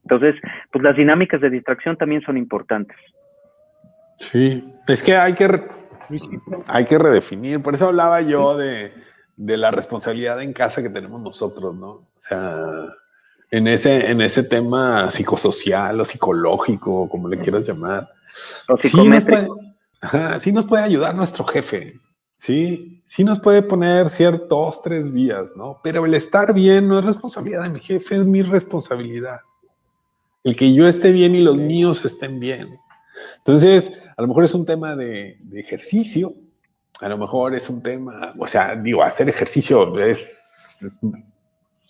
Entonces, 0.08 0.36
pues 0.70 0.84
las 0.84 0.96
dinámicas 0.96 1.40
de 1.40 1.50
distracción 1.50 1.96
también 1.96 2.22
son 2.22 2.36
importantes. 2.36 2.96
Sí, 4.18 4.72
es 4.86 5.02
que 5.02 5.16
hay 5.16 5.34
que, 5.34 5.48
hay 6.68 6.84
que 6.84 6.96
redefinir, 6.96 7.60
por 7.60 7.74
eso 7.74 7.88
hablaba 7.88 8.20
yo 8.20 8.56
de, 8.56 8.92
de 9.36 9.56
la 9.56 9.72
responsabilidad 9.72 10.40
en 10.40 10.52
casa 10.52 10.80
que 10.80 10.90
tenemos 10.90 11.20
nosotros, 11.20 11.74
¿no? 11.74 11.88
O 11.88 12.20
sea, 12.20 12.56
en 13.50 13.66
ese, 13.66 14.12
en 14.12 14.20
ese 14.20 14.44
tema 14.44 15.10
psicosocial 15.10 16.00
o 16.00 16.04
psicológico, 16.04 17.08
como 17.08 17.28
le 17.28 17.40
quieras 17.40 17.66
llamar. 17.66 18.08
O 18.68 18.76
sí 18.76 20.52
nos 20.52 20.66
puede 20.66 20.84
ayudar 20.84 21.16
nuestro 21.16 21.44
jefe, 21.44 21.98
sí, 22.36 23.02
sí 23.04 23.24
nos 23.24 23.40
puede 23.40 23.62
poner 23.62 24.08
ciertos 24.08 24.82
tres 24.82 25.12
días, 25.12 25.46
¿no? 25.56 25.80
Pero 25.82 26.06
el 26.06 26.14
estar 26.14 26.54
bien 26.54 26.86
no 26.86 27.00
es 27.00 27.04
responsabilidad 27.04 27.64
de 27.64 27.70
mi 27.70 27.80
jefe, 27.80 28.14
es 28.14 28.24
mi 28.24 28.42
responsabilidad. 28.42 29.40
El 30.46 30.54
que 30.54 30.72
yo 30.72 30.86
esté 30.86 31.10
bien 31.10 31.34
y 31.34 31.40
los 31.40 31.56
míos 31.56 32.04
estén 32.04 32.38
bien. 32.38 32.78
Entonces, 33.38 33.90
a 34.16 34.22
lo 34.22 34.28
mejor 34.28 34.44
es 34.44 34.54
un 34.54 34.64
tema 34.64 34.94
de, 34.94 35.38
de 35.40 35.58
ejercicio, 35.58 36.34
a 37.00 37.08
lo 37.08 37.18
mejor 37.18 37.56
es 37.56 37.68
un 37.68 37.82
tema, 37.82 38.32
o 38.38 38.46
sea, 38.46 38.76
digo, 38.76 39.02
hacer 39.02 39.28
ejercicio 39.28 39.98
es 39.98 40.84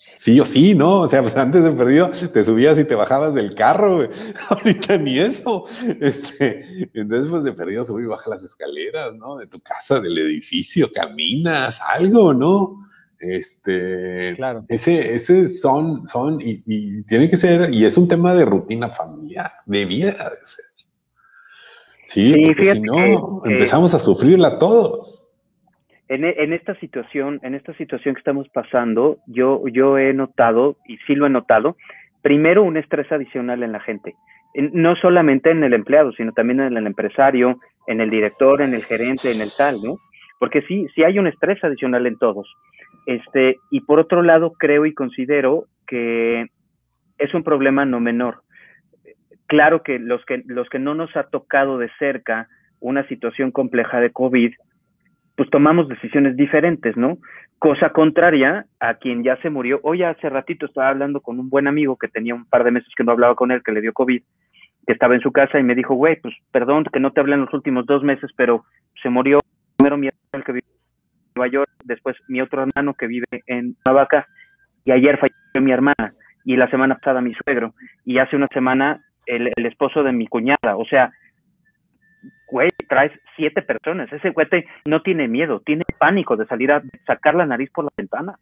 sí 0.00 0.40
o 0.40 0.46
sí, 0.46 0.74
¿no? 0.74 1.00
O 1.00 1.09
sea, 1.11 1.20
pues 1.20 1.36
antes 1.36 1.64
de 1.64 1.72
perdido 1.72 2.11
te 2.11 2.44
subías 2.44 2.78
y 2.78 2.84
te 2.84 2.94
bajabas 2.94 3.34
del 3.34 3.54
carro, 3.54 3.96
güey. 3.96 4.09
Ahorita 4.48 4.96
ni 4.96 5.18
eso. 5.18 5.64
Este, 6.00 6.88
entonces, 6.94 7.28
pues 7.28 7.44
de 7.44 7.52
perdido 7.52 7.84
sube 7.84 8.04
y 8.04 8.07
baja 8.07 8.30
las 8.30 8.42
escaleras, 8.42 9.12
¿no? 9.16 9.36
De 9.36 9.48
tu 9.48 9.61
casa, 9.61 10.00
del 10.00 10.16
edificio, 10.16 10.90
caminas, 10.90 11.78
algo, 11.86 12.32
¿no? 12.32 12.86
Este, 13.18 14.34
claro. 14.36 14.64
Ese, 14.68 15.14
ese 15.14 15.48
son, 15.48 16.06
son, 16.06 16.38
y, 16.40 17.02
tiene 17.04 17.28
que 17.28 17.36
ser, 17.36 17.72
y 17.72 17.84
es 17.84 17.96
un 17.96 18.08
tema 18.08 18.34
de 18.34 18.44
rutina 18.44 18.88
familiar, 18.88 19.52
de 19.66 19.84
vida 19.84 20.12
de 20.12 20.40
ser. 20.40 20.64
Sí, 22.04 22.46
porque 22.46 22.64
si 22.66 22.80
no, 22.80 23.42
empezamos 23.44 23.94
a 23.94 23.98
sufrirla 23.98 24.58
todos. 24.58 25.22
En, 26.08 26.24
en, 26.24 26.52
esta 26.52 26.78
situación, 26.78 27.40
en 27.42 27.54
esta 27.54 27.74
situación 27.74 28.14
que 28.14 28.20
estamos 28.20 28.48
pasando, 28.50 29.18
yo, 29.26 29.62
yo 29.72 29.98
he 29.98 30.12
notado, 30.14 30.76
y 30.86 30.98
sí 30.98 31.16
lo 31.16 31.26
he 31.26 31.30
notado, 31.30 31.76
primero 32.22 32.62
un 32.62 32.76
estrés 32.76 33.10
adicional 33.10 33.62
en 33.62 33.72
la 33.72 33.80
gente. 33.80 34.14
No 34.54 34.96
solamente 34.96 35.50
en 35.50 35.64
el 35.64 35.74
empleado, 35.74 36.12
sino 36.12 36.32
también 36.32 36.60
en 36.60 36.76
el 36.76 36.86
empresario, 36.86 37.58
en 37.86 38.00
el 38.00 38.10
director, 38.10 38.62
en 38.62 38.74
el 38.74 38.84
gerente, 38.84 39.32
en 39.32 39.40
el 39.40 39.50
tal, 39.56 39.82
¿no? 39.82 39.98
Porque 40.38 40.62
sí, 40.62 40.86
sí 40.94 41.02
hay 41.02 41.18
un 41.18 41.26
estrés 41.26 41.62
adicional 41.62 42.06
en 42.06 42.18
todos. 42.18 42.52
Este, 43.07 43.59
y 43.70 43.80
por 43.80 44.00
otro 44.00 44.22
lado, 44.22 44.52
creo 44.59 44.84
y 44.84 44.94
considero 44.94 45.66
que 45.86 46.46
es 47.18 47.34
un 47.34 47.44
problema 47.44 47.84
no 47.84 48.00
menor. 48.00 48.42
Claro 49.46 49.82
que 49.82 49.98
los 49.98 50.24
que, 50.24 50.42
los 50.46 50.68
que 50.68 50.80
no 50.80 50.94
nos 50.94 51.16
ha 51.16 51.24
tocado 51.24 51.78
de 51.78 51.88
cerca 51.98 52.48
una 52.80 53.07
situación 53.09 53.52
compleja 53.52 54.00
de 54.00 54.11
COVID, 54.11 54.52
pues 55.36 55.50
tomamos 55.50 55.88
decisiones 55.88 56.36
diferentes, 56.36 56.96
¿no? 56.96 57.18
Cosa 57.59 57.90
contraria 57.90 58.66
a 58.80 58.94
quien 58.94 59.22
ya 59.22 59.36
se 59.36 59.50
murió. 59.50 59.80
Hoy 59.82 60.02
hace 60.02 60.28
ratito 60.28 60.66
estaba 60.66 60.88
hablando 60.88 61.20
con 61.20 61.38
un 61.38 61.48
buen 61.48 61.68
amigo 61.68 61.96
que 61.96 62.09
tenía 62.09 62.34
un 62.34 62.44
par 62.46 62.64
de 62.64 62.72
meses 62.72 62.92
que 62.96 63.04
no 63.04 63.12
hablaba 63.12 63.34
con 63.34 63.50
él, 63.50 63.62
que 63.62 63.72
le 63.72 63.80
dio 63.80 63.92
COVID, 63.92 64.22
que 64.86 64.92
estaba 64.92 65.14
en 65.14 65.20
su 65.20 65.32
casa 65.32 65.59
y 65.59 65.62
me 65.62 65.74
dijo, 65.74 65.94
güey, 65.94 66.20
pues 66.20 66.34
perdón 66.50 66.84
que 66.92 67.00
no 67.00 67.12
te 67.12 67.20
hablé 67.20 67.34
en 67.34 67.42
los 67.42 67.54
últimos 67.54 67.86
dos 67.86 68.02
meses, 68.02 68.30
pero 68.36 68.64
se 69.02 69.11
murió 69.11 69.38
primero 69.76 69.96
mi 69.96 70.09
que 70.09 70.52
vive 70.52 70.66
en 70.68 70.75
Nueva 71.37 71.53
York, 71.53 71.70
después 71.84 72.16
mi 72.28 72.41
otro 72.41 72.62
hermano 72.62 72.95
que 72.95 73.07
vive 73.07 73.26
en 73.47 73.76
Navaca, 73.87 74.26
y 74.84 74.93
ayer 74.93 75.18
falleció 75.18 75.61
mi 75.61 75.72
hermana, 75.72 76.14
y 76.45 76.57
la 76.57 76.70
semana 76.70 76.97
pasada 76.97 77.20
mi 77.20 77.34
suegro, 77.34 77.74
y 78.05 78.18
hace 78.18 78.37
una 78.37 78.49
semana 78.49 79.05
el, 79.26 79.51
el 79.55 79.66
esposo 79.66 80.03
de 80.03 80.12
mi 80.12 80.26
cuñada. 80.26 80.76
O 80.76 80.84
sea, 80.87 81.12
güey, 82.49 82.68
traes 82.89 83.12
siete 83.37 83.62
personas. 83.62 84.12
Ese 84.12 84.30
güey 84.30 84.47
no 84.89 85.03
tiene 85.03 85.28
miedo, 85.28 85.61
tiene 85.61 85.84
pánico 85.99 86.37
de 86.37 86.47
salir 86.47 86.72
a 86.72 86.82
sacar 87.07 87.34
la 87.34 87.47
nariz 87.47 87.70
por 87.70 87.84
la 87.84 87.91
ventana. 87.97 88.39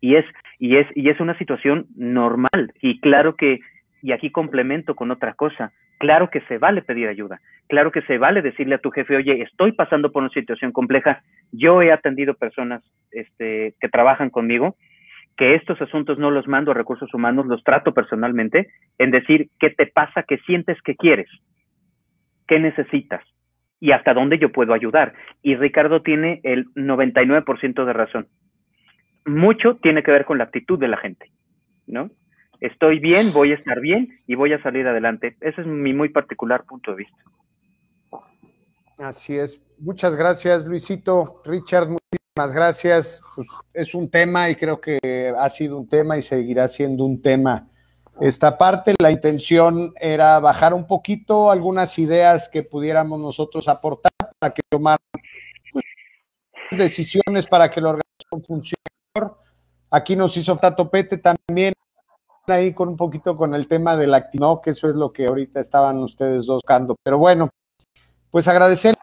Y 0.00 0.16
es, 0.16 0.24
y 0.58 0.76
es, 0.76 0.86
y 0.94 1.08
es 1.08 1.20
una 1.20 1.36
situación 1.38 1.86
normal. 1.96 2.72
Y 2.80 3.00
claro 3.00 3.34
que, 3.34 3.60
y 4.02 4.12
aquí 4.12 4.30
complemento 4.30 4.94
con 4.94 5.10
otra 5.10 5.34
cosa, 5.34 5.72
claro 5.98 6.30
que 6.30 6.40
se 6.42 6.58
vale 6.58 6.82
pedir 6.82 7.08
ayuda, 7.08 7.40
claro 7.68 7.90
que 7.90 8.02
se 8.02 8.18
vale 8.18 8.42
decirle 8.42 8.76
a 8.76 8.80
tu 8.80 8.90
jefe, 8.90 9.16
oye, 9.16 9.42
estoy 9.42 9.72
pasando 9.72 10.12
por 10.12 10.22
una 10.22 10.32
situación 10.32 10.72
compleja, 10.72 11.22
yo 11.52 11.82
he 11.82 11.92
atendido 11.92 12.34
personas 12.34 12.82
este, 13.10 13.74
que 13.80 13.88
trabajan 13.88 14.30
conmigo, 14.30 14.76
que 15.36 15.54
estos 15.54 15.80
asuntos 15.82 16.18
no 16.18 16.30
los 16.30 16.48
mando 16.48 16.70
a 16.70 16.74
recursos 16.74 17.12
humanos, 17.12 17.46
los 17.46 17.62
trato 17.62 17.92
personalmente, 17.92 18.68
en 18.98 19.10
decir 19.10 19.50
qué 19.58 19.70
te 19.70 19.86
pasa, 19.86 20.22
qué 20.22 20.38
sientes, 20.38 20.80
qué 20.82 20.96
quieres 20.96 21.28
qué 22.46 22.58
necesitas 22.58 23.22
y 23.80 23.92
hasta 23.92 24.14
dónde 24.14 24.38
yo 24.38 24.52
puedo 24.52 24.72
ayudar. 24.72 25.14
Y 25.42 25.56
Ricardo 25.56 26.02
tiene 26.02 26.40
el 26.44 26.66
99% 26.74 27.84
de 27.84 27.92
razón. 27.92 28.28
Mucho 29.26 29.76
tiene 29.76 30.02
que 30.02 30.12
ver 30.12 30.24
con 30.24 30.38
la 30.38 30.44
actitud 30.44 30.78
de 30.78 30.88
la 30.88 30.96
gente, 30.96 31.30
¿no? 31.86 32.10
Estoy 32.60 32.98
bien, 32.98 33.32
voy 33.32 33.52
a 33.52 33.54
estar 33.54 33.80
bien 33.80 34.20
y 34.26 34.34
voy 34.34 34.52
a 34.52 34.62
salir 34.62 34.86
adelante. 34.86 35.36
Ese 35.40 35.60
es 35.60 35.66
mi 35.66 35.92
muy 35.92 36.08
particular 36.08 36.64
punto 36.64 36.92
de 36.92 36.96
vista. 36.98 37.16
Así 38.98 39.36
es. 39.36 39.60
Muchas 39.78 40.16
gracias, 40.16 40.64
Luisito. 40.64 41.42
Richard, 41.44 41.88
muchísimas 41.88 42.54
gracias. 42.54 43.22
Pues 43.34 43.48
es 43.74 43.94
un 43.94 44.10
tema 44.10 44.48
y 44.48 44.56
creo 44.56 44.80
que 44.80 45.34
ha 45.38 45.50
sido 45.50 45.76
un 45.76 45.86
tema 45.86 46.16
y 46.16 46.22
seguirá 46.22 46.66
siendo 46.68 47.04
un 47.04 47.20
tema 47.20 47.68
esta 48.20 48.56
parte. 48.56 48.94
La 48.98 49.10
intención 49.10 49.92
era 50.00 50.40
bajar 50.40 50.72
un 50.72 50.86
poquito 50.86 51.50
algunas 51.50 51.98
ideas 51.98 52.48
que 52.48 52.62
pudiéramos 52.62 53.20
nosotros 53.20 53.68
aportar 53.68 54.12
para 54.38 54.54
que 54.54 54.62
tomaran 54.68 54.98
pues, 55.72 55.84
decisiones 56.70 57.46
para 57.46 57.70
que 57.70 57.82
la 57.82 57.90
organización 57.90 58.44
funcione 58.46 58.82
mejor. 59.14 59.38
Aquí 59.90 60.16
nos 60.16 60.34
hizo 60.36 60.56
Tato 60.56 60.90
Pete 60.90 61.18
también 61.18 61.74
ahí 62.54 62.72
con 62.72 62.88
un 62.88 62.96
poquito 62.96 63.36
con 63.36 63.54
el 63.54 63.68
tema 63.68 63.96
del 63.96 64.14
activo, 64.14 64.60
que 64.60 64.70
eso 64.70 64.88
es 64.88 64.94
lo 64.94 65.12
que 65.12 65.26
ahorita 65.26 65.60
estaban 65.60 65.98
ustedes 65.98 66.46
dos 66.46 66.62
buscando. 66.62 66.96
Pero 67.02 67.18
bueno, 67.18 67.50
pues 68.30 68.48
agradecer 68.48 68.94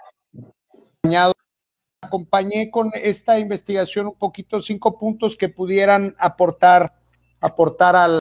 acompañé 2.02 2.70
con 2.70 2.92
esta 2.94 3.40
investigación 3.40 4.08
un 4.08 4.16
poquito 4.16 4.62
cinco 4.62 4.98
puntos 5.00 5.36
que 5.36 5.50
pudieran 5.50 6.16
aportar 6.18 6.94
aportar 7.40 7.96
al, 7.96 8.20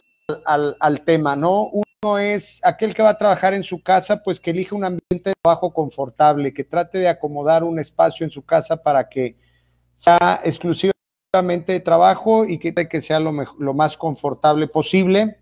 al, 0.81 1.01
tema, 1.03 1.37
¿no? 1.37 1.71
Uno 1.71 2.19
es 2.19 2.59
aquel 2.65 2.95
que 2.95 3.03
va 3.03 3.11
a 3.11 3.19
trabajar 3.19 3.55
en 3.55 3.63
su 3.63 3.83
casa, 3.83 4.23
pues 4.23 4.41
que 4.41 4.51
elija 4.51 4.75
un 4.75 4.85
ambiente 4.85 5.31
de 5.31 5.35
trabajo 5.41 5.73
confortable, 5.73 6.53
que 6.53 6.65
trate 6.65 6.99
de 6.99 7.09
acomodar 7.09 7.63
un 7.63 7.79
espacio 7.79 8.25
en 8.25 8.31
su 8.31 8.45
casa 8.45 8.83
para 8.83 9.09
que 9.09 9.37
sea 9.95 10.41
exclusivamente 10.43 10.92
de 11.33 11.81
trabajo 11.81 12.45
y 12.45 12.59
que, 12.59 12.75
que 12.75 13.01
sea 13.01 13.19
lo, 13.19 13.33
lo 13.59 13.73
más 13.73 13.97
confortable 13.97 14.67
posible. 14.67 15.39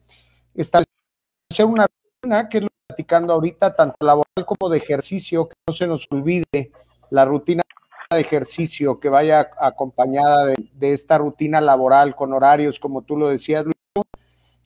Establecer 0.55 1.66
una 1.66 1.88
rutina, 1.88 2.49
que 2.49 2.59
es 2.59 2.62
lo 2.62 2.68
que 2.68 2.74
platicando 2.86 3.32
ahorita, 3.32 3.74
tanto 3.74 3.97
laboral 4.01 4.47
como 4.47 4.70
de 4.70 4.78
ejercicio, 4.78 5.49
que 5.49 5.57
no 5.66 5.74
se 5.74 5.88
nos 5.88 6.07
olvide 6.11 6.70
la 7.11 7.24
rutina 7.24 7.64
de 8.09 8.20
ejercicio 8.20 9.01
que 9.01 9.09
vaya 9.09 9.51
acompañada 9.59 10.47
de, 10.47 10.70
de 10.74 10.93
esta 10.93 11.18
rutina 11.18 11.61
laboral 11.61 12.14
con 12.14 12.32
horarios, 12.32 12.78
como 12.78 13.03
tú 13.03 13.16
lo 13.16 13.28
decías, 13.28 13.64
Luis, 13.64 14.07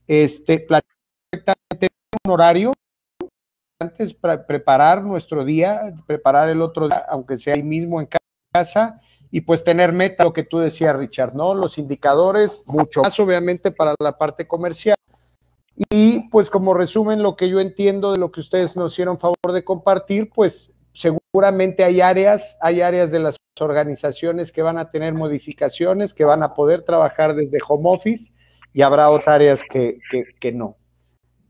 este, 0.07 0.59
perfectamente 0.59 1.89
un 2.27 2.33
horario, 2.33 2.73
antes 3.81 4.13
para 4.13 4.47
preparar 4.47 5.03
nuestro 5.03 5.43
día, 5.43 5.95
preparar 6.07 6.51
el 6.51 6.61
otro 6.61 6.89
día, 6.89 7.03
aunque 7.09 7.39
sea 7.39 7.55
ahí 7.55 7.63
mismo 7.63 7.99
en 7.99 8.09
casa, 8.53 9.01
y 9.35 9.41
pues 9.41 9.65
tener 9.65 9.93
meta, 9.93 10.23
lo 10.23 10.33
que 10.33 10.45
tú 10.45 10.61
decías, 10.61 10.95
Richard, 10.95 11.35
¿no? 11.35 11.55
Los 11.55 11.77
indicadores, 11.77 12.63
mucho 12.67 13.03
más 13.03 13.19
obviamente 13.19 13.73
para 13.73 13.97
la 13.99 14.17
parte 14.17 14.47
comercial. 14.47 14.95
Y 15.91 16.29
pues 16.29 16.49
como 16.49 16.73
resumen 16.73 17.21
lo 17.21 17.35
que 17.35 17.49
yo 17.49 17.59
entiendo 17.59 18.13
de 18.13 18.19
lo 18.19 18.31
que 18.31 18.39
ustedes 18.39 18.77
nos 18.77 18.93
hicieron 18.93 19.19
favor 19.19 19.51
de 19.53 19.65
compartir, 19.65 20.31
pues 20.33 20.71
seguramente 20.93 21.83
hay 21.83 22.01
áreas, 22.01 22.57
hay 22.61 22.81
áreas 22.81 23.11
de 23.11 23.19
las 23.19 23.37
organizaciones 23.59 24.53
que 24.53 24.63
van 24.63 24.79
a 24.79 24.93
tener 24.93 25.15
modificaciones, 25.15 26.15
que 26.15 26.25
van 26.25 26.45
a 26.45 26.55
poder 26.55 26.83
trabajar 26.83 27.35
desde 27.35 27.59
home 27.67 27.91
office 27.91 28.33
y 28.73 28.83
habrá 28.83 29.11
otras 29.11 29.27
áreas 29.27 29.63
que, 29.69 29.99
que, 30.39 30.53
no. 30.53 30.77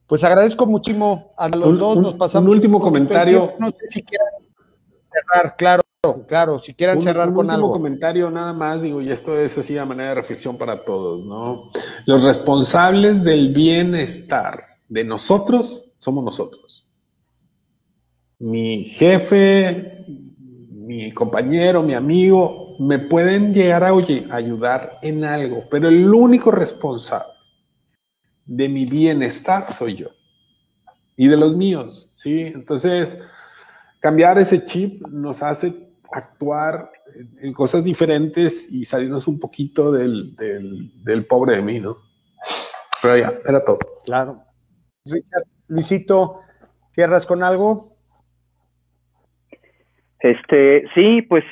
Pues 0.06 0.24
agradezco 0.24 0.64
muchísimo 0.64 1.34
a 1.36 1.50
los 1.50 1.78
dos, 1.78 1.98
nos 1.98 2.14
pasamos. 2.14 2.48
Un 2.48 2.54
último 2.54 2.80
comentario. 2.80 3.52
No 3.58 3.66
sé 3.72 3.88
si 3.90 4.02
quieran 4.02 4.28
cerrar, 5.12 5.56
claro, 5.56 5.82
claro, 6.26 6.58
si 6.58 6.74
quieran 6.74 7.00
cerrar 7.00 7.32
con 7.32 7.50
algo. 7.50 7.66
Un 7.66 7.70
último 7.70 7.72
comentario 7.72 8.30
nada 8.30 8.52
más, 8.52 8.82
digo, 8.82 9.00
y 9.00 9.10
esto 9.10 9.38
es 9.38 9.56
así 9.56 9.76
a 9.78 9.84
manera 9.84 10.10
de 10.10 10.14
reflexión 10.16 10.56
para 10.56 10.84
todos, 10.84 11.24
¿no? 11.24 11.70
Los 12.06 12.22
responsables 12.22 13.24
del 13.24 13.52
bienestar 13.52 14.64
de 14.88 15.04
nosotros 15.04 15.92
somos 15.98 16.24
nosotros. 16.24 16.86
Mi 18.38 18.84
jefe, 18.84 20.04
mi 20.70 21.12
compañero, 21.12 21.82
mi 21.82 21.94
amigo, 21.94 22.76
me 22.78 22.98
pueden 22.98 23.54
llegar 23.54 23.84
a 23.84 23.94
oye, 23.94 24.26
ayudar 24.30 24.98
en 25.02 25.24
algo, 25.24 25.64
pero 25.70 25.88
el 25.88 26.12
único 26.12 26.50
responsable 26.50 27.32
de 28.44 28.68
mi 28.68 28.84
bienestar 28.84 29.72
soy 29.72 29.94
yo 29.94 30.08
y 31.16 31.28
de 31.28 31.36
los 31.36 31.56
míos, 31.56 32.08
¿sí? 32.10 32.40
Entonces, 32.40 33.18
cambiar 34.00 34.38
ese 34.38 34.64
chip 34.64 35.06
nos 35.08 35.42
hace 35.42 35.83
actuar 36.14 36.90
en 37.40 37.52
cosas 37.52 37.84
diferentes 37.84 38.72
y 38.72 38.84
salirnos 38.84 39.28
un 39.28 39.38
poquito 39.38 39.92
del, 39.92 40.34
del, 40.36 41.26
pobre 41.26 41.56
de 41.56 41.62
mí, 41.62 41.80
¿no? 41.80 41.96
Pero 43.02 43.16
ya, 43.18 43.32
era 43.46 43.64
todo. 43.64 43.78
Claro. 44.04 44.42
Luisito, 45.68 46.40
¿cierras 46.92 47.26
con 47.26 47.42
algo? 47.42 47.96
Este, 50.20 50.84
sí, 50.94 51.22
pues 51.22 51.44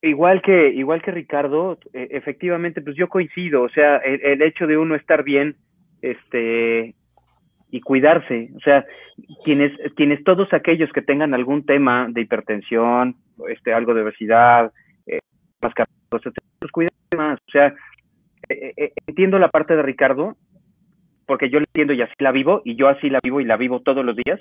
igual 0.00 0.40
que, 0.42 0.68
igual 0.68 1.02
que 1.02 1.10
Ricardo, 1.10 1.78
e, 1.92 2.08
efectivamente, 2.12 2.80
pues 2.80 2.96
yo 2.96 3.08
coincido, 3.08 3.62
o 3.62 3.68
sea, 3.68 3.98
el, 3.98 4.40
hecho 4.42 4.66
de 4.66 4.78
uno 4.78 4.94
estar 4.94 5.22
bien, 5.22 5.56
este, 6.00 6.94
y 7.72 7.80
cuidarse, 7.80 8.50
o 8.54 8.60
sea, 8.60 8.84
quienes, 9.44 9.72
quienes 9.96 10.22
todos 10.24 10.52
aquellos 10.52 10.92
que 10.92 11.00
tengan 11.00 11.32
algún 11.32 11.64
tema 11.64 12.06
de 12.10 12.20
hipertensión, 12.20 13.16
este, 13.48 13.72
algo 13.72 13.94
de 13.94 14.02
obesidad, 14.02 14.70
eh, 15.06 15.18
más 15.62 15.72
pues 16.10 16.22
cuídense 16.70 17.16
más, 17.16 17.38
o 17.40 17.50
sea, 17.50 17.74
eh, 18.50 18.74
eh, 18.76 18.92
entiendo 19.06 19.38
la 19.38 19.48
parte 19.48 19.74
de 19.74 19.82
Ricardo, 19.82 20.36
porque 21.26 21.48
yo 21.48 21.60
la 21.60 21.64
entiendo 21.66 21.94
y 21.94 22.02
así 22.02 22.12
la 22.18 22.30
vivo, 22.30 22.60
y 22.62 22.76
yo 22.76 22.88
así 22.88 23.08
la 23.08 23.20
vivo 23.24 23.40
y 23.40 23.46
la 23.46 23.56
vivo 23.56 23.80
todos 23.80 24.04
los 24.04 24.16
días, 24.16 24.38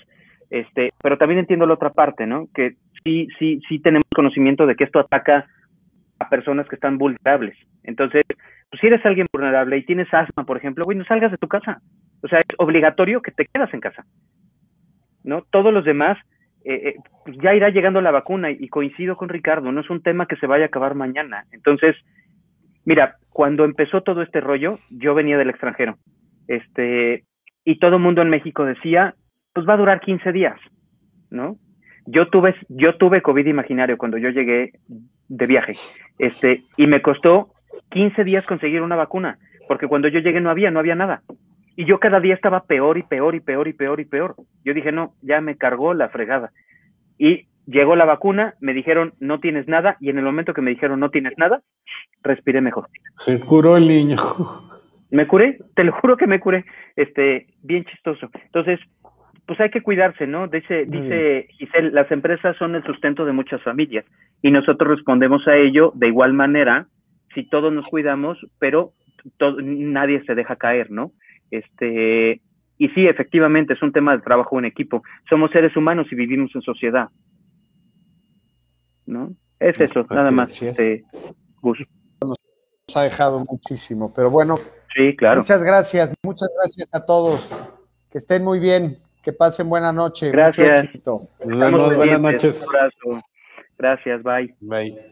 este, 0.49 0.91
pero 1.01 1.17
también 1.17 1.39
entiendo 1.39 1.65
la 1.65 1.75
otra 1.75 1.91
parte, 1.91 2.27
¿no? 2.27 2.49
Que 2.53 2.75
sí, 3.05 3.29
sí, 3.39 3.61
sí 3.69 3.79
tenemos 3.79 4.03
conocimiento 4.13 4.65
de 4.67 4.75
que 4.75 4.83
esto 4.83 4.99
ataca 4.99 5.47
a 6.19 6.27
personas 6.27 6.67
que 6.67 6.75
están 6.75 6.97
vulnerables. 6.97 7.57
Entonces, 7.83 8.23
pues, 8.69 8.81
si 8.81 8.87
eres 8.87 9.05
alguien 9.05 9.27
vulnerable 9.31 9.77
y 9.77 9.85
tienes 9.85 10.13
asma, 10.13 10.45
por 10.45 10.57
ejemplo, 10.57 10.83
güey, 10.83 10.97
no 10.97 11.05
salgas 11.05 11.31
de 11.31 11.37
tu 11.37 11.47
casa. 11.47 11.81
O 12.23 12.27
sea, 12.27 12.39
es 12.39 12.45
obligatorio 12.57 13.21
que 13.21 13.31
te 13.31 13.45
quedas 13.45 13.73
en 13.73 13.79
casa. 13.79 14.05
¿No? 15.23 15.43
Todos 15.51 15.73
los 15.73 15.85
demás, 15.85 16.17
eh, 16.63 16.89
eh, 16.89 16.95
pues 17.25 17.37
ya 17.41 17.53
irá 17.53 17.69
llegando 17.69 18.01
la 18.01 18.11
vacuna 18.11 18.51
y 18.51 18.67
coincido 18.69 19.15
con 19.17 19.29
Ricardo, 19.29 19.71
no 19.71 19.81
es 19.81 19.89
un 19.89 20.01
tema 20.01 20.25
que 20.25 20.35
se 20.37 20.47
vaya 20.47 20.65
a 20.65 20.67
acabar 20.67 20.95
mañana. 20.95 21.45
Entonces, 21.51 21.95
mira, 22.85 23.17
cuando 23.29 23.65
empezó 23.65 24.01
todo 24.01 24.21
este 24.21 24.41
rollo, 24.41 24.79
yo 24.89 25.13
venía 25.13 25.37
del 25.37 25.49
extranjero, 25.49 25.97
este, 26.47 27.23
y 27.63 27.79
todo 27.79 27.95
el 27.95 28.01
mundo 28.01 28.21
en 28.21 28.29
México 28.29 28.65
decía, 28.65 29.15
pues 29.53 29.67
va 29.67 29.73
a 29.73 29.77
durar 29.77 30.01
15 30.01 30.31
días, 30.31 30.59
¿no? 31.29 31.57
Yo 32.05 32.29
tuve, 32.29 32.55
yo 32.69 32.97
tuve 32.97 33.21
COVID 33.21 33.45
imaginario 33.45 33.97
cuando 33.97 34.17
yo 34.17 34.29
llegué 34.29 34.73
de 35.27 35.45
viaje, 35.45 35.73
este, 36.17 36.63
y 36.77 36.87
me 36.87 37.01
costó 37.01 37.53
15 37.89 38.23
días 38.23 38.45
conseguir 38.45 38.81
una 38.81 38.95
vacuna, 38.95 39.37
porque 39.67 39.87
cuando 39.87 40.07
yo 40.07 40.19
llegué 40.19 40.41
no 40.41 40.49
había, 40.49 40.71
no 40.71 40.79
había 40.79 40.95
nada. 40.95 41.21
Y 41.75 41.85
yo 41.85 41.99
cada 41.99 42.19
día 42.19 42.33
estaba 42.33 42.63
peor 42.63 42.97
y 42.97 43.03
peor 43.03 43.35
y 43.35 43.39
peor 43.39 43.67
y 43.67 43.73
peor 43.73 43.99
y 43.99 44.05
peor. 44.05 44.35
Yo 44.63 44.73
dije, 44.73 44.91
no, 44.91 45.13
ya 45.21 45.41
me 45.41 45.57
cargó 45.57 45.93
la 45.93 46.09
fregada. 46.09 46.51
Y 47.17 47.47
llegó 47.65 47.95
la 47.95 48.05
vacuna, 48.05 48.55
me 48.59 48.73
dijeron, 48.73 49.13
no 49.19 49.39
tienes 49.39 49.67
nada, 49.67 49.97
y 49.99 50.09
en 50.09 50.17
el 50.17 50.25
momento 50.25 50.53
que 50.53 50.61
me 50.61 50.71
dijeron, 50.71 50.99
no 50.99 51.09
tienes 51.09 51.33
nada, 51.37 51.61
respiré 52.23 52.61
mejor. 52.61 52.87
Se 53.17 53.39
curó 53.39 53.77
el 53.77 53.87
niño. 53.87 54.17
Me 55.11 55.27
curé, 55.27 55.59
te 55.75 55.83
lo 55.83 55.91
juro 55.93 56.17
que 56.17 56.27
me 56.27 56.39
curé, 56.39 56.65
este, 56.95 57.47
bien 57.61 57.85
chistoso. 57.85 58.29
Entonces, 58.45 58.79
pues 59.45 59.59
hay 59.59 59.69
que 59.69 59.81
cuidarse, 59.81 60.27
¿no? 60.27 60.47
Dice, 60.47 60.85
dice 60.85 61.47
Giselle, 61.57 61.91
las 61.91 62.09
empresas 62.11 62.55
son 62.57 62.75
el 62.75 62.83
sustento 62.83 63.25
de 63.25 63.33
muchas 63.33 63.61
familias 63.63 64.05
y 64.41 64.51
nosotros 64.51 64.97
respondemos 64.97 65.45
a 65.47 65.57
ello 65.57 65.91
de 65.95 66.07
igual 66.07 66.33
manera 66.33 66.87
si 67.33 67.43
todos 67.49 67.73
nos 67.73 67.85
cuidamos, 67.87 68.37
pero 68.59 68.93
nadie 69.61 70.23
se 70.23 70.35
deja 70.35 70.55
caer, 70.55 70.89
¿no? 70.91 71.11
Este, 71.51 72.41
y 72.77 72.89
sí, 72.89 73.05
efectivamente, 73.07 73.73
es 73.73 73.81
un 73.83 73.91
tema 73.91 74.15
de 74.15 74.23
trabajo 74.23 74.57
en 74.57 74.65
equipo. 74.65 75.03
Somos 75.29 75.51
seres 75.51 75.75
humanos 75.77 76.07
y 76.11 76.15
vivimos 76.15 76.49
en 76.55 76.61
sociedad. 76.61 77.09
¿No? 79.05 79.35
Es 79.59 79.79
eso, 79.79 80.05
nada 80.09 80.31
más. 80.31 80.59
Este, 80.61 81.03
Nos 81.61 82.95
ha 82.95 83.03
dejado 83.03 83.45
muchísimo, 83.47 84.11
pero 84.13 84.31
bueno. 84.31 84.55
Sí, 84.95 85.15
claro. 85.15 85.41
Muchas 85.41 85.63
gracias, 85.63 86.11
muchas 86.23 86.49
gracias 86.57 86.89
a 86.91 87.05
todos. 87.05 87.47
Que 88.09 88.17
estén 88.17 88.43
muy 88.43 88.59
bien, 88.59 88.97
que 89.21 89.31
pasen 89.31 89.69
buena 89.69 89.93
noche. 89.93 90.31
Gracias. 90.31 90.89
Buenas 91.43 92.19
noches. 92.19 92.65
Un 92.67 92.75
abrazo. 92.75 93.25
Gracias, 93.77 94.23
bye. 94.23 94.55
Bye. 94.59 95.10